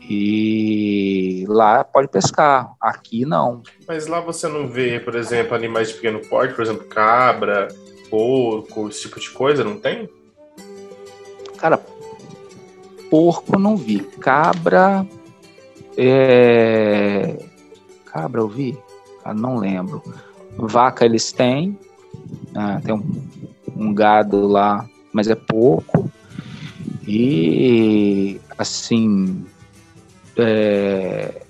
E 0.08 1.44
lá 1.48 1.84
pode 1.84 2.08
pescar, 2.08 2.72
aqui 2.80 3.24
não. 3.24 3.62
Mas 3.86 4.06
lá 4.06 4.20
você 4.20 4.48
não 4.48 4.66
vê, 4.66 4.98
por 4.98 5.14
exemplo, 5.14 5.54
animais 5.54 5.88
de 5.88 5.94
pequeno 5.94 6.20
porte, 6.20 6.54
por 6.54 6.62
exemplo, 6.62 6.84
cabra, 6.86 7.68
porco, 8.10 8.88
esse 8.88 9.02
tipo 9.02 9.20
de 9.20 9.30
coisa, 9.30 9.62
não 9.62 9.78
tem? 9.78 10.08
Cara, 11.56 11.80
porco 13.08 13.58
não 13.58 13.76
vi. 13.76 14.00
Cabra. 14.00 15.06
É... 15.96 17.38
Cabra 18.06 18.40
eu 18.40 18.48
vi? 18.48 18.76
Ah, 19.24 19.34
não 19.34 19.56
lembro. 19.56 20.02
Vaca 20.56 21.04
eles 21.04 21.32
têm. 21.32 21.78
Ah, 22.54 22.80
tem 22.84 22.94
um, 22.94 23.28
um 23.76 23.94
gado 23.94 24.46
lá, 24.46 24.86
mas 25.12 25.28
é 25.28 25.34
pouco. 25.34 26.10
E 27.06 28.40
assim, 28.58 29.44
é, 30.36 31.42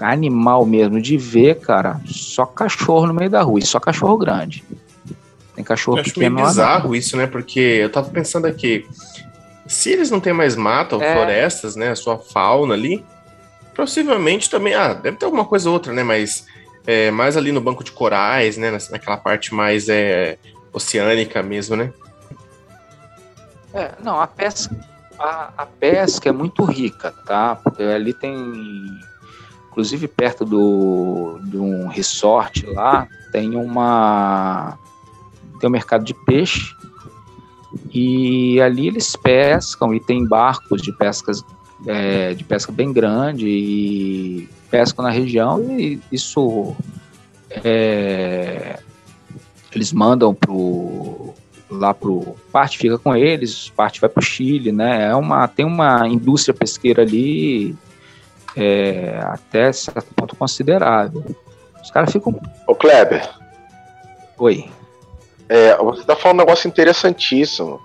animal 0.00 0.64
mesmo 0.66 1.00
de 1.00 1.16
ver, 1.16 1.60
cara, 1.60 2.00
só 2.06 2.46
cachorro 2.46 3.06
no 3.06 3.14
meio 3.14 3.30
da 3.30 3.42
rua, 3.42 3.58
e 3.58 3.66
só 3.66 3.78
cachorro 3.78 4.16
grande. 4.16 4.64
Tem 5.54 5.64
cachorro 5.64 5.98
eu 5.98 6.04
pequeno 6.04 6.38
acho 6.38 6.48
bizarro 6.48 6.96
isso, 6.96 7.16
né? 7.16 7.26
Porque 7.26 7.60
eu 7.60 7.90
tava 7.90 8.10
pensando 8.10 8.46
aqui, 8.46 8.86
se 9.72 9.90
eles 9.90 10.10
não 10.10 10.20
têm 10.20 10.32
mais 10.32 10.56
mato 10.56 10.96
ou 10.96 11.02
é. 11.02 11.14
florestas, 11.14 11.76
né, 11.76 11.90
a 11.90 11.96
sua 11.96 12.18
fauna 12.18 12.74
ali, 12.74 13.04
Possivelmente 13.74 14.50
também, 14.50 14.74
ah, 14.74 14.92
deve 14.92 15.16
ter 15.16 15.24
alguma 15.24 15.44
coisa 15.44 15.68
ou 15.68 15.74
outra, 15.74 15.92
né? 15.92 16.02
Mas 16.02 16.46
é, 16.86 17.10
mais 17.10 17.36
ali 17.36 17.52
no 17.52 17.60
banco 17.60 17.82
de 17.82 17.90
corais, 17.90 18.56
né? 18.56 18.70
Naquela 18.90 19.16
parte 19.16 19.54
mais 19.54 19.88
é, 19.88 20.38
oceânica 20.72 21.42
mesmo, 21.42 21.76
né? 21.76 21.92
É, 23.72 23.92
não, 24.02 24.20
a 24.20 24.26
pesca, 24.26 24.76
a, 25.18 25.52
a, 25.56 25.66
pesca 25.66 26.28
é 26.28 26.32
muito 26.32 26.62
rica, 26.64 27.14
tá? 27.24 27.56
Porque 27.56 27.82
ali 27.82 28.12
tem, 28.12 28.36
inclusive 29.70 30.06
perto 30.06 30.44
do, 30.44 31.40
de 31.44 31.56
um 31.56 31.88
resort 31.88 32.66
lá, 32.66 33.08
tem 33.32 33.56
uma 33.56 34.78
tem 35.58 35.68
um 35.68 35.72
mercado 35.72 36.04
de 36.04 36.12
peixe 36.12 36.74
e 37.92 38.60
ali 38.60 38.88
eles 38.88 39.16
pescam 39.16 39.94
e 39.94 40.00
tem 40.00 40.26
barcos 40.26 40.82
de 40.82 40.92
pescas 40.92 41.44
é, 41.86 42.34
de 42.34 42.44
pesca 42.44 42.70
bem 42.72 42.92
grande 42.92 43.46
e 43.46 44.48
pescam 44.70 45.04
na 45.04 45.10
região 45.10 45.78
e 45.78 46.00
isso 46.10 46.74
é, 47.50 48.78
eles 49.74 49.92
mandam 49.92 50.34
pro 50.34 51.34
lá 51.70 51.94
pro 51.94 52.36
parte 52.52 52.78
fica 52.78 52.98
com 52.98 53.16
eles, 53.16 53.70
parte 53.70 54.00
vai 54.00 54.10
para 54.10 54.20
o 54.20 54.24
Chile, 54.24 54.72
né? 54.72 55.04
É 55.10 55.14
uma 55.14 55.48
tem 55.48 55.64
uma 55.64 56.06
indústria 56.06 56.54
pesqueira 56.54 57.02
ali 57.02 57.74
é, 58.56 59.18
até 59.22 59.72
certo 59.72 60.12
ponto 60.14 60.36
considerável. 60.36 61.24
Os 61.82 61.90
caras 61.90 62.12
ficam. 62.12 62.38
Ô 62.66 62.74
Kleber. 62.74 63.28
Oi. 64.38 64.70
É, 65.54 65.76
você 65.76 66.00
está 66.00 66.16
falando 66.16 66.38
um 66.38 66.44
negócio 66.44 66.66
interessantíssimo, 66.66 67.78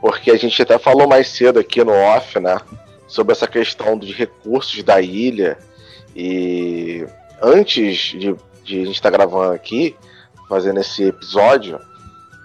porque 0.00 0.30
a 0.30 0.36
gente 0.38 0.62
até 0.62 0.78
falou 0.78 1.06
mais 1.06 1.28
cedo 1.28 1.60
aqui 1.60 1.84
no 1.84 1.92
off, 1.92 2.40
né? 2.40 2.58
Sobre 3.06 3.32
essa 3.32 3.46
questão 3.46 3.98
dos 3.98 4.10
recursos 4.14 4.82
da 4.82 4.98
ilha. 4.98 5.58
E 6.16 7.06
antes 7.42 8.18
de, 8.18 8.34
de 8.64 8.80
a 8.80 8.84
gente 8.86 8.92
estar 8.92 9.10
tá 9.10 9.16
gravando 9.18 9.52
aqui, 9.52 9.94
fazendo 10.48 10.80
esse 10.80 11.04
episódio, 11.04 11.78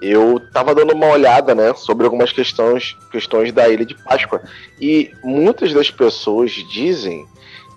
eu 0.01 0.35
estava 0.35 0.75
dando 0.75 0.93
uma 0.93 1.07
olhada, 1.07 1.55
né, 1.55 1.73
sobre 1.73 2.03
algumas 2.03 2.33
questões, 2.33 2.93
questões 3.09 3.53
da 3.53 3.69
Ilha 3.69 3.85
de 3.85 3.95
Páscoa. 3.95 4.41
E 4.81 5.13
muitas 5.23 5.71
das 5.71 5.89
pessoas 5.89 6.51
dizem 6.51 7.25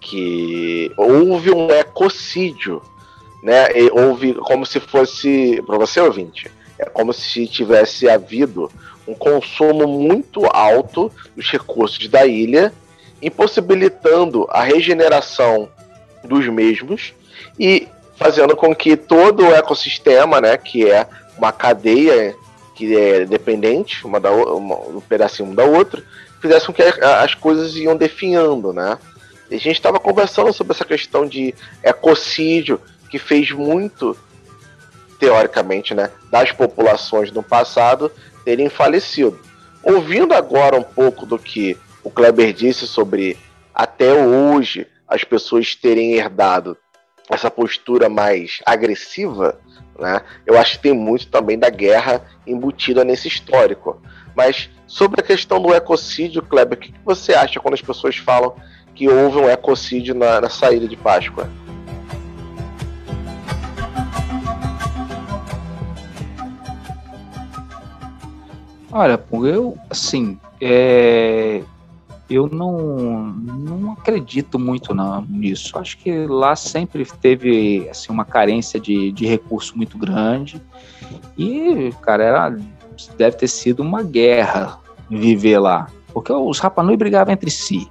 que 0.01 0.91
houve 0.97 1.53
um 1.53 1.71
ecocídio, 1.71 2.83
né? 3.45 3.69
Houve 3.93 4.35
como 4.35 4.67
se 4.67 4.81
fosse, 4.81 5.63
para 5.65 5.79
você 5.79 6.01
ouvinte, 6.01 6.51
é 6.81 6.87
como 6.87 7.13
se 7.13 7.47
tivesse 7.47 8.09
havido 8.09 8.71
um 9.07 9.15
consumo 9.15 9.87
muito 9.87 10.47
alto 10.47 11.13
dos 11.37 11.51
recursos 11.51 12.09
da 12.09 12.25
ilha, 12.25 12.73
impossibilitando 13.21 14.47
a 14.51 14.63
regeneração 14.63 15.69
dos 16.25 16.47
mesmos 16.49 17.13
e 17.59 17.87
fazendo 18.17 18.57
com 18.57 18.75
que 18.75 18.97
todo 18.97 19.43
o 19.43 19.55
ecossistema, 19.55 20.41
né, 20.41 20.57
que 20.57 20.91
é 20.91 21.07
uma 21.37 21.53
cadeia 21.53 22.35
que 22.75 22.97
é 22.97 23.27
dependente 23.27 24.07
uma 24.07 24.19
da 24.19 24.31
uma, 24.31 24.77
um 24.77 25.01
pedacinho 25.01 25.55
da 25.55 25.65
outra, 25.65 26.03
fizesse 26.41 26.67
com 26.67 26.73
que 26.73 26.83
as 26.83 27.35
coisas 27.35 27.77
iam 27.77 27.95
definhando, 27.95 28.73
né? 28.73 28.99
E 29.51 29.57
a 29.57 29.59
gente 29.59 29.77
estava 29.77 29.99
conversando 29.99 30.53
sobre 30.53 30.73
essa 30.73 30.85
questão 30.85 31.27
de 31.27 31.55
ecocídio 31.83 32.81
que 33.11 33.19
fez 33.19 33.51
muito 33.51 34.17
teoricamente, 35.21 35.95
né, 35.95 36.11
das 36.31 36.51
populações 36.51 37.31
no 37.31 37.43
passado 37.43 38.11
terem 38.45 38.71
falecido. 38.71 39.39
Ouvindo 39.85 40.35
agora 40.35 40.77
um 40.77 40.83
pouco 40.83 41.27
do 41.27 41.39
que 41.39 41.77
o 42.03 42.11
Kleber 42.11 42.53
disse 42.53 42.87
sobre 42.87 43.39
até 43.75 44.13
hoje 44.13 44.87
as 45.07 45.23
pessoas 45.23 45.75
terem 45.75 46.15
herdado 46.15 46.77
essa 47.29 47.51
postura 47.51 48.09
mais 48.09 48.61
agressiva, 48.67 49.61
né? 49.99 50.23
Eu 50.45 50.59
acho 50.59 50.73
que 50.73 50.83
tem 50.83 50.93
muito 50.93 51.29
também 51.29 51.59
da 51.59 51.71
guerra 51.71 52.25
embutida 52.47 53.05
nesse 53.05 53.29
histórico. 53.29 54.03
Mas 54.35 54.69
sobre 54.87 55.21
a 55.21 55.25
questão 55.25 55.61
do 55.61 55.73
ecocídio, 55.73 56.43
Kleber, 56.43 56.79
o 56.79 56.81
que 56.81 56.95
você 57.05 57.35
acha 57.35 57.61
quando 57.61 57.75
as 57.75 57.83
pessoas 57.83 58.17
falam 58.17 58.57
que 58.95 59.09
houve 59.09 59.39
um 59.39 59.49
ecocídio 59.49 60.15
na, 60.15 60.41
na 60.41 60.49
saída 60.49 60.89
de 60.89 60.97
Páscoa? 60.97 61.49
Olha, 68.93 69.21
eu, 69.45 69.77
assim, 69.89 70.39
é, 70.61 71.63
eu 72.29 72.49
não, 72.49 73.23
não 73.23 73.93
acredito 73.93 74.59
muito 74.59 74.95
nisso. 75.29 75.77
Acho 75.79 75.99
que 75.99 76.27
lá 76.27 76.55
sempre 76.55 77.05
teve 77.21 77.89
assim, 77.91 78.13
uma 78.13 78.25
carência 78.25 78.79
de, 78.79 79.11
de 79.11 79.27
recurso 79.27 79.77
muito 79.77 79.99
grande. 79.99 80.63
E, 81.37 81.93
cara, 82.03 82.25
era, 82.25 82.57
deve 83.19 83.37
ter 83.37 83.49
sido 83.49 83.81
uma 83.81 84.03
guerra 84.03 84.79
viver 85.09 85.59
lá. 85.59 85.89
Porque 86.13 86.33
os 86.33 86.59
Rapanui 86.59 86.97
brigavam 86.97 87.33
entre 87.33 87.51
si. 87.51 87.89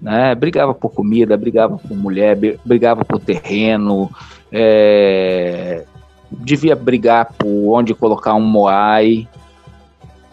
Né? 0.00 0.34
Brigava 0.34 0.74
por 0.74 0.90
comida, 0.90 1.36
brigava 1.36 1.78
por 1.78 1.96
mulher, 1.96 2.36
brigava 2.64 3.04
por 3.04 3.20
terreno. 3.20 4.10
É, 4.50 5.84
devia 6.30 6.74
brigar 6.74 7.32
por 7.34 7.78
onde 7.78 7.94
colocar 7.94 8.34
um 8.34 8.40
Moai. 8.40 9.28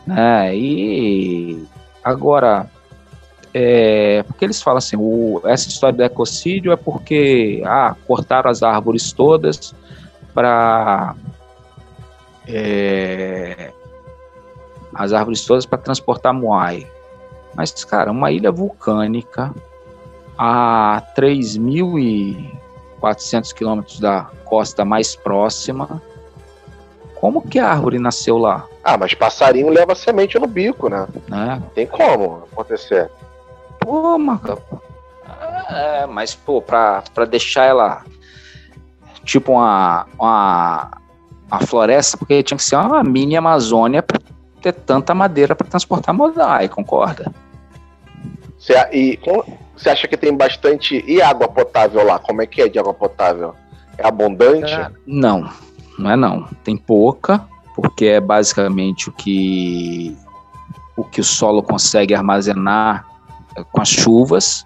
Né? 0.10 0.56
E 0.56 1.68
agora, 2.04 2.66
é, 3.54 4.24
porque 4.24 4.44
eles 4.44 4.60
falam 4.60 4.80
assim, 4.80 4.98
o, 4.98 5.40
essa 5.46 5.70
história 5.70 5.96
do 5.96 6.04
ecocídio 6.04 6.72
é 6.72 6.76
porque 6.76 7.62
ah, 7.64 7.96
cortaram 8.08 8.50
as 8.50 8.64
árvores 8.64 9.12
todas 9.12 9.76
para 10.34 11.14
é, 12.48 13.72
as 14.96 15.14
árvores 15.14 15.46
todas 15.46 15.68
para 15.68 15.78
transportar 15.78 16.34
moai. 16.34 16.88
Mas, 17.54 17.72
cara, 17.84 18.10
uma 18.10 18.32
ilha 18.32 18.52
vulcânica 18.52 19.54
a 20.36 21.04
3.400 21.16 23.54
quilômetros 23.54 24.00
da 24.00 24.24
costa 24.44 24.84
mais 24.84 25.16
próxima, 25.16 26.02
como 27.14 27.44
que 27.44 27.60
a 27.60 27.70
árvore 27.70 28.00
nasceu 28.00 28.40
lá? 28.40 28.66
Ah, 28.90 28.98
mas 28.98 29.14
passarinho 29.14 29.70
leva 29.70 29.94
semente 29.94 30.40
no 30.40 30.48
bico, 30.48 30.90
né? 30.90 31.08
né? 31.28 31.62
Tem 31.76 31.86
como 31.86 32.48
acontecer. 32.52 33.08
Pô, 33.80 34.18
Maca. 34.18 34.58
É, 35.70 36.08
mas, 36.08 36.34
pô, 36.34 36.60
pra, 36.60 37.04
pra 37.14 37.26
deixar 37.26 37.66
ela 37.66 38.04
tipo 39.24 39.52
uma, 39.52 40.08
uma, 40.18 40.92
uma 41.52 41.60
floresta, 41.68 42.18
porque 42.18 42.42
tinha 42.42 42.58
que 42.58 42.64
ser 42.64 42.78
uma 42.78 43.04
mini 43.04 43.38
Amazônia 43.38 44.02
pra 44.02 44.20
ter 44.60 44.74
tanta 44.74 45.14
madeira 45.14 45.56
para 45.56 45.68
transportar 45.68 46.16
modai, 46.16 46.68
concorda? 46.68 47.32
Cê, 48.58 48.74
e 48.92 49.20
você 49.78 49.90
acha 49.92 50.08
que 50.08 50.18
tem 50.18 50.36
bastante. 50.36 51.04
E 51.08 51.22
água 51.22 51.48
potável 51.48 52.04
lá? 52.04 52.18
Como 52.18 52.42
é 52.42 52.48
que 52.48 52.64
é 52.64 52.68
de 52.68 52.80
água 52.80 52.94
potável? 52.94 53.54
É 54.00 54.08
abundante? 54.08 54.74
É, 54.74 54.90
não 55.06 55.48
não 56.00 56.10
é 56.10 56.16
não. 56.16 56.48
Tem 56.64 56.78
pouca, 56.78 57.46
porque 57.82 58.06
é 58.06 58.20
basicamente 58.20 59.10
o 59.10 59.12
que 59.12 60.18
o 60.96 61.04
que 61.04 61.22
o 61.22 61.24
solo 61.24 61.64
consegue 61.64 62.14
armazenar 62.14 63.06
é, 63.56 63.64
com 63.64 63.82
as 63.82 63.90
chuvas. 63.90 64.66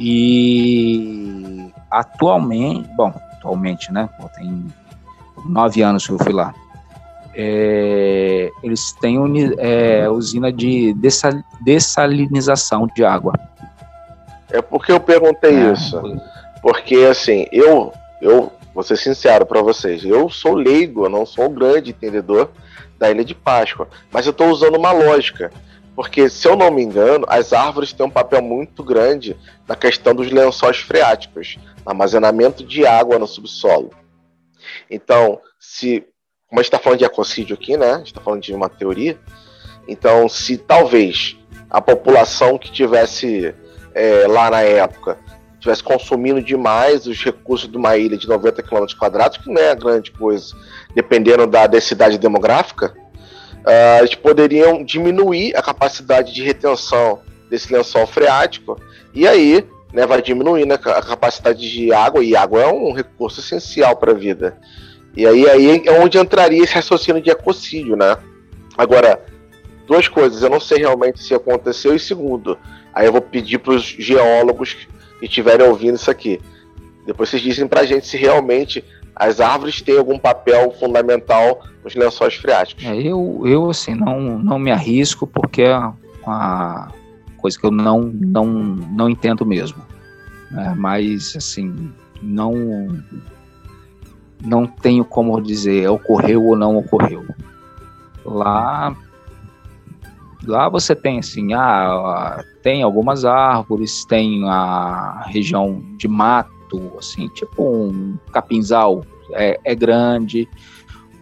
E 0.00 1.70
atualmente, 1.90 2.88
bom, 2.96 3.14
atualmente, 3.32 3.92
né? 3.92 4.08
Tem 4.36 4.66
nove 5.46 5.82
anos 5.82 6.06
que 6.06 6.12
eu 6.12 6.18
fui 6.18 6.32
lá. 6.32 6.52
É, 7.34 8.50
eles 8.62 8.92
têm 9.00 9.18
é, 9.58 10.08
usina 10.08 10.52
de 10.52 10.94
dessalinização 11.60 12.88
de 12.94 13.04
água. 13.04 13.34
É 14.50 14.60
porque 14.60 14.92
eu 14.92 15.00
perguntei 15.00 15.54
é, 15.54 15.72
isso. 15.72 16.00
Porque 16.60 16.96
assim, 17.08 17.46
eu 17.52 17.92
eu 18.20 18.52
vou 18.74 18.82
ser 18.82 18.96
sincero 18.96 19.44
para 19.46 19.62
vocês, 19.62 20.04
eu 20.04 20.28
sou 20.28 20.54
leigo, 20.54 21.04
eu 21.04 21.10
não 21.10 21.26
sou 21.26 21.46
um 21.46 21.54
grande 21.54 21.90
entendedor 21.90 22.50
da 22.98 23.10
Ilha 23.10 23.24
de 23.24 23.34
Páscoa, 23.34 23.88
mas 24.10 24.26
eu 24.26 24.30
estou 24.30 24.48
usando 24.48 24.76
uma 24.76 24.92
lógica, 24.92 25.52
porque 25.94 26.30
se 26.30 26.48
eu 26.48 26.56
não 26.56 26.70
me 26.70 26.82
engano, 26.82 27.26
as 27.28 27.52
árvores 27.52 27.92
têm 27.92 28.06
um 28.06 28.10
papel 28.10 28.40
muito 28.40 28.82
grande 28.82 29.36
na 29.68 29.76
questão 29.76 30.14
dos 30.14 30.30
lençóis 30.30 30.78
freáticos, 30.78 31.58
armazenamento 31.84 32.64
de 32.64 32.86
água 32.86 33.18
no 33.18 33.26
subsolo. 33.26 33.90
Então, 34.90 35.40
se 35.58 36.06
como 36.52 36.60
a 36.60 36.62
gente 36.62 36.74
está 36.74 36.78
falando 36.78 36.98
de 36.98 37.06
ecocídio 37.06 37.54
aqui, 37.54 37.78
né? 37.78 37.92
A 37.92 37.98
gente 37.98 38.08
está 38.08 38.20
falando 38.20 38.42
de 38.42 38.52
uma 38.52 38.68
teoria. 38.68 39.18
Então, 39.88 40.28
se 40.28 40.58
talvez 40.58 41.34
a 41.70 41.80
população 41.80 42.58
que 42.58 42.70
tivesse 42.70 43.54
é, 43.94 44.26
lá 44.26 44.50
na 44.50 44.60
época 44.60 45.18
estivesse 45.62 45.82
consumindo 45.82 46.42
demais 46.42 47.06
os 47.06 47.22
recursos 47.22 47.70
de 47.70 47.76
uma 47.76 47.96
ilha 47.96 48.18
de 48.18 48.28
90 48.28 48.62
km 48.62 48.84
que 48.86 49.50
não 49.50 49.62
é 49.62 49.74
grande 49.76 50.10
coisa, 50.10 50.54
dependendo 50.94 51.46
da 51.46 51.68
densidade 51.68 52.18
demográfica, 52.18 52.92
uh, 53.60 54.00
eles 54.00 54.16
poderiam 54.16 54.84
diminuir 54.84 55.56
a 55.56 55.62
capacidade 55.62 56.34
de 56.34 56.42
retenção 56.42 57.20
desse 57.48 57.72
lençol 57.72 58.06
freático 58.06 58.76
E 59.14 59.28
aí, 59.28 59.64
né, 59.92 60.04
vai 60.04 60.20
diminuindo 60.20 60.72
a 60.72 60.78
capacidade 60.78 61.70
de 61.70 61.92
água, 61.92 62.24
e 62.24 62.34
água 62.34 62.62
é 62.62 62.66
um 62.66 62.92
recurso 62.92 63.40
essencial 63.40 63.94
para 63.96 64.12
a 64.12 64.14
vida. 64.14 64.58
E 65.16 65.26
aí, 65.26 65.48
aí 65.48 65.82
é 65.86 65.92
onde 66.00 66.18
entraria 66.18 66.64
esse 66.64 66.74
raciocínio 66.74 67.22
de 67.22 67.30
ecocídio, 67.30 67.94
né? 67.94 68.16
Agora, 68.76 69.22
duas 69.86 70.08
coisas, 70.08 70.42
eu 70.42 70.48
não 70.48 70.58
sei 70.58 70.78
realmente 70.78 71.22
se 71.22 71.34
aconteceu, 71.34 71.94
e 71.94 72.00
segundo, 72.00 72.58
aí 72.94 73.06
eu 73.06 73.12
vou 73.12 73.20
pedir 73.20 73.58
para 73.58 73.74
os 73.74 73.84
geólogos 73.84 74.88
que 75.22 75.26
estiverem 75.26 75.66
ouvindo 75.66 75.94
isso 75.94 76.10
aqui. 76.10 76.40
Depois 77.06 77.28
vocês 77.28 77.42
dizem 77.42 77.68
para 77.68 77.82
a 77.82 77.86
gente 77.86 78.06
se 78.06 78.16
realmente 78.16 78.84
as 79.14 79.40
árvores 79.40 79.80
têm 79.80 79.96
algum 79.96 80.18
papel 80.18 80.72
fundamental 80.72 81.62
nos 81.84 81.94
lençóis 81.94 82.34
freáticos. 82.34 82.84
É, 82.84 82.96
eu, 82.96 83.42
eu 83.44 83.70
assim, 83.70 83.94
não, 83.94 84.38
não 84.38 84.58
me 84.58 84.72
arrisco 84.72 85.26
porque 85.26 85.62
é 85.62 85.78
uma 86.24 86.88
coisa 87.36 87.58
que 87.58 87.64
eu 87.64 87.70
não, 87.70 88.00
não, 88.00 88.46
não 88.46 89.08
entendo 89.08 89.46
mesmo. 89.46 89.82
Né? 90.50 90.74
Mas, 90.76 91.36
assim, 91.36 91.92
não, 92.20 92.88
não 94.44 94.66
tenho 94.66 95.04
como 95.04 95.40
dizer 95.40 95.88
ocorreu 95.88 96.44
ou 96.44 96.56
não 96.56 96.76
ocorreu. 96.76 97.24
Lá, 98.24 98.96
lá 100.46 100.68
você 100.68 100.94
tem, 100.94 101.18
assim, 101.18 101.52
ah, 101.54 102.42
tem 102.62 102.82
algumas 102.82 103.24
árvores, 103.24 104.04
tem 104.04 104.48
a 104.48 105.24
região 105.26 105.82
de 105.96 106.08
mato, 106.08 106.92
assim, 106.98 107.28
tipo 107.28 107.62
um 107.62 108.16
capinzal, 108.32 109.04
é, 109.32 109.58
é 109.64 109.74
grande. 109.74 110.48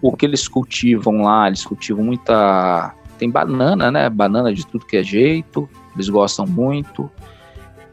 O 0.02 0.16
que 0.16 0.24
eles 0.24 0.48
cultivam 0.48 1.22
lá, 1.22 1.48
eles 1.48 1.64
cultivam 1.64 2.04
muita 2.04 2.94
tem 3.20 3.30
banana, 3.30 3.90
né? 3.90 4.08
Banana 4.08 4.52
de 4.52 4.66
tudo 4.66 4.86
que 4.86 4.96
é 4.96 5.02
jeito, 5.02 5.68
eles 5.94 6.08
gostam 6.08 6.46
muito. 6.46 7.10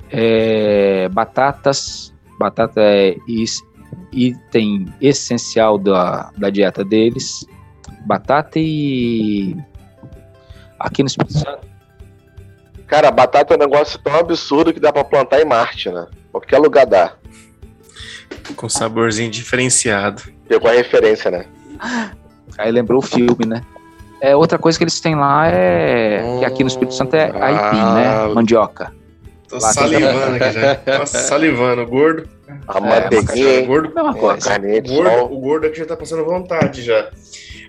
É, 0.10 1.10
batatas, 1.10 2.14
batata 2.40 2.80
é 2.80 3.18
item 4.14 4.86
essencial 5.02 5.78
da, 5.78 6.32
da 6.38 6.50
dieta 6.50 6.84
deles. 6.84 7.46
Batata 8.06 8.58
e. 8.58 9.58
Aqui 10.80 11.04
no 11.04 11.08
Espírito 11.08 11.34
Santo. 11.34 11.68
Cara, 12.88 13.12
batata 13.12 13.54
é 13.54 13.58
um 13.58 13.60
negócio 13.60 14.00
tão 14.00 14.16
absurdo 14.16 14.74
que 14.74 14.80
dá 14.80 14.94
para 14.94 15.04
plantar 15.04 15.42
em 15.42 15.46
Marte, 15.46 15.90
né? 15.90 16.08
Qualquer 16.32 16.58
lugar 16.58 16.86
dá. 16.86 17.14
Com 18.56 18.70
saborzinho 18.70 19.30
diferenciado. 19.30 20.24
Pegou 20.48 20.70
a 20.70 20.74
referência, 20.74 21.30
né? 21.30 21.46
Aí 22.58 22.72
lembrou 22.72 23.00
o 23.00 23.06
filme, 23.06 23.46
né? 23.46 23.62
É, 24.22 24.36
outra 24.36 24.58
coisa 24.58 24.78
que 24.78 24.84
eles 24.84 25.00
têm 25.00 25.16
lá 25.16 25.48
é. 25.48 26.40
que 26.40 26.46
aqui 26.46 26.64
no 26.64 26.70
Espírito 26.70 26.96
Santo 26.96 27.16
é 27.16 27.26
aipim, 27.26 27.78
né? 27.78 28.08
Ah. 28.08 28.32
Mandioca. 28.34 28.92
Tô 29.48 29.56
lá 29.56 29.74
salivando 29.74 30.36
aqui 30.36 30.52
já. 30.52 31.00
Nossa, 31.00 31.18
salivando, 31.28 31.86
gordo. 31.86 32.30
A 32.68 32.80
manteiguinha. 32.80 33.60
É, 33.60 33.62
gordo, 33.62 33.98
é 33.98 34.02
uma 34.02 34.14
coisa. 34.14 34.54
É, 34.54 34.80
o, 34.80 34.84
gordo, 34.84 35.34
o 35.34 35.40
gordo 35.40 35.68
aqui 35.68 35.78
já 35.78 35.86
tá 35.86 35.96
passando 35.96 36.26
vontade 36.26 36.82
já. 36.82 37.10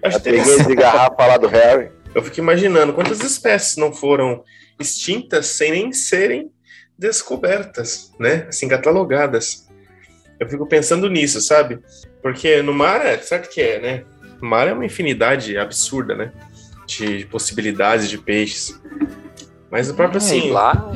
Manteiguinha 0.02 0.64
de 0.64 0.74
garrafa 0.74 1.26
lá 1.26 1.36
do 1.36 1.48
Harry. 1.48 1.90
Eu 2.14 2.22
fico 2.22 2.40
imaginando 2.40 2.92
quantas 2.92 3.20
espécies 3.20 3.76
não 3.76 3.92
foram 3.92 4.42
extintas 4.78 5.46
sem 5.46 5.72
nem 5.72 5.92
serem 5.92 6.50
descobertas, 6.98 8.12
né? 8.18 8.46
Assim, 8.48 8.68
catalogadas. 8.68 9.68
Eu 10.38 10.48
fico 10.48 10.66
pensando 10.66 11.08
nisso, 11.08 11.40
sabe? 11.40 11.80
Porque 12.22 12.62
no 12.62 12.72
mar, 12.72 13.04
é, 13.04 13.18
certo 13.18 13.48
que 13.50 13.60
é, 13.60 13.80
né? 13.80 14.04
O 14.40 14.46
mar 14.46 14.68
é 14.68 14.72
uma 14.72 14.86
infinidade 14.86 15.56
absurda, 15.56 16.14
né? 16.14 16.32
De 16.86 17.26
possibilidades 17.26 18.08
de 18.08 18.18
peixes. 18.18 18.80
Mas 19.70 19.90
o 19.90 19.94
próprio 19.94 20.18
é, 20.18 20.22
assim. 20.22 20.50
Lá. 20.50 20.92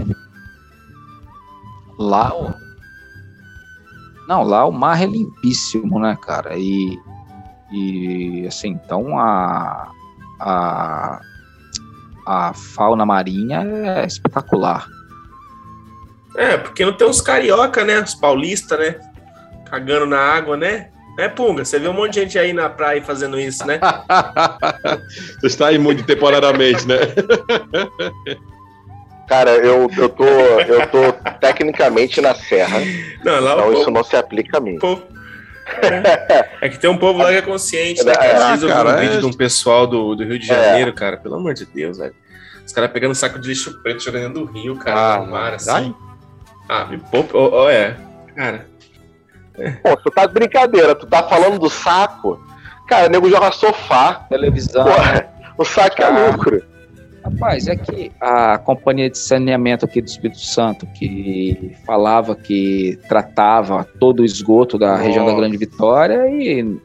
Lá. 1.99 2.55
Não, 4.29 4.43
lá 4.43 4.65
o 4.67 4.73
mar 4.73 5.03
é 5.03 5.07
limpíssimo, 5.07 5.99
né, 5.99 6.17
cara? 6.21 6.57
E. 6.57 6.99
E 7.73 8.47
assim, 8.47 8.69
então 8.69 9.19
a. 9.19 9.91
A, 10.45 11.21
a 12.27 12.53
fauna 12.55 13.07
marinha 13.07 13.63
é 13.63 14.07
espetacular. 14.07 14.87
É, 16.37 16.57
porque 16.57 16.85
não 16.85 16.93
tem 16.93 17.07
uns 17.07 17.21
carioca, 17.21 17.85
né? 17.85 18.01
Os 18.01 18.15
paulistas, 18.15 18.79
né? 18.79 18.97
Cagando 19.71 20.07
na 20.07 20.19
água, 20.19 20.57
né? 20.57 20.89
É, 21.19 21.29
Punga, 21.29 21.65
você 21.65 21.79
vê 21.79 21.89
um 21.89 21.93
monte 21.93 22.15
de 22.15 22.21
gente 22.21 22.39
aí 22.39 22.55
na 22.55 22.71
praia 22.71 23.03
fazendo 23.03 23.39
isso, 23.39 23.67
né? 23.67 23.79
você 25.41 25.47
está 25.47 25.71
imune 25.71 26.03
temporariamente, 26.03 26.89
né? 26.89 26.97
Cara, 29.29 29.53
eu, 29.53 29.89
eu, 29.97 30.09
tô, 30.09 30.25
eu 30.25 30.87
tô 30.89 31.13
tecnicamente 31.41 32.21
na 32.21 32.35
serra. 32.35 32.81
Não, 33.25 33.41
lá 33.41 33.53
então 33.53 33.67
povo, 33.67 33.81
isso 33.81 33.91
não 33.91 34.05
se 34.05 34.17
aplica 34.17 34.59
a 34.59 34.61
mim. 34.61 34.79
Povo, 34.79 35.03
é, 35.67 36.49
é, 36.61 36.69
que 36.69 36.79
tem 36.79 36.91
um 36.91 36.99
povo 36.99 37.19
lá 37.23 37.31
que 37.31 37.37
é 37.37 37.43
consciente, 37.43 38.05
né? 38.05 38.15
Cara? 38.15 38.37
Às 38.37 38.61
vezes 38.61 38.63
eu 38.63 38.69
vi 38.69 38.91
um 38.91 38.97
vídeo 38.97 39.17
é... 39.17 39.21
de 39.21 39.27
um 39.27 39.33
pessoal 39.33 39.87
do, 39.87 40.15
do 40.15 40.25
Rio 40.25 40.39
de 40.39 40.47
Janeiro, 40.47 40.91
é. 40.91 40.93
cara. 40.93 41.17
Pelo 41.17 41.37
amor 41.37 41.55
de 41.55 41.65
Deus, 41.67 41.99
velho. 41.99 42.15
Os 42.65 42.73
caras 42.73 42.91
pegando 42.91 43.13
um 43.13 43.15
saco 43.15 43.39
de 43.39 43.49
lixo 43.49 43.83
preto 43.83 44.03
jogando 44.03 44.41
do 44.41 44.45
rio, 44.45 44.77
cara, 44.77 45.15
ah, 45.15 45.19
no 45.19 45.31
mar, 45.31 45.55
assim. 45.55 45.71
Ai? 45.71 45.95
Ah, 46.69 46.85
me 46.85 46.99
poupa. 46.99 47.37
Oh, 47.37 47.65
oh, 47.65 47.69
é. 47.69 47.97
Cara, 48.37 48.67
Pô, 49.83 49.97
tu 49.97 50.11
tá 50.11 50.27
de 50.27 50.33
brincadeira, 50.33 50.95
tu 50.95 51.07
tá 51.07 51.23
falando 51.23 51.59
do 51.59 51.69
saco. 51.69 52.41
Cara, 52.89 53.07
o 53.07 53.11
nego 53.11 53.29
joga 53.29 53.53
sofá. 53.53 54.27
Televisão. 54.29 54.87
O 55.59 55.65
saco 55.65 56.03
é 56.03 56.09
lucro. 56.09 56.63
Rapaz, 57.25 57.69
é 57.69 57.77
que 57.77 58.11
a 58.21 58.59
companhia 58.59 59.09
de 59.09 59.17
saneamento 59.17 59.85
aqui 59.85 60.03
do 60.03 60.09
Espírito 60.09 60.41
Santo, 60.41 60.87
que 60.87 61.77
falava 61.87 62.35
que 62.35 62.99
tratava 63.09 63.85
todo 63.99 64.21
o 64.21 64.25
esgoto 64.25 64.77
da 64.77 64.93
Nossa. 64.93 65.03
região 65.03 65.27
da 65.27 65.35
Grande 65.35 65.57
Vitória 65.57 66.29
e 66.29 66.79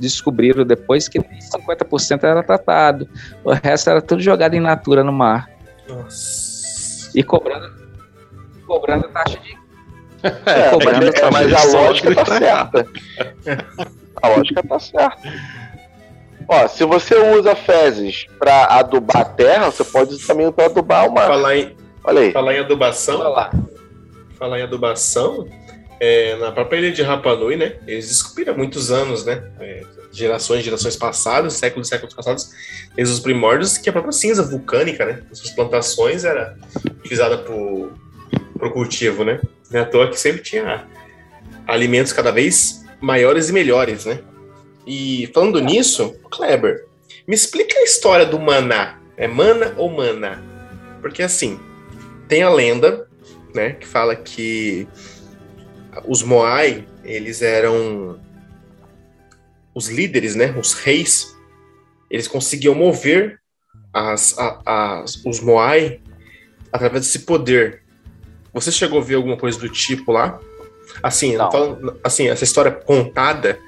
descobriram 0.00 0.64
depois 0.64 1.08
que 1.08 1.18
50% 1.20 2.24
era 2.24 2.42
tratado. 2.42 3.06
O 3.44 3.52
resto 3.52 3.90
era 3.90 4.00
tudo 4.00 4.22
jogado 4.22 4.54
em 4.54 4.60
natura 4.60 5.04
no 5.04 5.12
mar. 5.12 5.50
Nossa. 5.86 7.10
E 7.14 7.22
cobrando, 7.22 7.70
cobrando 8.66 9.08
taxa 9.08 9.38
de 9.40 9.62
é, 10.22 10.70
cobrando 10.70 11.06
é, 11.06 11.30
mas 11.30 11.52
a 11.52 11.64
lógica 11.78 12.14
tá 12.14 12.24
certa. 12.24 12.86
A 14.22 14.28
lógica 14.28 14.62
tá 14.62 14.78
certa. 14.78 15.18
Ó, 16.48 16.68
se 16.68 16.84
você 16.84 17.14
usa 17.16 17.54
fezes 17.54 18.26
para 18.38 18.64
adubar 18.66 19.18
a 19.18 19.24
terra, 19.24 19.70
você 19.70 19.84
pode 19.84 20.14
usar 20.14 20.26
também 20.26 20.50
para 20.52 20.66
adubar 20.66 21.08
uma. 21.08 21.22
Falar 21.22 21.56
em, 21.56 21.76
Olha 22.04 22.20
aí. 22.20 22.32
Falar 22.32 22.54
em 22.54 22.58
adubação. 22.58 23.18
Falar, 23.18 23.50
falar 24.38 24.58
em 24.58 24.62
adubação, 24.62 25.48
é, 26.00 26.36
na 26.36 26.50
própria 26.50 26.78
ilha 26.78 26.92
de 26.92 27.02
Rapa 27.02 27.36
Nui, 27.36 27.56
né? 27.56 27.76
Eles 27.86 28.08
descobriram 28.08 28.54
há 28.54 28.56
muitos 28.56 28.90
anos, 28.90 29.24
né? 29.24 29.42
É, 29.60 29.82
gerações, 30.10 30.64
gerações 30.64 30.96
passadas, 30.96 31.54
séculos 31.54 31.86
e 31.86 31.90
séculos 31.90 32.12
passados, 32.12 32.50
desde 32.94 33.14
os 33.14 33.20
primórdios, 33.20 33.78
que 33.78 33.88
a 33.88 33.92
própria 33.92 34.12
cinza 34.12 34.42
vulcânica, 34.42 35.06
né? 35.06 35.22
As 35.30 35.38
suas 35.38 35.52
plantações 35.52 36.24
era 36.24 36.56
utilizada 36.98 37.38
por, 37.38 37.92
por 38.58 38.72
cultivo, 38.72 39.24
né? 39.24 39.40
Não 39.70 39.80
é 39.80 39.82
à 39.84 39.86
toa 39.86 40.10
que 40.10 40.18
sempre 40.18 40.42
tinha 40.42 40.86
alimentos 41.66 42.12
cada 42.12 42.32
vez 42.32 42.84
maiores 43.00 43.48
e 43.48 43.52
melhores, 43.52 44.04
né? 44.04 44.18
E 44.86 45.30
falando 45.34 45.60
nisso, 45.60 46.14
Kleber, 46.30 46.86
me 47.26 47.34
explica 47.34 47.78
a 47.78 47.84
história 47.84 48.26
do 48.26 48.38
maná. 48.38 48.98
É 49.16 49.26
mana 49.28 49.74
ou 49.76 49.90
maná? 49.90 50.42
Porque 51.00 51.22
assim, 51.22 51.60
tem 52.28 52.42
a 52.42 52.50
lenda, 52.50 53.08
né, 53.54 53.72
que 53.72 53.86
fala 53.86 54.16
que 54.16 54.88
os 56.06 56.22
Moai, 56.22 56.86
eles 57.04 57.42
eram 57.42 58.18
os 59.74 59.88
líderes, 59.88 60.34
né, 60.34 60.54
os 60.58 60.74
reis, 60.74 61.36
eles 62.10 62.28
conseguiam 62.28 62.74
mover 62.74 63.40
as, 63.92 64.34
as, 64.64 65.22
os 65.24 65.40
Moai 65.40 66.00
através 66.72 67.04
desse 67.06 67.20
poder 67.20 67.82
você 68.52 68.70
chegou 68.70 69.00
a 69.00 69.02
ver 69.02 69.14
alguma 69.14 69.36
coisa 69.36 69.58
do 69.58 69.68
tipo 69.68 70.12
lá? 70.12 70.38
Assim, 71.02 71.36
falando, 71.36 71.98
assim 72.04 72.28
essa 72.28 72.44
história 72.44 72.70
contada, 72.70 73.58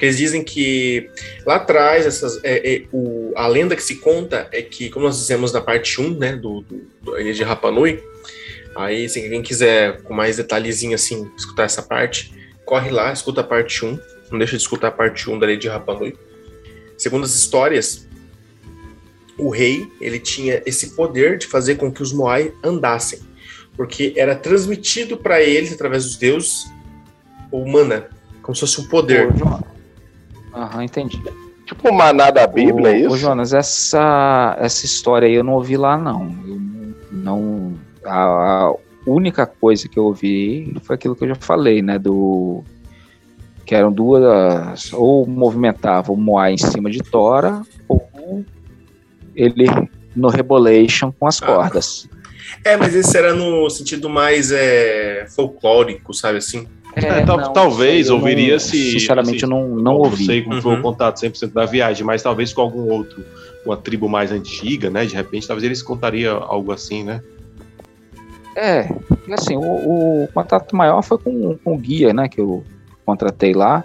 porque 0.00 0.06
eles 0.06 0.16
dizem 0.16 0.42
que 0.42 1.10
lá 1.44 1.56
atrás, 1.56 2.06
essas, 2.06 2.42
é, 2.42 2.74
é, 2.74 2.82
o, 2.90 3.34
a 3.36 3.46
lenda 3.46 3.76
que 3.76 3.82
se 3.82 3.96
conta 3.96 4.48
é 4.50 4.62
que, 4.62 4.88
como 4.88 5.04
nós 5.04 5.18
dizemos 5.18 5.52
na 5.52 5.60
parte 5.60 6.00
1, 6.00 6.14
né, 6.14 6.36
do, 6.36 6.62
do, 6.62 6.86
do 7.02 7.32
de 7.34 7.42
Rapanui, 7.42 8.02
aí 8.74 9.06
se 9.10 9.20
quem 9.20 9.42
quiser 9.42 10.00
com 10.00 10.14
mais 10.14 10.38
detalhezinho 10.38 10.94
assim, 10.94 11.30
escutar 11.36 11.64
essa 11.64 11.82
parte, 11.82 12.32
corre 12.64 12.90
lá, 12.90 13.12
escuta 13.12 13.42
a 13.42 13.44
parte 13.44 13.84
1, 13.84 14.00
não 14.30 14.38
deixa 14.38 14.56
de 14.56 14.62
escutar 14.62 14.88
a 14.88 14.90
parte 14.90 15.28
1 15.28 15.38
da 15.38 15.46
Ilha 15.46 15.58
de 15.58 15.68
Rapanui. 15.68 16.16
Segundo 16.96 17.24
as 17.24 17.34
histórias, 17.34 18.08
o 19.36 19.50
rei, 19.50 19.86
ele 20.00 20.18
tinha 20.18 20.62
esse 20.64 20.96
poder 20.96 21.36
de 21.36 21.46
fazer 21.46 21.74
com 21.74 21.92
que 21.92 22.02
os 22.02 22.10
Moai 22.10 22.54
andassem 22.64 23.20
porque 23.76 24.14
era 24.16 24.34
transmitido 24.34 25.16
para 25.16 25.42
eles, 25.42 25.72
através 25.72 26.04
dos 26.04 26.16
deuses, 26.16 26.70
o 27.50 27.70
mana, 27.70 28.08
como 28.42 28.54
se 28.54 28.60
fosse 28.60 28.80
um 28.80 28.88
poder. 28.88 29.28
Aham, 30.54 30.84
entendi. 30.84 31.22
Tipo 31.64 31.90
o 31.90 31.94
maná 31.94 32.30
da 32.30 32.46
Bíblia, 32.46 32.90
ô, 32.90 32.92
é 32.92 32.98
isso? 32.98 33.14
Ô, 33.14 33.16
Jonas, 33.16 33.52
essa, 33.52 34.56
essa 34.58 34.84
história 34.84 35.28
aí 35.28 35.34
eu 35.34 35.44
não 35.44 35.54
ouvi 35.54 35.76
lá, 35.76 35.96
não. 35.96 36.34
Eu 36.46 36.60
não. 37.12 37.74
A, 38.04 38.68
a, 38.68 38.74
única 39.06 39.46
coisa 39.46 39.88
que 39.88 39.98
eu 39.98 40.04
ouvi 40.04 40.74
foi 40.82 40.96
aquilo 40.96 41.14
que 41.14 41.24
eu 41.24 41.28
já 41.28 41.34
falei, 41.34 41.80
né? 41.80 41.98
Do 41.98 42.62
que 43.64 43.74
eram 43.74 43.92
duas, 43.92 44.92
ou 44.92 45.24
movimentava 45.26 46.10
o 46.10 46.16
Moai 46.16 46.54
em 46.54 46.58
cima 46.58 46.90
de 46.90 46.98
Tora, 46.98 47.62
ou 47.88 48.44
ele 49.34 49.66
no 50.14 50.28
Rebolation 50.28 51.12
com 51.12 51.26
as 51.26 51.40
ah. 51.40 51.46
cordas. 51.46 52.08
É, 52.64 52.76
mas 52.76 52.94
esse 52.94 53.16
era 53.16 53.32
no 53.32 53.70
sentido 53.70 54.10
mais 54.10 54.50
é, 54.50 55.26
folclórico, 55.28 56.12
sabe 56.12 56.38
assim? 56.38 56.66
É, 56.96 57.20
é, 57.20 57.24
não, 57.24 57.52
talvez 57.52 58.06
sei, 58.06 58.14
ouviria 58.14 58.54
não, 58.54 58.58
se. 58.58 58.92
Sinceramente, 58.92 59.44
assim, 59.44 59.52
eu 59.52 59.58
não, 59.58 59.68
não 59.76 59.94
ouvi. 59.96 60.18
Não 60.18 60.26
sei 60.26 60.42
como 60.42 60.56
uhum. 60.56 60.62
foi 60.62 60.72
o 60.72 60.76
uhum. 60.76 60.82
contato 60.82 61.20
100% 61.20 61.52
da 61.52 61.64
viagem, 61.64 62.04
mas 62.04 62.22
talvez 62.22 62.52
com 62.52 62.62
algum 62.62 62.90
outro, 62.90 63.24
uma 63.64 63.76
tribo 63.76 64.08
mais 64.08 64.32
antiga, 64.32 64.90
né? 64.90 65.04
De 65.06 65.14
repente, 65.14 65.46
talvez 65.46 65.64
eles 65.64 65.82
contaria 65.82 66.30
algo 66.30 66.72
assim, 66.72 67.04
né? 67.04 67.22
É, 68.56 68.88
assim, 69.32 69.56
o, 69.56 70.24
o 70.24 70.28
contato 70.34 70.74
maior 70.74 71.02
foi 71.02 71.18
com, 71.18 71.56
com 71.58 71.74
o 71.74 71.78
guia, 71.78 72.12
né? 72.12 72.28
Que 72.28 72.40
eu 72.40 72.64
contratei 73.06 73.54
lá, 73.54 73.84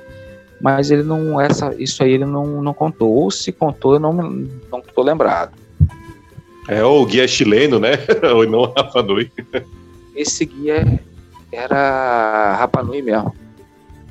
mas 0.60 0.90
ele 0.90 1.04
não, 1.04 1.40
essa, 1.40 1.76
isso 1.78 2.04
aí 2.04 2.12
ele 2.12 2.26
não, 2.26 2.62
não 2.62 2.74
contou. 2.74 3.12
Ou 3.12 3.30
se 3.30 3.52
contou, 3.52 3.94
eu 3.94 4.00
não, 4.00 4.14
não 4.14 4.82
tô 4.82 5.04
lembrado. 5.04 5.54
É, 6.68 6.84
o 6.84 7.06
guia 7.06 7.28
chileno, 7.28 7.80
né? 7.80 7.92
Ou 8.34 8.48
não 8.50 8.74
Rafa 8.76 9.04
Nui. 9.04 9.32
Esse 10.16 10.46
guia 10.46 11.00
era 11.52 12.56
Rapa 12.56 12.84
Nui 12.84 13.02
mesmo. 13.02 13.36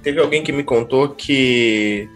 Teve 0.03 0.21
alguém 0.21 0.43
que 0.43 0.53
me 0.53 0.63
contou 0.63 1.09
que 1.09 2.09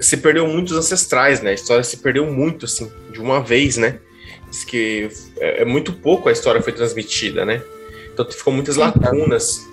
se 0.00 0.16
perdeu 0.16 0.46
muitos 0.46 0.76
ancestrais, 0.76 1.40
né? 1.40 1.50
A 1.50 1.54
história 1.54 1.82
se 1.82 1.96
perdeu 1.96 2.30
muito, 2.30 2.66
assim, 2.66 2.90
de 3.12 3.20
uma 3.20 3.40
vez, 3.40 3.76
né? 3.76 3.98
Diz 4.50 4.64
que 4.64 5.08
é, 5.38 5.62
é 5.62 5.64
muito 5.64 5.92
pouco 5.92 6.28
a 6.28 6.32
história 6.32 6.60
foi 6.60 6.72
transmitida, 6.72 7.44
né? 7.44 7.62
Então 8.12 8.28
ficou 8.30 8.52
muitas 8.52 8.76
lacunas. 8.76 9.66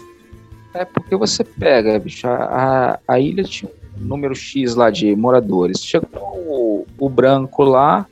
É 0.74 0.86
porque 0.86 1.16
você 1.16 1.44
pega, 1.44 2.00
bicho, 2.00 2.28
a, 2.28 3.00
a 3.08 3.20
ilha 3.20 3.44
tinha 3.44 3.70
um 4.00 4.06
número 4.06 4.36
X 4.36 4.76
lá 4.76 4.90
de 4.90 5.16
moradores. 5.16 5.84
Chegou 5.84 6.08
o, 6.22 6.88
o 6.98 7.10
branco 7.10 7.64
lá, 7.64 8.08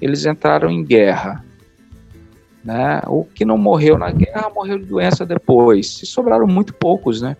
eles 0.00 0.26
entraram 0.26 0.70
em 0.70 0.84
guerra. 0.84 1.44
Né? 2.64 3.00
O 3.06 3.24
que 3.24 3.44
não 3.44 3.56
morreu 3.56 3.96
na 3.96 4.10
guerra 4.10 4.50
morreu 4.54 4.78
de 4.78 4.84
doença 4.84 5.24
depois. 5.24 6.02
E 6.02 6.06
sobraram 6.06 6.46
muito 6.46 6.74
poucos, 6.74 7.22
né? 7.22 7.36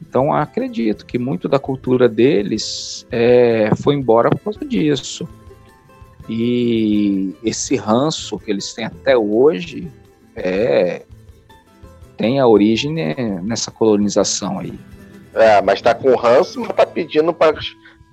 Então 0.00 0.32
acredito 0.32 1.06
que 1.06 1.18
muito 1.18 1.48
da 1.48 1.58
cultura 1.58 2.08
deles 2.08 3.06
é, 3.10 3.70
foi 3.76 3.94
embora 3.94 4.30
por 4.30 4.40
causa 4.40 4.64
disso. 4.64 5.28
E 6.28 7.34
esse 7.44 7.76
ranço 7.76 8.38
que 8.38 8.50
eles 8.50 8.72
têm 8.72 8.86
até 8.86 9.16
hoje 9.16 9.90
é, 10.34 11.02
tem 12.16 12.40
a 12.40 12.46
origem 12.46 12.92
nessa 13.42 13.70
colonização 13.70 14.58
aí. 14.58 14.78
É, 15.34 15.62
mas 15.62 15.80
tá 15.80 15.94
com 15.94 16.14
ranço, 16.16 16.60
mas 16.60 16.72
tá 16.72 16.84
pedindo 16.84 17.32
para 17.32 17.58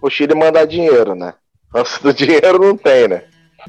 o 0.01 0.09
Chile 0.09 0.35
mandar 0.35 0.65
dinheiro, 0.65 1.15
né? 1.15 1.33
Ranço 1.73 2.01
do 2.03 2.13
dinheiro 2.13 2.59
não 2.59 2.77
tem, 2.77 3.07
né? 3.07 3.23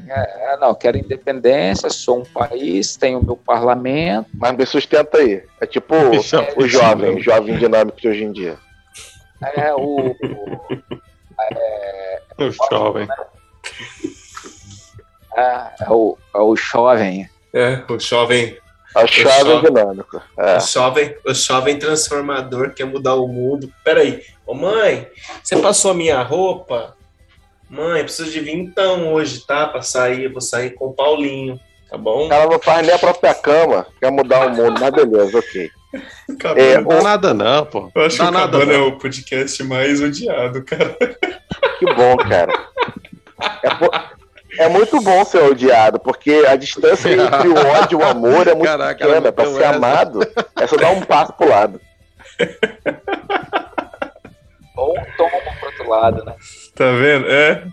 É, 0.06 0.56
não, 0.58 0.74
quero 0.74 0.98
independência, 0.98 1.90
sou 1.90 2.20
um 2.20 2.24
país, 2.24 2.96
tenho 2.96 3.24
meu 3.24 3.36
parlamento. 3.36 4.28
Mas 4.34 4.56
me 4.56 4.66
sustenta 4.66 5.18
aí. 5.18 5.42
É 5.60 5.66
tipo 5.66 5.94
o, 5.96 6.64
o 6.64 6.68
jovem, 6.68 7.16
o 7.16 7.20
jovem 7.20 7.58
dinâmico 7.58 8.00
de 8.00 8.08
hoje 8.08 8.24
em 8.24 8.32
dia. 8.32 8.58
É, 9.56 9.74
o. 9.74 9.80
o 9.80 10.14
é, 11.40 12.22
o 12.38 12.50
jovem. 12.70 13.06
Né? 13.06 13.16
É, 15.36 15.84
é, 15.84 15.90
o, 15.90 16.18
é 16.34 16.38
o 16.38 16.56
jovem. 16.56 17.28
É, 17.52 17.82
o 17.88 17.98
jovem. 17.98 18.58
O 18.96 19.06
jovem 19.06 19.60
dinâmico. 19.60 20.22
É. 20.36 20.56
O, 20.56 20.60
jovem, 20.60 21.16
o 21.24 21.34
jovem 21.34 21.78
transformador 21.78 22.74
quer 22.74 22.84
mudar 22.84 23.14
o 23.14 23.28
mundo. 23.28 23.72
Peraí, 23.84 24.22
ô 24.46 24.54
mãe, 24.54 25.08
você 25.42 25.56
passou 25.56 25.92
a 25.92 25.94
minha 25.94 26.20
roupa? 26.22 26.96
Mãe, 27.68 28.02
preciso 28.02 28.30
de 28.30 28.40
vir 28.40 28.56
então 28.56 29.12
hoje, 29.12 29.44
tá? 29.46 29.66
Pra 29.66 29.82
sair, 29.82 30.24
eu 30.24 30.32
vou 30.32 30.40
sair 30.40 30.70
com 30.70 30.86
o 30.86 30.92
Paulinho, 30.92 31.60
tá 31.90 31.98
bom? 31.98 32.32
Ela 32.32 32.46
não 32.46 32.58
faz 32.58 32.86
nem 32.86 32.94
a 32.94 32.98
própria 32.98 33.34
cama, 33.34 33.86
quer 34.00 34.10
mudar 34.10 34.46
o 34.46 34.50
mundo, 34.50 34.80
mas 34.80 34.90
beleza, 34.90 35.38
ok. 35.38 35.70
é, 36.56 36.80
não 36.80 36.88
dá 36.88 37.02
nada 37.02 37.34
não, 37.34 37.66
pô. 37.66 37.90
Eu 37.94 38.06
acho 38.06 38.16
que 38.16 38.22
o 38.22 38.30
nada, 38.30 38.58
Cabana 38.58 38.72
é 38.72 38.78
o 38.78 38.98
podcast 38.98 39.62
mais 39.64 40.00
odiado, 40.00 40.64
cara. 40.64 40.96
Que 41.78 41.86
bom, 41.94 42.16
cara. 42.16 42.52
É, 43.62 44.64
é 44.64 44.68
muito 44.68 45.00
bom 45.00 45.24
ser 45.24 45.42
odiado, 45.42 46.00
porque 46.00 46.44
a 46.48 46.56
distância 46.56 47.10
entre 47.10 47.48
o 47.48 47.54
ódio 47.56 48.00
e 48.00 48.02
o 48.02 48.06
amor 48.06 48.48
é 48.48 48.54
muito 48.54 48.66
Caraca, 48.66 49.06
pequena. 49.06 49.32
Pra 49.32 49.44
ser 49.46 49.62
essa. 49.62 49.76
amado, 49.76 50.20
é 50.58 50.66
só 50.66 50.76
dar 50.76 50.90
um 50.90 51.02
passo 51.02 51.32
pro 51.34 51.48
lado. 51.48 51.80
Ou 54.78 54.94
toma 55.16 55.30
pro 55.58 55.66
outro 55.66 55.88
lado, 55.88 56.24
né? 56.24 56.34
Tá 56.74 56.92
vendo? 56.92 57.28
É. 57.28 57.66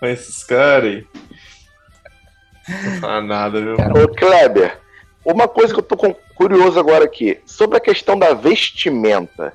Mas 0.00 0.20
esses 0.20 0.42
caras 0.42 0.84
aí. 0.84 1.06
Não 2.68 3.00
fala 3.00 3.20
nada, 3.20 3.60
viu? 3.60 3.74
Ô, 3.74 4.08
Kleber, 4.08 4.78
uma 5.22 5.46
coisa 5.46 5.74
que 5.74 5.80
eu 5.80 5.84
tô 5.84 5.96
curioso 6.34 6.80
agora 6.80 7.04
aqui. 7.04 7.38
Sobre 7.44 7.76
a 7.76 7.80
questão 7.80 8.18
da 8.18 8.32
vestimenta. 8.32 9.52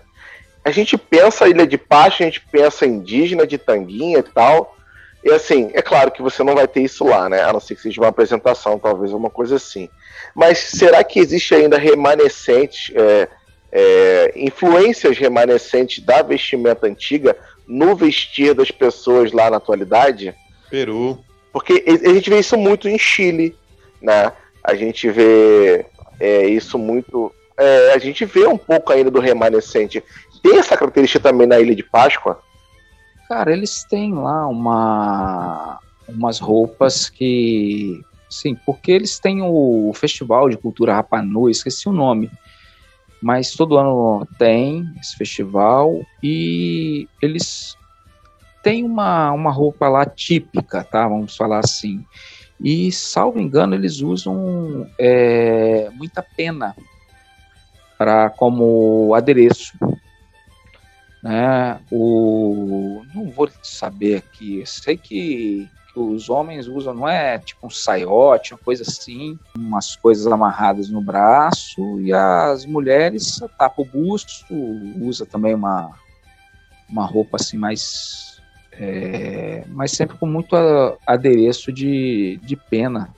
A 0.64 0.70
gente 0.70 0.98
pensa 0.98 1.48
Ilha 1.48 1.66
de 1.66 1.80
Páscoa, 1.80 2.26
a 2.26 2.30
gente 2.30 2.42
pensa 2.52 2.86
indígena 2.86 3.48
de 3.48 3.58
tanguinha 3.58 4.20
e 4.20 4.24
tal. 4.24 4.78
E 5.24 5.32
assim, 5.32 5.72
é 5.74 5.82
claro 5.82 6.12
que 6.12 6.22
você 6.22 6.44
não 6.44 6.54
vai 6.54 6.68
ter 6.68 6.82
isso 6.82 7.04
lá, 7.04 7.28
né? 7.28 7.42
A 7.42 7.52
não 7.52 7.60
ser 7.60 7.76
que 7.76 7.82
seja 7.82 8.00
uma 8.00 8.10
apresentação, 8.10 8.78
talvez 8.78 9.12
uma 9.14 9.30
coisa 9.32 9.56
assim. 9.56 9.90
Mas 10.36 10.60
será 10.60 11.04
que 11.04 11.20
existe 11.20 11.56
ainda 11.56 11.78
remanescentes, 11.78 12.92
é, 12.96 13.28
é, 13.72 14.34
influências 14.36 15.18
remanescentes 15.18 16.04
da 16.04 16.22
vestimenta 16.22 16.88
antiga 16.88 17.38
no 17.68 17.96
vestir 17.96 18.54
das 18.54 18.70
pessoas 18.70 19.32
lá 19.32 19.50
na 19.50 19.58
atualidade. 19.58 20.36
Peru. 20.70 21.20
Porque 21.54 21.84
a 21.88 22.14
gente 22.14 22.30
vê 22.30 22.40
isso 22.40 22.58
muito 22.58 22.90
em 22.90 22.98
Chile, 22.98 23.56
né? 24.02 24.32
A 24.64 24.76
gente 24.76 25.10
vê 25.10 25.86
é, 26.20 26.46
isso 26.48 26.78
muito. 26.78 27.32
É, 27.58 27.94
a 27.94 27.98
gente 27.98 28.26
vê 28.26 28.46
um 28.48 28.58
pouco 28.58 28.92
ainda 28.92 29.10
do 29.10 29.20
remanescente. 29.20 30.04
Tem 30.42 30.58
essa 30.58 30.78
característica 30.78 31.22
também 31.22 31.48
na 31.48 31.60
Ilha 31.60 31.76
de 31.76 31.84
Páscoa? 31.84 32.40
Cara, 33.28 33.52
eles 33.52 33.86
têm 33.86 34.14
lá 34.14 34.48
uma 34.48 35.80
umas 36.08 36.40
roupas 36.40 37.10
que. 37.10 38.02
Sim, 38.30 38.56
porque 38.66 38.92
eles 38.92 39.20
têm 39.20 39.42
o 39.42 39.92
Festival 39.94 40.50
de 40.50 40.58
Cultura 40.58 40.94
Rapanui, 40.94 41.52
esqueci 41.52 41.90
o 41.90 41.92
nome 41.92 42.32
mas 43.22 43.54
todo 43.54 43.78
ano 43.78 44.28
tem 44.40 44.92
esse 45.00 45.16
festival 45.16 46.02
e 46.24 47.08
eles 47.22 47.78
têm 48.64 48.84
uma, 48.84 49.32
uma 49.32 49.52
roupa 49.52 49.88
lá 49.88 50.06
típica, 50.06 50.84
tá? 50.84 51.08
Vamos 51.08 51.36
falar 51.36 51.60
assim. 51.60 52.04
E, 52.60 52.92
salvo 52.92 53.40
engano, 53.40 53.76
eles 53.76 54.02
usam 54.02 54.88
é, 54.98 55.90
muita 55.94 56.22
pena 56.22 56.76
para 57.98 58.30
como 58.32 59.14
adereço. 59.14 59.74
Né? 61.24 61.80
O, 61.92 63.04
não 63.14 63.30
vou 63.30 63.50
saber 63.62 64.18
aqui, 64.18 64.64
sei 64.66 64.98
que 64.98 65.70
que 65.81 65.81
os 65.96 66.30
homens 66.30 66.68
usam, 66.68 66.94
não 66.94 67.08
é 67.08 67.38
tipo 67.40 67.68
um 67.68 67.70
saiote, 67.70 68.54
uma 68.54 68.60
coisa 68.60 68.84
assim, 68.84 69.38
umas 69.56 69.96
coisas 69.96 70.26
amarradas 70.28 70.90
no 70.90 71.02
braço, 71.02 72.00
e 72.00 72.14
as 72.14 72.66
mulheres 72.66 73.40
tapam 73.58 73.86
o 73.86 73.88
busto, 73.88 74.46
usa 75.00 75.26
também 75.26 75.54
uma, 75.54 75.92
uma 76.90 77.06
roupa 77.06 77.38
assim 77.38 77.58
mais. 77.58 78.40
É, 78.74 79.64
mas 79.68 79.92
sempre 79.92 80.18
com 80.18 80.26
muito 80.26 80.56
adereço 81.06 81.72
de, 81.72 82.40
de 82.42 82.56
pena. 82.56 83.14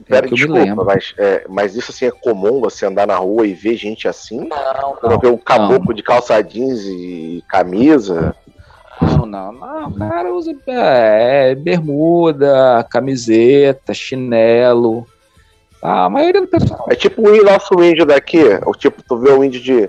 É 0.00 0.04
Pera, 0.04 0.28
desculpa, 0.28 0.84
mas, 0.84 1.14
é, 1.18 1.44
mas 1.48 1.74
isso 1.76 1.90
assim 1.90 2.06
é 2.06 2.10
comum 2.10 2.60
você 2.60 2.86
andar 2.86 3.06
na 3.06 3.16
rua 3.16 3.46
e 3.46 3.52
ver 3.52 3.76
gente 3.76 4.08
assim? 4.08 4.48
Não, 4.48 4.98
não. 5.02 5.18
Ver 5.18 5.28
um 5.28 5.36
caboclo 5.36 5.88
não. 5.88 5.94
de 5.94 6.02
calça 6.02 6.40
jeans 6.40 6.80
e 6.84 7.44
camisa? 7.48 8.34
Não, 9.28 9.52
não. 9.52 9.88
O 9.88 9.98
cara 9.98 10.32
usa 10.32 10.54
é, 10.66 11.54
bermuda, 11.54 12.86
camiseta, 12.90 13.92
chinelo. 13.92 15.06
A 15.82 16.08
maioria 16.08 16.40
do 16.40 16.48
pessoal. 16.48 16.86
É 16.90 16.94
tipo 16.94 17.22
o 17.22 17.44
nosso 17.44 17.74
índio 17.82 18.04
daqui. 18.04 18.42
O 18.66 18.72
tipo, 18.72 19.02
tu 19.02 19.16
vê 19.18 19.30
o 19.30 19.44
índio 19.44 19.60
de 19.60 19.88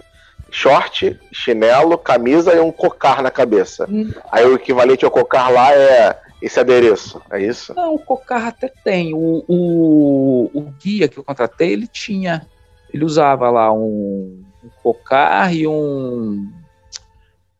short, 0.51 1.19
chinelo, 1.31 1.97
camisa 1.97 2.53
e 2.53 2.59
um 2.59 2.71
cocar 2.71 3.21
na 3.21 3.31
cabeça. 3.31 3.87
Hum. 3.89 4.11
Aí 4.31 4.45
o 4.45 4.55
equivalente 4.55 5.05
ao 5.05 5.11
cocar 5.11 5.51
lá 5.51 5.73
é 5.73 6.17
esse 6.41 6.59
adereço, 6.59 7.21
é 7.29 7.41
isso? 7.41 7.73
Não, 7.73 7.95
o 7.95 7.99
cocar 7.99 8.47
até 8.47 8.71
tem. 8.83 9.13
O, 9.13 9.43
o, 9.47 10.51
o 10.53 10.61
guia 10.81 11.07
que 11.07 11.17
eu 11.17 11.23
contratei, 11.23 11.71
ele 11.73 11.87
tinha. 11.87 12.45
Ele 12.91 13.05
usava 13.05 13.49
lá 13.49 13.71
um, 13.71 14.43
um 14.63 14.69
cocar 14.81 15.53
e 15.53 15.67
um 15.67 16.49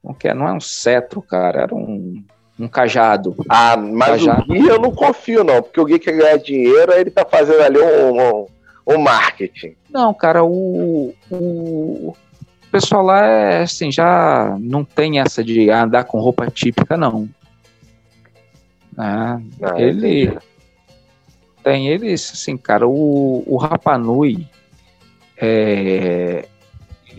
não, 0.04 0.14
quer, 0.14 0.34
não 0.36 0.48
é 0.48 0.54
um 0.54 0.60
cetro, 0.60 1.22
cara, 1.22 1.62
era 1.64 1.76
um, 1.76 2.24
um 2.60 2.68
cajado. 2.68 3.36
Ah, 3.50 3.76
mas 3.78 4.22
cajado. 4.22 4.42
o 4.44 4.46
Gui 4.46 4.68
eu 4.68 4.80
não 4.80 4.92
confio, 4.92 5.44
não, 5.44 5.62
porque 5.62 5.80
o 5.80 5.86
Gui 5.86 6.00
quer 6.00 6.14
ganhar 6.18 6.38
dinheiro, 6.38 6.92
ele 6.94 7.10
tá 7.12 7.26
fazendo 7.26 7.62
ali 7.62 7.80
um, 7.80 8.22
um, 8.22 8.46
O 8.86 8.98
marketing. 8.98 9.76
Não, 9.90 10.14
cara, 10.14 10.44
o, 10.44 11.14
o, 11.30 12.10
o 12.10 12.16
pessoal 12.72 13.04
lá 13.04 13.26
é 13.26 13.62
assim, 13.64 13.92
já 13.92 14.56
não 14.60 14.84
tem 14.84 15.20
essa 15.20 15.44
de 15.44 15.70
andar 15.70 16.04
com 16.06 16.20
roupa 16.20 16.50
típica, 16.50 16.96
não. 16.98 17.28
Ah, 18.98 19.40
Ah, 19.62 19.80
ele 19.82 20.24
entendi. 20.26 20.40
tem 21.64 21.88
eles, 21.88 22.32
assim, 22.34 22.58
cara, 22.58 22.88
o, 22.88 23.44
o 23.48 23.58
Rapanui 23.58 24.46
é, 25.38 26.46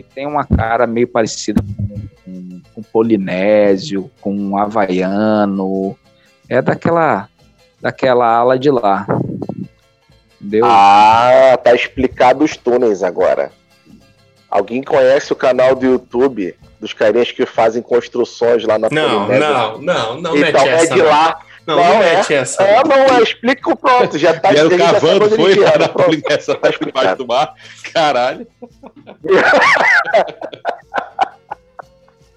ele 0.01 0.07
tem 0.15 0.27
uma 0.27 0.45
cara 0.45 0.87
meio 0.87 1.07
parecida 1.07 1.63
com, 1.63 2.01
com, 2.25 2.61
com 2.75 2.83
polinésio, 2.83 4.11
com 4.21 4.57
havaiano, 4.57 5.97
é 6.49 6.61
daquela 6.63 7.29
daquela 7.81 8.27
ala 8.27 8.59
de 8.59 8.71
lá. 8.71 9.07
Entendeu? 10.41 10.65
Ah, 10.67 11.59
tá 11.63 11.75
explicado 11.75 12.45
os 12.45 12.57
túneis 12.57 13.03
agora. 13.03 13.51
Alguém 14.51 14.83
conhece 14.83 15.33
o 15.33 15.37
canal 15.37 15.75
do 15.75 15.87
YouTube 15.87 16.55
dos 16.81 16.93
carinhas 16.93 17.31
que 17.31 17.45
fazem 17.47 17.83
construções 17.83 18.65
lá 18.65 18.79
na 18.79 18.89
Não, 18.91 19.27
Polinésia? 19.27 19.49
não, 19.49 19.79
não, 19.83 20.21
não 20.21 20.37
Então 20.37 20.63
mete 20.65 20.69
é 20.69 20.73
essa. 20.73 20.95
de 20.95 21.03
não. 21.03 21.09
lá. 21.09 21.41
Não, 21.67 21.77
Não, 21.77 21.85
não 21.85 22.03
é. 22.03 22.17
mete 22.17 22.35
essa. 22.35 22.63
É, 22.63 22.83
não, 22.83 23.17
é, 23.19 23.23
explica 23.23 23.71
o 23.71 23.77
pronto. 23.77 24.19
Já 24.19 24.39
tá 24.39 24.51
Vieram 24.51 24.71
já 24.71 24.79
cavando, 24.93 25.27
onde 25.27 25.37
foi? 25.37 25.55
vieram, 25.55 25.79
Na 25.79 25.89
Tá 25.89 26.59
lá 26.63 26.71
debaixo 26.87 27.17
do 27.17 27.27
mar. 27.27 27.55
Caralho. 27.93 28.47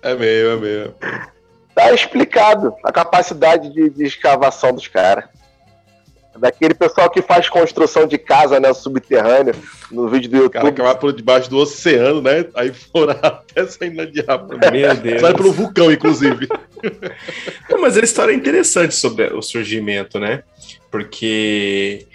É 0.05 0.13
meio, 0.15 0.51
é 0.51 0.55
meio. 0.57 0.95
Tá 1.73 1.93
explicado 1.93 2.75
a 2.83 2.91
capacidade 2.91 3.69
de, 3.73 3.89
de 3.89 4.03
escavação 4.05 4.73
dos 4.73 4.85
caras. 4.87 5.23
Daquele 6.37 6.73
pessoal 6.73 7.09
que 7.09 7.21
faz 7.21 7.47
construção 7.47 8.07
de 8.07 8.17
casa, 8.17 8.59
né, 8.59 8.73
subterrâneo, 8.73 9.53
no 9.91 10.07
vídeo 10.09 10.31
do 10.31 10.45
O 10.45 10.49
cara 10.49 10.65
YouTube. 10.65 10.75
que 10.75 10.81
vai 10.81 10.97
por 10.97 11.13
debaixo 11.13 11.49
do 11.49 11.57
oceano, 11.57 12.21
né? 12.21 12.45
Aí 12.55 12.73
foram 12.73 13.15
até 13.21 13.65
saindo 13.67 13.97
na 13.97 14.05
diabo. 14.05 14.57
Meu 14.71 14.95
Deus. 14.95 15.21
Sai 15.21 15.33
pelo 15.33 15.51
vulcão, 15.51 15.91
inclusive. 15.91 16.47
Não, 17.69 17.81
mas 17.81 17.97
a 17.97 18.01
história 18.01 18.31
é 18.31 18.35
interessante 18.35 18.95
sobre 18.95 19.25
o 19.27 19.41
surgimento, 19.41 20.19
né? 20.19 20.43
Porque 20.89 22.07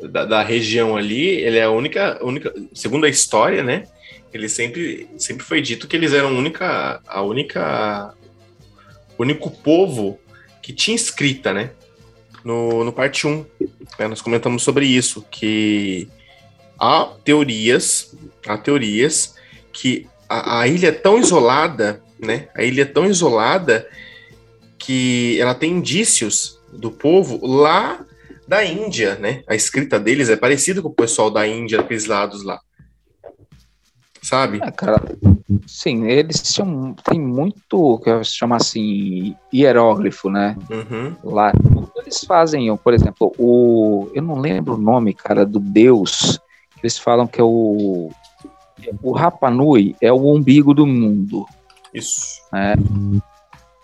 da, 0.00 0.24
da 0.24 0.42
região 0.42 0.96
ali, 0.96 1.26
ele 1.26 1.58
é 1.58 1.64
a 1.64 1.70
única, 1.70 2.18
única, 2.22 2.52
segundo 2.72 3.04
a 3.04 3.08
história, 3.08 3.62
né? 3.62 3.84
Ele 4.32 4.48
sempre, 4.48 5.08
sempre 5.16 5.44
foi 5.44 5.60
dito 5.60 5.88
que 5.88 5.96
eles 5.96 6.12
eram 6.12 6.28
a 6.28 6.32
única, 6.32 7.00
a 7.06 7.22
única, 7.22 8.14
o 9.16 9.22
único 9.22 9.50
povo 9.50 10.18
que 10.62 10.72
tinha 10.72 10.94
escrita, 10.94 11.52
né? 11.52 11.70
No, 12.44 12.84
no 12.84 12.92
parte 12.92 13.26
1. 13.26 13.44
né? 13.98 14.08
Nós 14.08 14.22
comentamos 14.22 14.62
sobre 14.62 14.86
isso, 14.86 15.24
que 15.30 16.08
há 16.78 17.04
teorias, 17.24 18.14
há 18.46 18.56
teorias 18.56 19.34
que 19.72 20.06
a, 20.28 20.60
a 20.60 20.68
ilha 20.68 20.88
é 20.88 20.92
tão 20.92 21.18
isolada, 21.18 22.02
né? 22.18 22.48
A 22.54 22.62
ilha 22.62 22.82
é 22.82 22.84
tão 22.84 23.06
isolada 23.06 23.88
que 24.78 25.38
ela 25.40 25.54
tem 25.54 25.72
indícios 25.72 26.58
do 26.72 26.90
povo 26.90 27.44
lá 27.44 28.04
da 28.46 28.64
Índia, 28.64 29.16
né? 29.16 29.42
A 29.46 29.54
escrita 29.54 29.98
deles 29.98 30.30
é 30.30 30.36
parecida 30.36 30.80
com 30.80 30.88
o 30.88 30.94
pessoal 30.94 31.30
da 31.30 31.46
Índia, 31.46 31.78
daqueles 31.78 32.06
lados 32.06 32.42
lá. 32.42 32.60
Sabe? 34.28 34.60
É, 34.62 34.70
cara, 34.70 35.02
sim, 35.66 36.04
eles 36.04 36.42
tinham, 36.42 36.94
tem 37.02 37.18
muito 37.18 37.98
que 38.04 38.24
se 38.24 38.32
chama 38.32 38.56
assim 38.56 39.34
hieróglifo, 39.52 40.28
né? 40.28 40.54
Uhum. 40.70 41.16
Lá 41.24 41.50
eles 41.96 42.22
fazem, 42.24 42.76
por 42.76 42.92
exemplo, 42.92 43.32
o 43.38 44.10
eu 44.12 44.22
não 44.22 44.38
lembro 44.38 44.74
o 44.74 44.78
nome, 44.78 45.14
cara, 45.14 45.46
do 45.46 45.58
deus. 45.58 46.38
Eles 46.82 46.98
falam 46.98 47.26
que 47.26 47.40
é 47.40 47.44
o 47.44 48.10
o 49.02 49.12
Rapanui 49.12 49.96
é 49.98 50.12
o 50.12 50.34
umbigo 50.34 50.74
do 50.74 50.86
mundo. 50.86 51.46
Isso. 51.94 52.42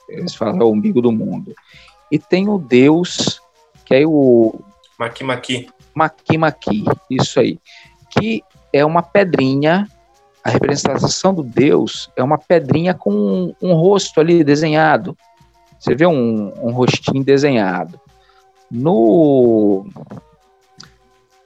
Eles 0.09 0.35
falam 0.35 0.61
é 0.61 0.65
o 0.65 0.71
umbigo 0.71 1.01
do 1.01 1.11
mundo. 1.11 1.55
E 2.13 2.19
tem 2.19 2.51
o 2.51 2.59
deus 2.59 3.41
que 3.87 3.95
é 3.95 4.07
o. 4.07 4.61
Maqui 4.99 5.25
Maqui, 6.37 6.85
isso 7.11 7.41
aí, 7.41 7.59
que 8.11 8.43
é 8.73 8.85
uma 8.85 9.03
pedrinha. 9.03 9.89
A 10.45 10.51
representação 10.51 11.33
do 11.33 11.43
Deus 11.43 12.11
é 12.15 12.23
uma 12.23 12.37
pedrinha 12.37 12.93
com 12.93 13.11
um, 13.11 13.55
um 13.63 13.75
rosto 13.75 14.21
ali 14.21 14.45
desenhado. 14.45 15.17
Você 15.79 15.95
vê 15.95 16.07
um, 16.07 16.53
um 16.63 16.71
rostinho 16.71 17.25
desenhado. 17.25 17.99
No 18.71 19.87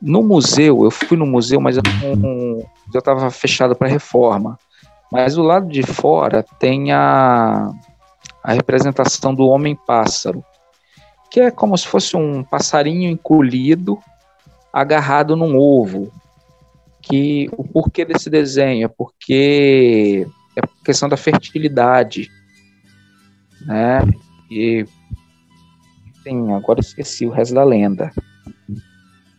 no 0.01 0.23
museu, 0.23 0.85
eu 0.85 0.91
fui 0.91 1.17
no 1.17 1.27
museu, 1.27 1.61
mas 1.61 1.77
eu 1.77 1.83
eu 2.95 2.99
estava 2.99 3.31
fechado 3.31 3.75
para 3.75 3.89
reforma. 3.89 4.59
Mas 5.11 5.35
do 5.35 5.43
lado 5.43 5.69
de 5.69 5.83
fora 5.83 6.45
tem 6.59 6.93
a, 6.93 7.71
a 8.43 8.53
representação 8.53 9.35
do 9.35 9.47
homem-pássaro, 9.47 10.45
que 11.31 11.41
é 11.41 11.51
como 11.51 11.77
se 11.77 11.87
fosse 11.87 12.17
um 12.17 12.43
passarinho 12.43 13.11
encolhido 13.11 13.99
agarrado 14.73 15.35
num 15.35 15.57
ovo. 15.57 16.13
Que 17.09 17.49
o 17.57 17.65
porquê 17.65 18.05
desse 18.05 18.29
desenho 18.29 18.85
é 18.85 18.89
porque 18.89 20.27
é 20.57 20.61
questão 20.85 21.09
da 21.09 21.17
fertilidade, 21.17 22.31
né? 23.63 24.01
E 24.51 24.85
tem, 26.23 26.53
agora 26.53 26.81
esqueci 26.81 27.27
o 27.27 27.31
resto 27.31 27.55
da 27.55 27.65
lenda. 27.65 28.13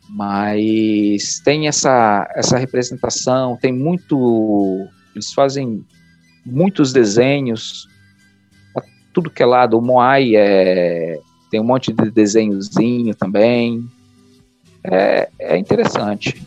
Mas 0.09 1.39
tem 1.45 1.67
essa 1.67 2.27
essa 2.35 2.57
representação, 2.57 3.55
tem 3.57 3.71
muito 3.71 4.87
eles 5.13 5.31
fazem 5.33 5.85
muitos 6.45 6.91
desenhos 6.91 7.87
tudo 9.13 9.29
que 9.29 9.43
é 9.43 9.45
lado, 9.45 9.77
o 9.77 9.81
Moai 9.81 10.35
é 10.35 11.19
tem 11.49 11.59
um 11.59 11.63
monte 11.63 11.91
de 11.91 12.11
desenhozinho 12.11 13.15
também. 13.15 13.83
É, 14.83 15.29
é 15.39 15.57
interessante. 15.57 16.41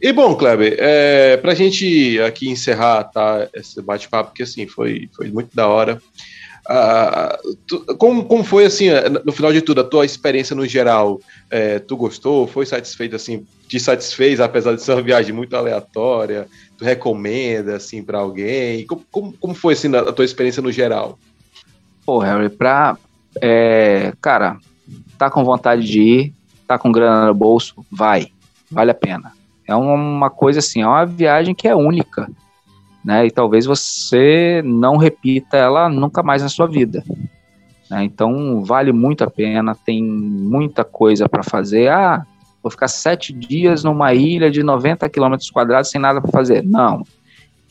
E 0.00 0.12
bom, 0.12 0.34
Kleber, 0.34 0.76
é, 0.78 1.36
para 1.38 1.52
a 1.52 1.54
gente 1.54 2.20
aqui 2.20 2.50
encerrar 2.50 3.04
tá, 3.04 3.48
esse 3.54 3.80
bate-papo, 3.80 4.30
porque 4.30 4.42
assim, 4.42 4.66
foi, 4.66 5.08
foi 5.16 5.30
muito 5.30 5.48
da 5.54 5.66
hora. 5.68 5.98
Ah, 6.68 7.38
tu- 7.66 7.84
como, 7.96 8.24
como 8.24 8.42
foi 8.44 8.64
assim, 8.66 8.88
no 9.24 9.32
final 9.32 9.52
de 9.52 9.62
tudo, 9.62 9.80
a 9.80 9.84
tua 9.84 10.04
experiência 10.04 10.54
no 10.54 10.66
geral? 10.66 11.20
É, 11.50 11.78
tu 11.78 11.96
gostou? 11.96 12.46
Foi 12.46 12.66
satisfeito 12.66 13.14
assim? 13.16 13.46
Te 13.68 13.78
satisfez, 13.80 14.40
apesar 14.40 14.74
de 14.74 14.82
ser 14.82 14.92
uma 14.92 15.02
viagem 15.02 15.32
muito 15.32 15.56
aleatória? 15.56 16.46
Tu 16.76 16.84
recomenda 16.84 17.76
assim 17.76 18.02
para 18.02 18.18
alguém? 18.18 18.84
Como, 18.86 19.02
como, 19.10 19.32
como 19.38 19.54
foi 19.54 19.74
assim 19.74 19.94
a 19.94 20.12
tua 20.12 20.24
experiência 20.24 20.60
no 20.60 20.72
geral? 20.72 21.18
Pô, 22.04 22.18
Harry, 22.18 22.48
pra. 22.50 22.98
é, 23.40 24.12
cara, 24.20 24.58
tá 25.18 25.30
com 25.30 25.44
vontade 25.44 25.84
de 25.84 26.00
ir, 26.02 26.32
tá 26.66 26.78
com 26.78 26.92
grana 26.92 27.26
no 27.26 27.34
bolso, 27.34 27.74
vai. 27.90 28.28
Vale 28.70 28.90
a 28.90 28.94
pena. 28.94 29.35
É 29.66 29.74
uma 29.74 30.30
coisa 30.30 30.60
assim, 30.60 30.82
é 30.82 30.86
uma 30.86 31.04
viagem 31.04 31.54
que 31.54 31.66
é 31.66 31.74
única. 31.74 32.30
Né? 33.04 33.26
E 33.26 33.30
talvez 33.30 33.66
você 33.66 34.62
não 34.64 34.96
repita 34.96 35.56
ela 35.56 35.88
nunca 35.88 36.22
mais 36.22 36.42
na 36.42 36.48
sua 36.48 36.66
vida. 36.66 37.04
né? 37.90 38.04
Então 38.04 38.64
vale 38.64 38.92
muito 38.92 39.24
a 39.24 39.30
pena, 39.30 39.74
tem 39.74 40.02
muita 40.02 40.84
coisa 40.84 41.28
para 41.28 41.42
fazer. 41.42 41.88
Ah, 41.88 42.26
vou 42.62 42.70
ficar 42.70 42.88
sete 42.88 43.32
dias 43.32 43.84
numa 43.84 44.12
ilha 44.12 44.50
de 44.50 44.62
90 44.62 45.08
quilômetros 45.08 45.50
quadrados 45.50 45.90
sem 45.90 46.00
nada 46.00 46.20
para 46.20 46.30
fazer. 46.30 46.64
Não, 46.64 47.04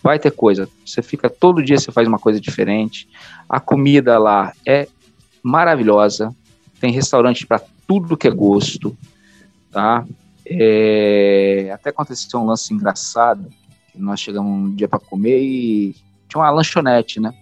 vai 0.01 0.19
ter 0.19 0.31
coisa. 0.31 0.69
Você 0.85 1.01
fica 1.01 1.29
todo 1.29 1.63
dia, 1.63 1.77
você 1.77 1.91
faz 1.91 2.07
uma 2.07 2.19
coisa 2.19 2.39
diferente. 2.39 3.07
A 3.49 3.59
comida 3.59 4.17
lá 4.17 4.53
é 4.65 4.87
maravilhosa. 5.43 6.33
Tem 6.79 6.91
restaurante 6.91 7.45
para 7.45 7.61
tudo 7.87 8.15
que 8.15 8.27
é 8.27 8.31
gosto, 8.31 8.95
tá? 9.71 10.05
É, 10.47 11.71
até 11.73 11.89
aconteceu 11.89 12.39
um 12.39 12.45
lance 12.45 12.73
engraçado. 12.73 13.49
Nós 13.95 14.19
chegamos 14.19 14.51
um 14.51 14.75
dia 14.75 14.87
para 14.87 14.99
comer 14.99 15.41
e 15.41 15.95
tinha 16.27 16.41
uma 16.41 16.49
lanchonete, 16.49 17.19
né? 17.19 17.33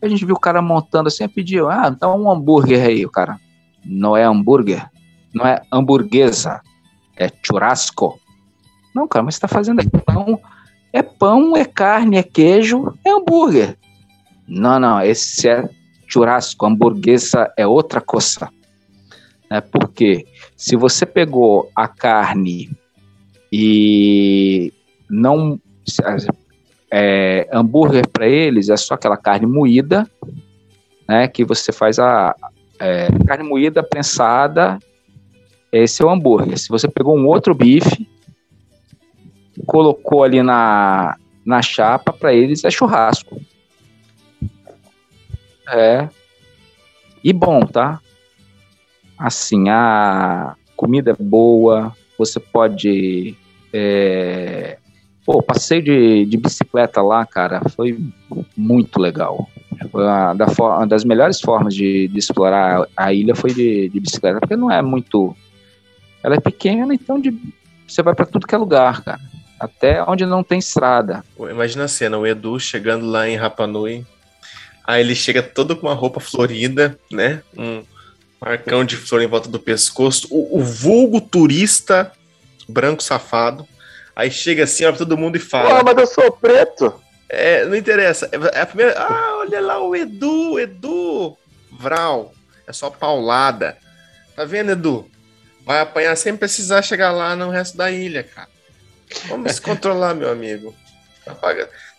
A 0.00 0.08
gente 0.08 0.24
viu 0.24 0.34
o 0.34 0.40
cara 0.40 0.62
montando 0.62 1.08
assim, 1.08 1.26
pediu, 1.28 1.68
ah, 1.68 1.90
dá 1.90 2.12
um 2.14 2.30
hambúrguer 2.30 2.84
aí, 2.84 3.04
o 3.04 3.10
cara. 3.10 3.38
Não 3.84 4.16
é 4.16 4.24
hambúrguer, 4.24 4.88
não 5.34 5.46
é 5.46 5.62
hamburguesa, 5.72 6.60
é 7.16 7.30
churrasco. 7.42 8.18
Não, 8.94 9.06
cara, 9.06 9.24
mas 9.24 9.34
você 9.34 9.40
tá 9.40 9.48
fazendo 9.48 9.80
aí 9.80 9.88
pão, 9.88 10.40
é 10.92 11.02
pão, 11.02 11.56
é 11.56 11.64
carne, 11.64 12.16
é 12.16 12.22
queijo, 12.22 12.96
é 13.04 13.10
hambúrguer. 13.10 13.76
Não, 14.46 14.78
não, 14.78 15.02
esse 15.02 15.48
é 15.48 15.68
churrasco, 16.06 16.66
hamburguesa 16.66 17.52
é 17.56 17.66
outra 17.66 18.00
coisa. 18.00 18.48
É 19.50 19.60
porque 19.60 20.26
se 20.56 20.76
você 20.76 21.06
pegou 21.06 21.70
a 21.74 21.86
carne 21.86 22.70
e 23.52 24.72
não. 25.08 25.60
é, 26.90 27.48
hambúrguer 27.52 28.08
para 28.08 28.26
eles 28.28 28.68
é 28.68 28.76
só 28.76 28.94
aquela 28.94 29.16
carne 29.16 29.46
moída, 29.46 30.08
né? 31.08 31.28
Que 31.28 31.44
você 31.44 31.72
faz 31.72 31.98
a 31.98 32.34
é, 32.78 33.08
carne 33.26 33.44
moída 33.44 33.82
prensada. 33.82 34.78
Esse 35.70 36.02
é 36.02 36.06
o 36.06 36.10
hambúrguer. 36.10 36.58
Se 36.58 36.68
você 36.68 36.88
pegou 36.88 37.16
um 37.16 37.26
outro 37.26 37.54
bife, 37.54 38.08
colocou 39.66 40.24
ali 40.24 40.42
na, 40.42 41.16
na 41.44 41.62
chapa, 41.62 42.12
para 42.12 42.32
eles 42.32 42.64
é 42.64 42.70
churrasco. 42.70 43.40
É. 45.68 46.08
E 47.22 47.32
bom, 47.32 47.60
tá? 47.66 48.00
Assim, 49.18 49.68
a 49.68 50.54
comida 50.76 51.12
é 51.12 51.22
boa, 51.22 51.92
você 52.18 52.38
pode. 52.38 53.36
É... 53.72 54.78
Pô, 55.24 55.42
passeio 55.42 55.82
de, 55.82 56.24
de 56.26 56.36
bicicleta 56.36 57.02
lá, 57.02 57.26
cara, 57.26 57.60
foi 57.70 57.98
muito 58.56 59.00
legal. 59.00 59.48
Foi 59.90 60.04
uma, 60.04 60.34
da, 60.34 60.46
uma 60.58 60.86
das 60.86 61.04
melhores 61.04 61.40
formas 61.40 61.74
de, 61.74 62.06
de 62.08 62.18
explorar 62.18 62.86
a 62.96 63.12
ilha 63.12 63.34
foi 63.34 63.52
de, 63.52 63.88
de, 63.88 63.98
bicicleta, 64.00 64.38
porque 64.38 64.56
não 64.56 64.70
é 64.70 64.80
muito. 64.80 65.36
Ela 66.22 66.36
é 66.36 66.40
pequena, 66.40 66.94
então 66.94 67.20
de, 67.20 67.36
você 67.86 68.02
vai 68.02 68.14
para 68.14 68.26
tudo 68.26 68.46
que 68.46 68.54
é 68.54 68.58
lugar, 68.58 69.02
cara. 69.02 69.20
Até 69.58 70.02
onde 70.04 70.24
não 70.26 70.44
tem 70.44 70.58
estrada. 70.58 71.24
Imagina 71.50 71.84
a 71.84 71.88
cena, 71.88 72.18
o 72.18 72.26
Edu 72.26 72.60
chegando 72.60 73.06
lá 73.06 73.28
em 73.28 73.36
Rapanui, 73.36 74.06
aí 74.84 75.00
ele 75.00 75.14
chega 75.14 75.42
todo 75.42 75.74
com 75.74 75.86
uma 75.86 75.94
roupa 75.94 76.20
florida, 76.20 76.96
né? 77.10 77.42
Um 77.56 77.82
marcão 78.50 78.84
de 78.84 78.96
flor 78.96 79.22
em 79.22 79.26
volta 79.26 79.48
do 79.48 79.58
pescoço, 79.58 80.28
o, 80.30 80.58
o 80.58 80.62
vulgo 80.62 81.20
turista 81.20 82.12
branco 82.68 83.02
safado. 83.02 83.66
Aí 84.14 84.30
chega 84.30 84.64
assim, 84.64 84.84
ó, 84.84 84.92
todo 84.92 85.16
mundo 85.16 85.36
e 85.36 85.40
fala. 85.40 85.80
Ah, 85.80 85.82
mas 85.82 85.96
eu 85.98 86.06
sou 86.06 86.32
preto. 86.32 86.94
É, 87.28 87.64
não 87.64 87.74
interessa. 87.74 88.30
É 88.52 88.60
a 88.60 88.66
primeira. 88.66 88.94
Ah, 88.98 89.38
olha 89.40 89.60
lá 89.60 89.80
o 89.80 89.94
Edu, 89.94 90.58
Edu. 90.58 91.36
Vral. 91.72 92.32
É 92.66 92.72
só 92.72 92.88
paulada. 92.88 93.76
Tá 94.34 94.44
vendo, 94.44 94.72
Edu? 94.72 95.10
Vai 95.64 95.80
apanhar 95.80 96.16
sem 96.16 96.36
precisar 96.36 96.82
chegar 96.82 97.10
lá 97.10 97.34
no 97.34 97.50
resto 97.50 97.76
da 97.76 97.90
ilha, 97.90 98.22
cara. 98.22 98.48
Vamos 99.28 99.52
se 99.52 99.60
controlar, 99.60 100.14
meu 100.14 100.30
amigo. 100.30 100.74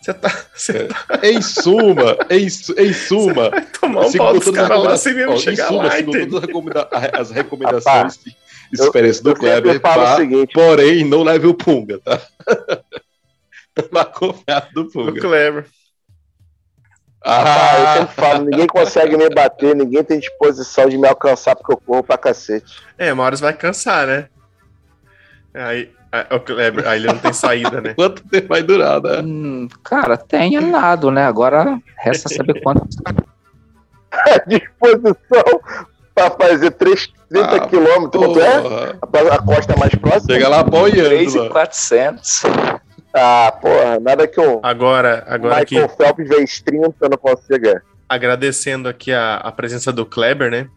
Você 0.08 0.14
tá, 0.14 0.46
você 0.54 0.86
tá... 0.86 1.20
Em 1.22 1.42
suma, 1.42 2.18
em, 2.30 2.46
em 2.46 2.94
suma. 2.94 3.52
Tomar 3.78 4.06
um 4.06 4.14
pau 4.14 4.34
dos 4.40 4.50
caras 4.52 4.84
lá 4.84 4.96
sem 4.96 5.14
mesmo 5.14 5.38
chegar 5.38 5.66
em 5.66 5.68
suma, 5.68 5.84
lá. 5.84 5.92
Segundo 5.92 6.40
recomenda 6.40 6.88
as 7.12 7.30
recomendações 7.30 8.18
de 8.24 8.34
experiência 8.74 9.22
do 9.22 9.36
Kleber, 9.36 9.82
pá, 9.82 10.16
seguinte, 10.16 10.54
porém, 10.54 11.04
não 11.04 11.24
leve 11.24 11.48
o 11.48 11.54
Punga, 11.54 12.00
tá? 12.00 12.22
Confiado 14.16 14.70
do 14.74 14.86
Punga. 14.90 15.12
Do 15.12 15.20
Kleber. 15.20 15.66
Ah, 17.22 17.80
eu 17.80 18.00
sempre 18.00 18.16
falo, 18.16 18.46
ninguém 18.46 18.68
consegue 18.68 19.18
me 19.18 19.30
bater, 19.30 19.76
ninguém 19.76 20.06
tem 20.06 20.20
disposição 20.20 20.88
de 20.88 20.98
me 20.98 21.08
alcançar 21.08 21.54
porque 21.54 21.74
eu 21.74 21.78
corro 21.78 22.04
pra 22.04 22.18
cacete. 22.18 22.82
É, 22.98 23.12
uma 23.12 23.24
hora 23.24 23.36
você 23.36 23.44
vai 23.44 23.54
cansar, 23.54 24.08
né? 24.08 24.30
Aí, 25.54 25.92
o 26.32 26.40
Kleber, 26.40 26.88
aí 26.88 27.00
ele 27.00 27.08
não 27.08 27.18
tem 27.18 27.34
saída, 27.34 27.82
né? 27.82 27.94
Quanto 27.98 28.24
tempo 28.28 28.48
vai 28.48 28.64
durar, 28.64 29.02
né? 29.02 29.22
Hum, 29.22 29.68
cara, 29.84 30.18
tem 30.18 30.60
nada, 30.60 31.12
né? 31.12 31.26
Agora 31.26 31.80
resta 31.98 32.30
saber 32.30 32.62
quanto. 32.62 32.88
disposição 34.48 35.62
para 36.16 36.32
fazer 36.32 36.72
3, 36.72 37.08
30 37.30 37.56
ah, 37.56 37.68
quilômetros, 37.68 38.26
quanto 38.26 38.40
é? 38.40 38.56
A, 38.56 39.36
a, 39.36 39.42
costa 39.42 39.76
mais 39.78 39.94
próxima? 39.96 40.34
Chega 40.34 40.48
lá 40.48 40.62
apoiando. 40.62 41.10
3,400. 41.10 42.44
Ah, 43.14 43.54
porra, 43.62 44.00
nada 44.00 44.28
que 44.28 44.40
eu. 44.40 44.60
Agora, 44.64 45.24
agora 45.28 45.60
Michael 45.60 45.86
aqui. 45.86 45.98
Phelps 45.98 46.28
vezes 46.28 46.62
30 46.62 46.96
eu 47.02 47.10
não 47.10 47.18
consigo. 47.18 47.82
Agradecendo 48.10 48.88
aqui 48.88 49.12
a, 49.12 49.36
a 49.36 49.52
presença 49.52 49.92
do 49.92 50.06
Kleber, 50.06 50.50
né? 50.50 50.68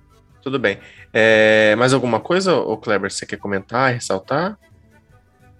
Tudo 0.42 0.58
bem. 0.58 0.78
É, 1.12 1.74
mais 1.76 1.92
alguma 1.92 2.20
coisa, 2.20 2.56
o 2.56 2.76
Kleber, 2.76 3.10
você 3.10 3.26
quer 3.26 3.36
comentar, 3.36 3.92
ressaltar? 3.92 4.58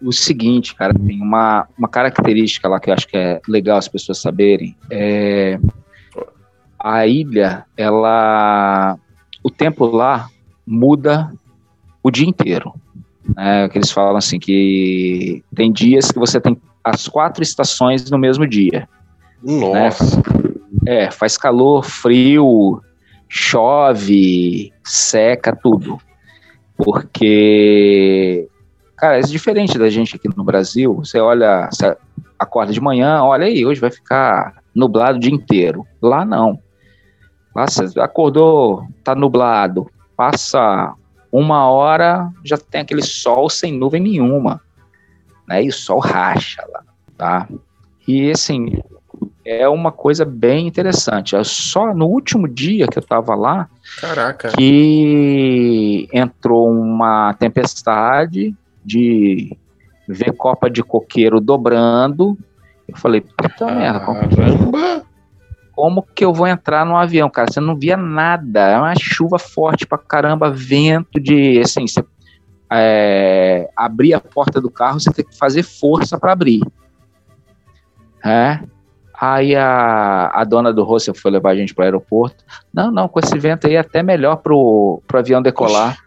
O 0.02 0.12
seguinte, 0.12 0.74
cara, 0.74 0.94
tem 0.94 1.20
uma, 1.20 1.68
uma 1.76 1.88
característica 1.88 2.68
lá 2.68 2.80
que 2.80 2.90
eu 2.90 2.94
acho 2.94 3.06
que 3.06 3.16
é 3.16 3.40
legal 3.46 3.78
as 3.78 3.88
pessoas 3.88 4.18
saberem. 4.18 4.76
É, 4.90 5.58
a 6.78 7.06
ilha, 7.06 7.64
ela. 7.76 8.98
O 9.42 9.50
tempo 9.50 9.84
lá 9.86 10.28
muda 10.66 11.30
o 12.02 12.10
dia 12.10 12.26
inteiro. 12.28 12.72
É, 13.36 13.68
que 13.68 13.78
eles 13.78 13.90
falam 13.90 14.16
assim 14.16 14.38
que 14.38 15.44
tem 15.54 15.70
dias 15.70 16.10
que 16.10 16.18
você 16.18 16.40
tem 16.40 16.56
as 16.82 17.06
quatro 17.06 17.42
estações 17.42 18.10
no 18.10 18.18
mesmo 18.18 18.46
dia. 18.46 18.88
Nossa. 19.42 20.16
Né? 20.16 20.22
É, 20.86 21.10
faz 21.10 21.36
calor, 21.36 21.84
frio, 21.84 22.80
chove, 23.28 24.72
seca, 24.82 25.54
tudo. 25.54 25.98
Porque, 26.76 28.48
cara, 29.00 29.18
é 29.18 29.22
diferente 29.22 29.78
da 29.78 29.88
gente 29.88 30.16
aqui 30.16 30.28
no 30.36 30.44
Brasil. 30.44 30.94
Você 30.94 31.18
olha, 31.18 31.68
você 31.70 31.96
acorda 32.38 32.72
de 32.72 32.80
manhã, 32.80 33.22
olha 33.22 33.46
aí, 33.46 33.64
hoje 33.64 33.80
vai 33.80 33.90
ficar 33.90 34.62
nublado 34.74 35.18
o 35.18 35.20
dia 35.20 35.32
inteiro. 35.32 35.86
Lá 36.00 36.24
não. 36.24 36.58
Lá 37.54 37.66
você 37.66 37.98
acordou, 37.98 38.86
tá 39.02 39.14
nublado, 39.14 39.90
passa 40.16 40.94
uma 41.32 41.68
hora, 41.68 42.30
já 42.44 42.56
tem 42.56 42.80
aquele 42.82 43.02
sol 43.02 43.48
sem 43.48 43.72
nuvem 43.72 44.00
nenhuma 44.00 44.60
né? 45.50 45.64
E 45.64 45.68
o 45.68 45.72
sol 45.72 45.98
racha 45.98 46.64
lá, 46.72 46.84
tá? 47.18 47.48
E 48.06 48.30
assim, 48.30 48.78
é 49.44 49.68
uma 49.68 49.90
coisa 49.90 50.24
bem 50.24 50.68
interessante. 50.68 51.34
É 51.34 51.42
só 51.42 51.92
no 51.92 52.06
último 52.06 52.46
dia 52.46 52.86
que 52.86 52.98
eu 52.98 53.02
estava 53.02 53.34
lá 53.34 53.68
Caraca. 54.00 54.52
que 54.56 56.08
entrou 56.12 56.70
uma 56.70 57.34
tempestade 57.34 58.54
de 58.84 59.56
ver 60.08 60.32
copa 60.32 60.68
de 60.68 60.82
coqueiro 60.82 61.40
dobrando. 61.40 62.36
Eu 62.88 62.96
falei, 62.96 63.20
puta 63.20 63.66
merda, 63.66 64.00
como, 64.00 64.20
como 65.72 66.02
que 66.02 66.24
eu 66.24 66.32
vou 66.32 66.46
entrar 66.46 66.84
no 66.84 66.96
avião, 66.96 67.30
cara? 67.30 67.50
Você 67.50 67.60
não 67.60 67.76
via 67.76 67.96
nada, 67.96 68.60
é 68.68 68.78
uma 68.78 68.94
chuva 68.98 69.38
forte 69.38 69.86
pra 69.86 69.96
caramba, 69.96 70.50
vento 70.50 71.20
de, 71.20 71.60
assim, 71.60 71.86
você 71.86 72.04
é, 72.72 73.68
abrir 73.76 74.14
a 74.14 74.20
porta 74.20 74.60
do 74.60 74.70
carro, 74.70 75.00
você 75.00 75.12
tem 75.12 75.24
que 75.24 75.36
fazer 75.36 75.62
força 75.62 76.18
para 76.18 76.32
abrir. 76.32 76.60
É. 78.24 78.60
Aí 79.20 79.54
a, 79.54 80.30
a 80.32 80.44
dona 80.44 80.72
do 80.72 80.82
hostel 80.82 81.14
foi 81.14 81.30
levar 81.30 81.50
a 81.50 81.56
gente 81.56 81.74
para 81.74 81.82
o 81.82 81.84
aeroporto. 81.84 82.42
Não, 82.72 82.90
não, 82.90 83.06
com 83.08 83.18
esse 83.20 83.38
vento 83.38 83.66
aí 83.66 83.74
é 83.74 83.80
até 83.80 84.02
melhor 84.02 84.36
pro, 84.36 85.02
pro 85.06 85.18
avião 85.18 85.42
decolar. 85.42 85.98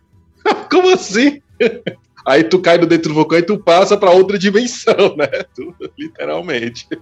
Como 0.71 0.91
assim? 0.91 1.41
Aí 2.25 2.43
tu 2.43 2.59
cai 2.59 2.77
dentro 2.77 3.09
do 3.09 3.15
vulcão 3.15 3.37
e 3.37 3.43
tu 3.43 3.57
passa 3.57 3.97
para 3.97 4.11
outra 4.11 4.37
dimensão, 4.37 5.15
né? 5.17 5.27
Tu, 5.55 5.73
literalmente. 5.97 6.87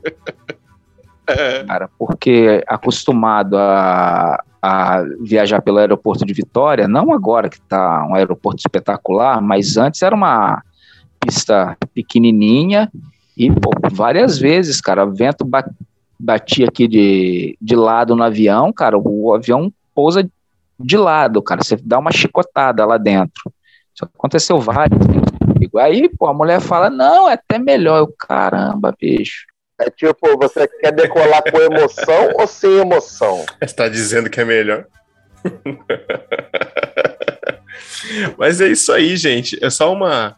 É. 1.27 1.63
Cara, 1.63 1.89
porque 1.97 2.63
acostumado 2.67 3.55
a, 3.55 4.43
a 4.61 5.03
viajar 5.21 5.61
pelo 5.61 5.77
aeroporto 5.77 6.25
de 6.25 6.33
Vitória, 6.33 6.87
não 6.87 7.13
agora 7.13 7.47
que 7.47 7.57
está 7.57 8.05
um 8.05 8.15
aeroporto 8.15 8.59
espetacular, 8.59 9.41
mas 9.41 9.77
antes 9.77 10.01
era 10.01 10.15
uma 10.15 10.61
pista 11.19 11.77
pequenininha 11.93 12.91
e 13.37 13.51
pô, 13.51 13.71
várias 13.91 14.37
vezes, 14.39 14.81
cara, 14.81 15.05
vento 15.05 15.47
batia 16.19 16.67
aqui 16.67 16.87
de, 16.87 17.57
de 17.61 17.75
lado 17.75 18.15
no 18.15 18.23
avião, 18.23 18.73
cara, 18.73 18.97
o 18.97 19.33
avião 19.33 19.71
pousa 19.95 20.27
de 20.79 20.97
lado, 20.97 21.41
cara, 21.41 21.63
você 21.63 21.77
dá 21.77 21.99
uma 21.99 22.11
chicotada 22.11 22.85
lá 22.85 22.97
dentro. 22.97 23.51
Isso 23.93 24.05
aconteceu 24.05 24.59
várias 24.59 25.05
vezes. 25.05 25.31
Aí, 25.77 26.09
pô, 26.09 26.27
a 26.27 26.33
mulher 26.33 26.59
fala, 26.59 26.89
não, 26.89 27.29
é 27.29 27.33
até 27.33 27.59
melhor. 27.59 27.99
Eu, 27.99 28.07
caramba, 28.07 28.95
bicho. 28.99 29.45
É 29.79 29.89
tipo, 29.89 30.37
você 30.37 30.67
quer 30.67 30.91
decolar 30.91 31.41
com 31.49 31.57
emoção 31.57 32.33
ou 32.35 32.45
sem 32.45 32.77
emoção? 32.77 33.45
Está 33.61 33.89
dizendo 33.89 34.29
que 34.29 34.39
é 34.39 34.45
melhor. 34.45 34.85
Mas 38.37 38.61
é 38.61 38.67
isso 38.67 38.91
aí, 38.91 39.17
gente. 39.17 39.57
É 39.63 39.69
só 39.69 39.91
uma, 39.91 40.35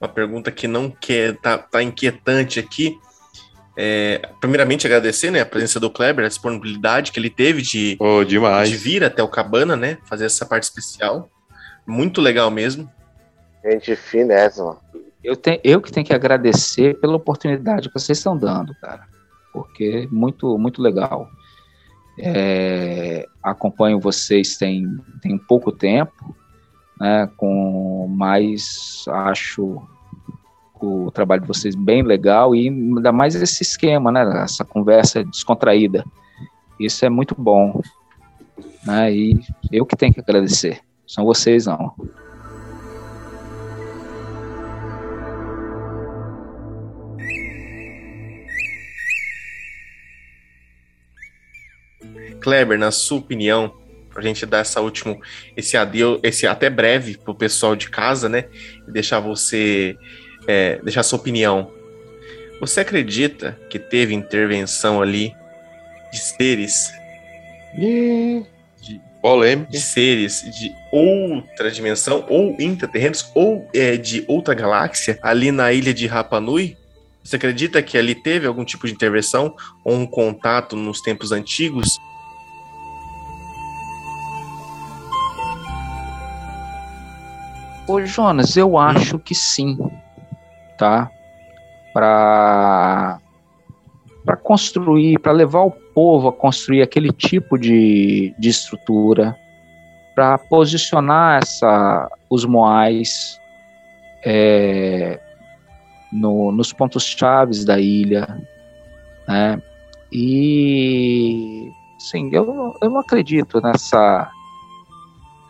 uma 0.00 0.08
pergunta 0.08 0.50
que 0.50 0.68
não 0.68 0.90
quer, 0.90 1.36
tá, 1.36 1.58
tá 1.58 1.82
inquietante 1.82 2.60
aqui. 2.60 2.98
É, 3.76 4.20
primeiramente 4.40 4.86
agradecer 4.86 5.30
né, 5.30 5.40
a 5.40 5.46
presença 5.46 5.78
do 5.80 5.90
Kleber, 5.90 6.26
a 6.26 6.28
disponibilidade 6.28 7.12
que 7.12 7.20
ele 7.20 7.30
teve 7.30 7.62
de, 7.62 7.96
oh, 7.98 8.22
demais. 8.24 8.68
de 8.68 8.76
vir 8.76 9.02
até 9.02 9.22
o 9.22 9.28
Cabana, 9.28 9.74
né? 9.74 9.96
Fazer 10.04 10.26
essa 10.26 10.44
parte 10.44 10.64
especial. 10.64 11.30
Muito 11.90 12.20
legal 12.20 12.50
mesmo. 12.50 12.90
Gente 13.64 13.94
finésima. 13.96 14.78
Eu, 15.22 15.36
tenho, 15.36 15.60
eu 15.62 15.82
que 15.82 15.92
tenho 15.92 16.06
que 16.06 16.14
agradecer 16.14 16.98
pela 16.98 17.16
oportunidade 17.16 17.88
que 17.88 17.98
vocês 17.98 18.18
estão 18.18 18.36
dando, 18.36 18.74
cara, 18.80 19.06
porque 19.52 20.08
muito, 20.10 20.56
muito 20.56 20.80
legal. 20.80 21.28
É, 22.18 23.26
acompanho 23.42 24.00
vocês 24.00 24.56
tem, 24.56 24.86
tem 25.20 25.36
pouco 25.36 25.72
tempo, 25.72 26.34
né, 26.98 27.28
com 27.36 28.06
mais, 28.08 29.04
acho, 29.08 29.82
o 30.80 31.10
trabalho 31.10 31.42
de 31.42 31.48
vocês 31.48 31.74
bem 31.74 32.02
legal 32.02 32.54
e 32.54 32.68
ainda 32.68 33.12
mais 33.12 33.34
esse 33.34 33.62
esquema, 33.62 34.10
né? 34.10 34.42
Essa 34.42 34.64
conversa 34.64 35.22
descontraída. 35.24 36.04
Isso 36.78 37.04
é 37.04 37.10
muito 37.10 37.34
bom. 37.36 37.82
Né? 38.86 39.12
E 39.12 39.40
eu 39.70 39.84
que 39.84 39.96
tenho 39.96 40.12
que 40.12 40.20
agradecer. 40.20 40.80
São 41.10 41.24
vocês, 41.24 41.66
não. 41.66 41.92
Kleber, 52.40 52.78
na 52.78 52.92
sua 52.92 53.18
opinião, 53.18 53.76
para 54.08 54.20
a 54.20 54.22
gente 54.22 54.46
dar 54.46 54.58
essa 54.58 54.80
último, 54.80 55.20
esse 55.56 55.76
adeus, 55.76 56.20
esse 56.22 56.46
até 56.46 56.70
breve 56.70 57.18
para 57.18 57.32
o 57.32 57.34
pessoal 57.34 57.74
de 57.74 57.90
casa, 57.90 58.28
né? 58.28 58.44
E 58.86 58.92
deixar 58.92 59.18
você 59.18 59.98
é, 60.46 60.76
deixar 60.76 61.02
sua 61.02 61.18
opinião. 61.18 61.72
Você 62.60 62.82
acredita 62.82 63.58
que 63.68 63.80
teve 63.80 64.14
intervenção 64.14 65.02
ali 65.02 65.34
de 66.12 66.20
seres 66.20 66.92
de 67.76 68.46
polêmica, 69.20 69.70
de 69.70 69.80
seres 69.80 70.42
de 70.42 70.72
outra 70.92 71.70
dimensão 71.70 72.24
ou 72.28 72.56
intraterrenos 72.58 73.30
ou 73.34 73.68
é, 73.74 73.96
de 73.96 74.24
outra 74.26 74.54
galáxia 74.54 75.18
ali 75.22 75.50
na 75.52 75.72
ilha 75.72 75.92
de 75.92 76.06
Rapa 76.06 76.40
Nui? 76.40 76.76
Você 77.22 77.36
acredita 77.36 77.82
que 77.82 77.98
ali 77.98 78.14
teve 78.14 78.46
algum 78.46 78.64
tipo 78.64 78.86
de 78.86 78.92
intervenção 78.92 79.54
ou 79.84 79.94
um 79.94 80.06
contato 80.06 80.74
nos 80.74 81.00
tempos 81.00 81.32
antigos? 81.32 81.98
Ô 87.86 88.00
Jonas, 88.06 88.56
eu 88.56 88.78
acho 88.78 89.18
que 89.18 89.34
sim, 89.34 89.76
tá? 90.78 91.10
Para 91.92 93.18
para 94.24 94.36
construir, 94.36 95.18
para 95.18 95.32
levar 95.32 95.62
o 95.62 95.72
povo 96.00 96.28
a 96.28 96.32
construir 96.32 96.80
aquele 96.80 97.12
tipo 97.12 97.58
de, 97.58 98.34
de 98.38 98.48
estrutura, 98.48 99.36
para 100.14 100.38
posicionar 100.38 101.42
essa, 101.42 102.10
os 102.30 102.46
moais 102.46 103.38
é, 104.24 105.20
no, 106.10 106.52
nos 106.52 106.72
pontos 106.72 107.04
chaves 107.04 107.66
da 107.66 107.78
ilha, 107.78 108.40
né? 109.28 109.60
E 110.10 111.70
sim, 111.98 112.30
eu, 112.32 112.74
eu 112.80 112.90
não 112.90 113.00
acredito 113.00 113.60
nessa 113.60 114.30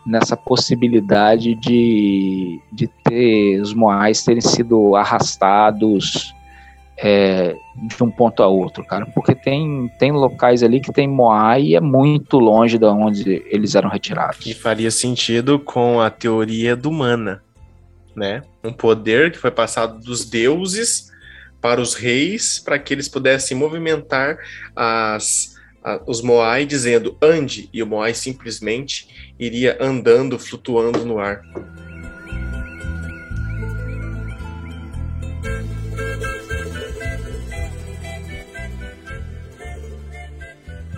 nessa 0.05 0.35
possibilidade 0.35 1.55
de, 1.55 2.59
de 2.73 2.87
ter 3.05 3.61
os 3.61 3.73
moais 3.73 4.21
terem 4.21 4.41
sido 4.41 4.97
arrastados 4.97 6.33
é, 7.03 7.55
de 7.75 8.03
um 8.03 8.11
ponto 8.11 8.43
a 8.43 8.47
outro, 8.47 8.85
cara, 8.85 9.07
porque 9.07 9.33
tem, 9.33 9.91
tem 9.97 10.11
locais 10.11 10.61
ali 10.61 10.79
que 10.79 10.93
tem 10.93 11.07
moai 11.07 11.63
e 11.63 11.75
é 11.75 11.81
muito 11.81 12.37
longe 12.37 12.77
de 12.77 12.85
onde 12.85 13.43
eles 13.47 13.73
eram 13.73 13.89
retirados. 13.89 14.45
E 14.45 14.53
faria 14.53 14.91
sentido 14.91 15.57
com 15.57 15.99
a 15.99 16.11
teoria 16.11 16.75
do 16.75 16.91
mana, 16.91 17.41
né? 18.15 18.43
Um 18.63 18.71
poder 18.71 19.31
que 19.31 19.39
foi 19.39 19.49
passado 19.49 19.99
dos 19.99 20.29
deuses 20.29 21.11
para 21.59 21.81
os 21.81 21.95
reis 21.95 22.59
para 22.59 22.77
que 22.77 22.93
eles 22.93 23.09
pudessem 23.09 23.57
movimentar 23.57 24.37
as, 24.75 25.55
os 26.05 26.21
Moai 26.21 26.65
dizendo 26.65 27.17
ande, 27.19 27.67
e 27.73 27.81
o 27.81 27.87
Moai 27.87 28.13
simplesmente 28.13 29.33
iria 29.39 29.75
andando, 29.81 30.37
flutuando 30.37 31.03
no 31.03 31.17
ar. 31.17 31.41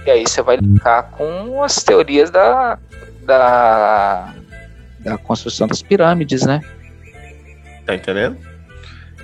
E 0.05 0.11
aí 0.11 0.23
você 0.27 0.41
vai 0.41 0.57
linkar 0.57 1.11
com 1.11 1.63
as 1.63 1.75
teorias 1.83 2.29
da, 2.29 2.77
da, 3.21 4.33
da 4.99 5.17
construção 5.17 5.67
das 5.67 5.81
pirâmides, 5.81 6.45
né? 6.45 6.61
Tá 7.85 7.95
entendendo? 7.95 8.37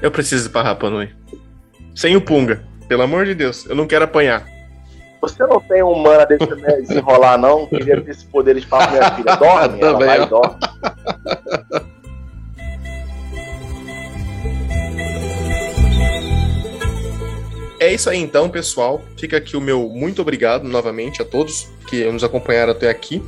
Eu 0.01 0.11
preciso 0.11 0.47
ir 0.47 0.51
pra 0.51 0.61
Rapa 0.61 0.89
Nui. 0.89 1.10
Sem 1.95 2.15
o 2.15 2.22
Punga. 2.22 2.64
Pelo 2.88 3.03
amor 3.03 3.26
de 3.26 3.35
Deus, 3.35 3.65
eu 3.65 3.76
não 3.76 3.85
quero 3.85 4.06
apanhar. 4.06 4.45
Você 5.22 5.45
não 5.45 5.60
tem 5.60 5.84
um 5.84 5.95
mana 6.01 6.26
deixa 6.26 6.56
desenrolar, 6.81 7.38
não? 7.38 7.68
Queria 7.68 8.01
ter 8.01 8.11
esse 8.11 8.26
poder 8.26 8.56
de 8.56 8.65
falar 8.65 8.89
minha 8.91 9.11
filha. 9.11 9.35
Dorme, 9.35 9.81
ela 9.84 9.99
vai 9.99 10.23
e 10.23 10.26
dorme. 10.26 10.56
É 17.80 17.93
isso 17.93 18.10
aí 18.10 18.18
então, 18.18 18.49
pessoal. 18.49 19.01
Fica 19.18 19.38
aqui 19.38 19.56
o 19.56 19.61
meu 19.61 19.88
muito 19.88 20.22
obrigado 20.22 20.68
novamente 20.68 21.22
a 21.22 21.26
todos 21.26 21.69
que 21.88 22.03
nos 22.11 22.23
acompanharam 22.26 22.73
até 22.73 22.89
aqui. 22.89 23.23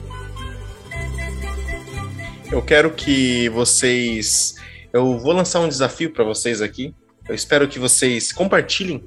Eu 2.52 2.62
quero 2.62 2.92
que 2.92 3.48
vocês. 3.50 4.56
Eu 4.92 5.18
vou 5.18 5.32
lançar 5.32 5.62
um 5.62 5.70
desafio 5.70 6.12
para 6.12 6.26
vocês 6.26 6.62
aqui. 6.62 6.94
Eu 7.30 7.34
espero 7.34 7.66
que 7.66 7.80
vocês 7.80 8.34
compartilhem, 8.34 9.06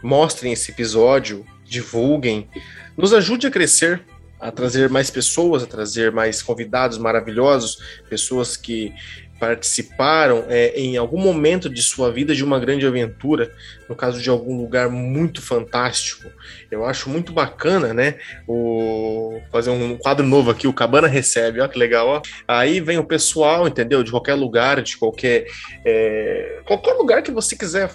mostrem 0.00 0.52
esse 0.52 0.70
episódio 0.70 1.44
divulguem, 1.64 2.48
nos 2.96 3.12
ajude 3.12 3.48
a 3.48 3.50
crescer, 3.50 4.04
a 4.38 4.52
trazer 4.52 4.88
mais 4.88 5.10
pessoas, 5.10 5.64
a 5.64 5.66
trazer 5.66 6.12
mais 6.12 6.42
convidados 6.42 6.96
maravilhosos, 6.96 7.78
pessoas 8.08 8.56
que 8.56 8.92
participaram 9.38 10.44
é, 10.48 10.78
em 10.78 10.96
algum 10.96 11.18
momento 11.18 11.68
de 11.68 11.82
sua 11.82 12.10
vida 12.10 12.34
de 12.34 12.44
uma 12.44 12.58
grande 12.58 12.86
aventura, 12.86 13.52
no 13.88 13.94
caso 13.94 14.20
de 14.20 14.30
algum 14.30 14.56
lugar 14.56 14.88
muito 14.88 15.42
fantástico. 15.42 16.30
Eu 16.70 16.84
acho 16.84 17.10
muito 17.10 17.32
bacana, 17.32 17.92
né? 17.92 18.16
O 18.46 19.40
fazer 19.50 19.70
um 19.70 19.96
quadro 19.96 20.26
novo 20.26 20.50
aqui, 20.50 20.66
o 20.66 20.72
Cabana 20.72 21.08
recebe, 21.08 21.60
ó 21.60 21.68
que 21.68 21.78
legal, 21.78 22.06
ó. 22.08 22.22
Aí 22.46 22.80
vem 22.80 22.98
o 22.98 23.04
pessoal, 23.04 23.66
entendeu? 23.66 24.02
De 24.02 24.10
qualquer 24.10 24.34
lugar, 24.34 24.82
de 24.82 24.96
qualquer 24.96 25.46
é, 25.84 26.60
qualquer 26.64 26.92
lugar 26.94 27.22
que 27.22 27.30
você 27.30 27.56
quiser 27.56 27.90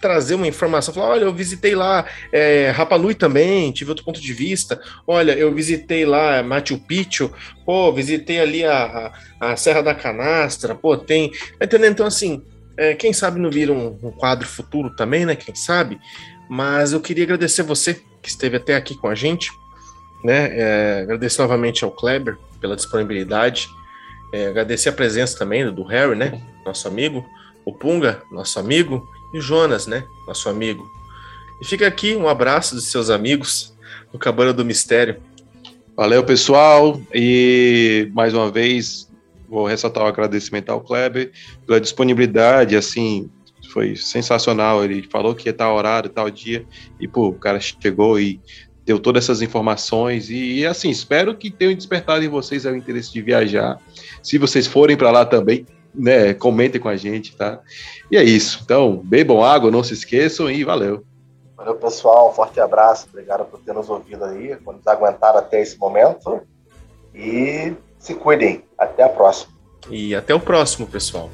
trazer 0.00 0.34
uma 0.34 0.46
informação, 0.46 0.94
falar, 0.94 1.10
olha, 1.10 1.24
eu 1.24 1.34
visitei 1.34 1.74
lá 1.74 2.06
é, 2.32 2.70
Rapa 2.70 2.96
Nui 2.96 3.14
também, 3.14 3.70
tive 3.70 3.90
outro 3.90 4.04
ponto 4.04 4.20
de 4.20 4.32
vista, 4.32 4.80
olha, 5.06 5.32
eu 5.32 5.52
visitei 5.54 6.06
lá 6.06 6.42
Machu 6.42 6.78
Picchu, 6.78 7.30
pô, 7.64 7.92
visitei 7.92 8.40
ali 8.40 8.64
a, 8.64 9.12
a, 9.40 9.52
a 9.52 9.56
Serra 9.56 9.82
da 9.82 9.94
Canastra, 9.94 10.74
pô, 10.74 10.96
tem, 10.96 11.30
tá? 11.58 11.86
Então, 11.86 12.06
assim, 12.06 12.42
é, 12.76 12.94
quem 12.94 13.12
sabe 13.12 13.38
não 13.38 13.50
vira 13.50 13.72
um, 13.72 13.98
um, 14.02 14.10
quadro 14.10 14.48
futuro 14.48 14.90
também, 14.96 15.26
né, 15.26 15.36
quem 15.36 15.54
sabe, 15.54 16.00
mas 16.48 16.92
eu 16.92 17.00
queria 17.00 17.24
agradecer 17.24 17.62
você 17.62 18.00
que 18.22 18.28
esteve 18.28 18.56
até 18.56 18.74
aqui 18.74 18.94
com 18.94 19.06
a 19.06 19.14
gente, 19.14 19.50
né, 20.24 20.48
é, 20.52 21.00
agradecer 21.02 21.42
novamente 21.42 21.84
ao 21.84 21.90
Kleber 21.90 22.38
pela 22.60 22.74
disponibilidade, 22.74 23.68
é, 24.32 24.46
agradecer 24.46 24.88
a 24.88 24.92
presença 24.92 25.38
também 25.38 25.70
do 25.70 25.82
Harry, 25.84 26.16
né, 26.16 26.40
nosso 26.64 26.88
amigo, 26.88 27.24
o 27.64 27.72
Punga, 27.72 28.22
nosso 28.30 28.58
amigo, 28.58 29.06
e 29.32 29.38
o 29.38 29.40
Jonas, 29.40 29.86
né? 29.86 30.04
Nosso 30.26 30.48
amigo. 30.48 30.88
E 31.60 31.64
fica 31.64 31.86
aqui 31.86 32.16
um 32.16 32.28
abraço 32.28 32.74
dos 32.74 32.90
seus 32.90 33.10
amigos 33.10 33.76
do 34.12 34.18
Cabana 34.18 34.52
do 34.52 34.64
Mistério. 34.64 35.20
Valeu, 35.96 36.24
pessoal. 36.24 37.00
E 37.14 38.08
mais 38.12 38.32
uma 38.32 38.50
vez 38.50 39.10
vou 39.48 39.66
ressaltar 39.66 40.04
o 40.04 40.06
agradecimento 40.06 40.70
ao 40.70 40.80
Kleber 40.80 41.32
pela 41.66 41.80
disponibilidade, 41.80 42.76
assim, 42.76 43.28
foi 43.72 43.96
sensacional. 43.96 44.84
Ele 44.84 45.06
falou 45.10 45.34
que 45.34 45.48
ia 45.48 45.50
estar 45.50 45.72
horário, 45.72 46.08
tal 46.08 46.30
dia, 46.30 46.64
e 47.00 47.08
pô, 47.08 47.28
o 47.28 47.34
cara 47.34 47.58
chegou 47.60 48.18
e 48.18 48.40
deu 48.86 48.98
todas 48.98 49.24
essas 49.24 49.42
informações 49.42 50.30
e, 50.30 50.64
assim, 50.64 50.90
espero 50.90 51.36
que 51.36 51.50
tenham 51.50 51.74
despertado 51.74 52.24
em 52.24 52.28
vocês 52.28 52.64
o 52.64 52.74
interesse 52.74 53.12
de 53.12 53.20
viajar. 53.20 53.78
Se 54.22 54.38
vocês 54.38 54.66
forem 54.66 54.96
para 54.96 55.10
lá 55.10 55.24
também, 55.24 55.66
né, 55.94 56.34
comentem 56.34 56.80
com 56.80 56.88
a 56.88 56.96
gente, 56.96 57.36
tá? 57.36 57.60
E 58.10 58.16
é 58.16 58.22
isso. 58.22 58.60
Então, 58.64 58.96
bebam 59.04 59.44
água, 59.44 59.70
não 59.70 59.82
se 59.82 59.94
esqueçam 59.94 60.50
e 60.50 60.64
valeu. 60.64 61.04
Valeu, 61.56 61.74
pessoal. 61.74 62.30
Um 62.30 62.32
forte 62.32 62.60
abraço. 62.60 63.06
Obrigado 63.10 63.44
por 63.44 63.60
ter 63.60 63.74
nos 63.74 63.90
ouvido 63.90 64.24
aí, 64.24 64.56
por 64.56 64.74
nos 64.74 64.86
aguentar 64.86 65.36
até 65.36 65.60
esse 65.60 65.78
momento. 65.78 66.40
E 67.14 67.74
se 67.98 68.14
cuidem. 68.14 68.64
Até 68.78 69.02
a 69.02 69.08
próxima. 69.08 69.52
E 69.90 70.14
até 70.14 70.34
o 70.34 70.40
próximo, 70.40 70.86
pessoal. 70.86 71.30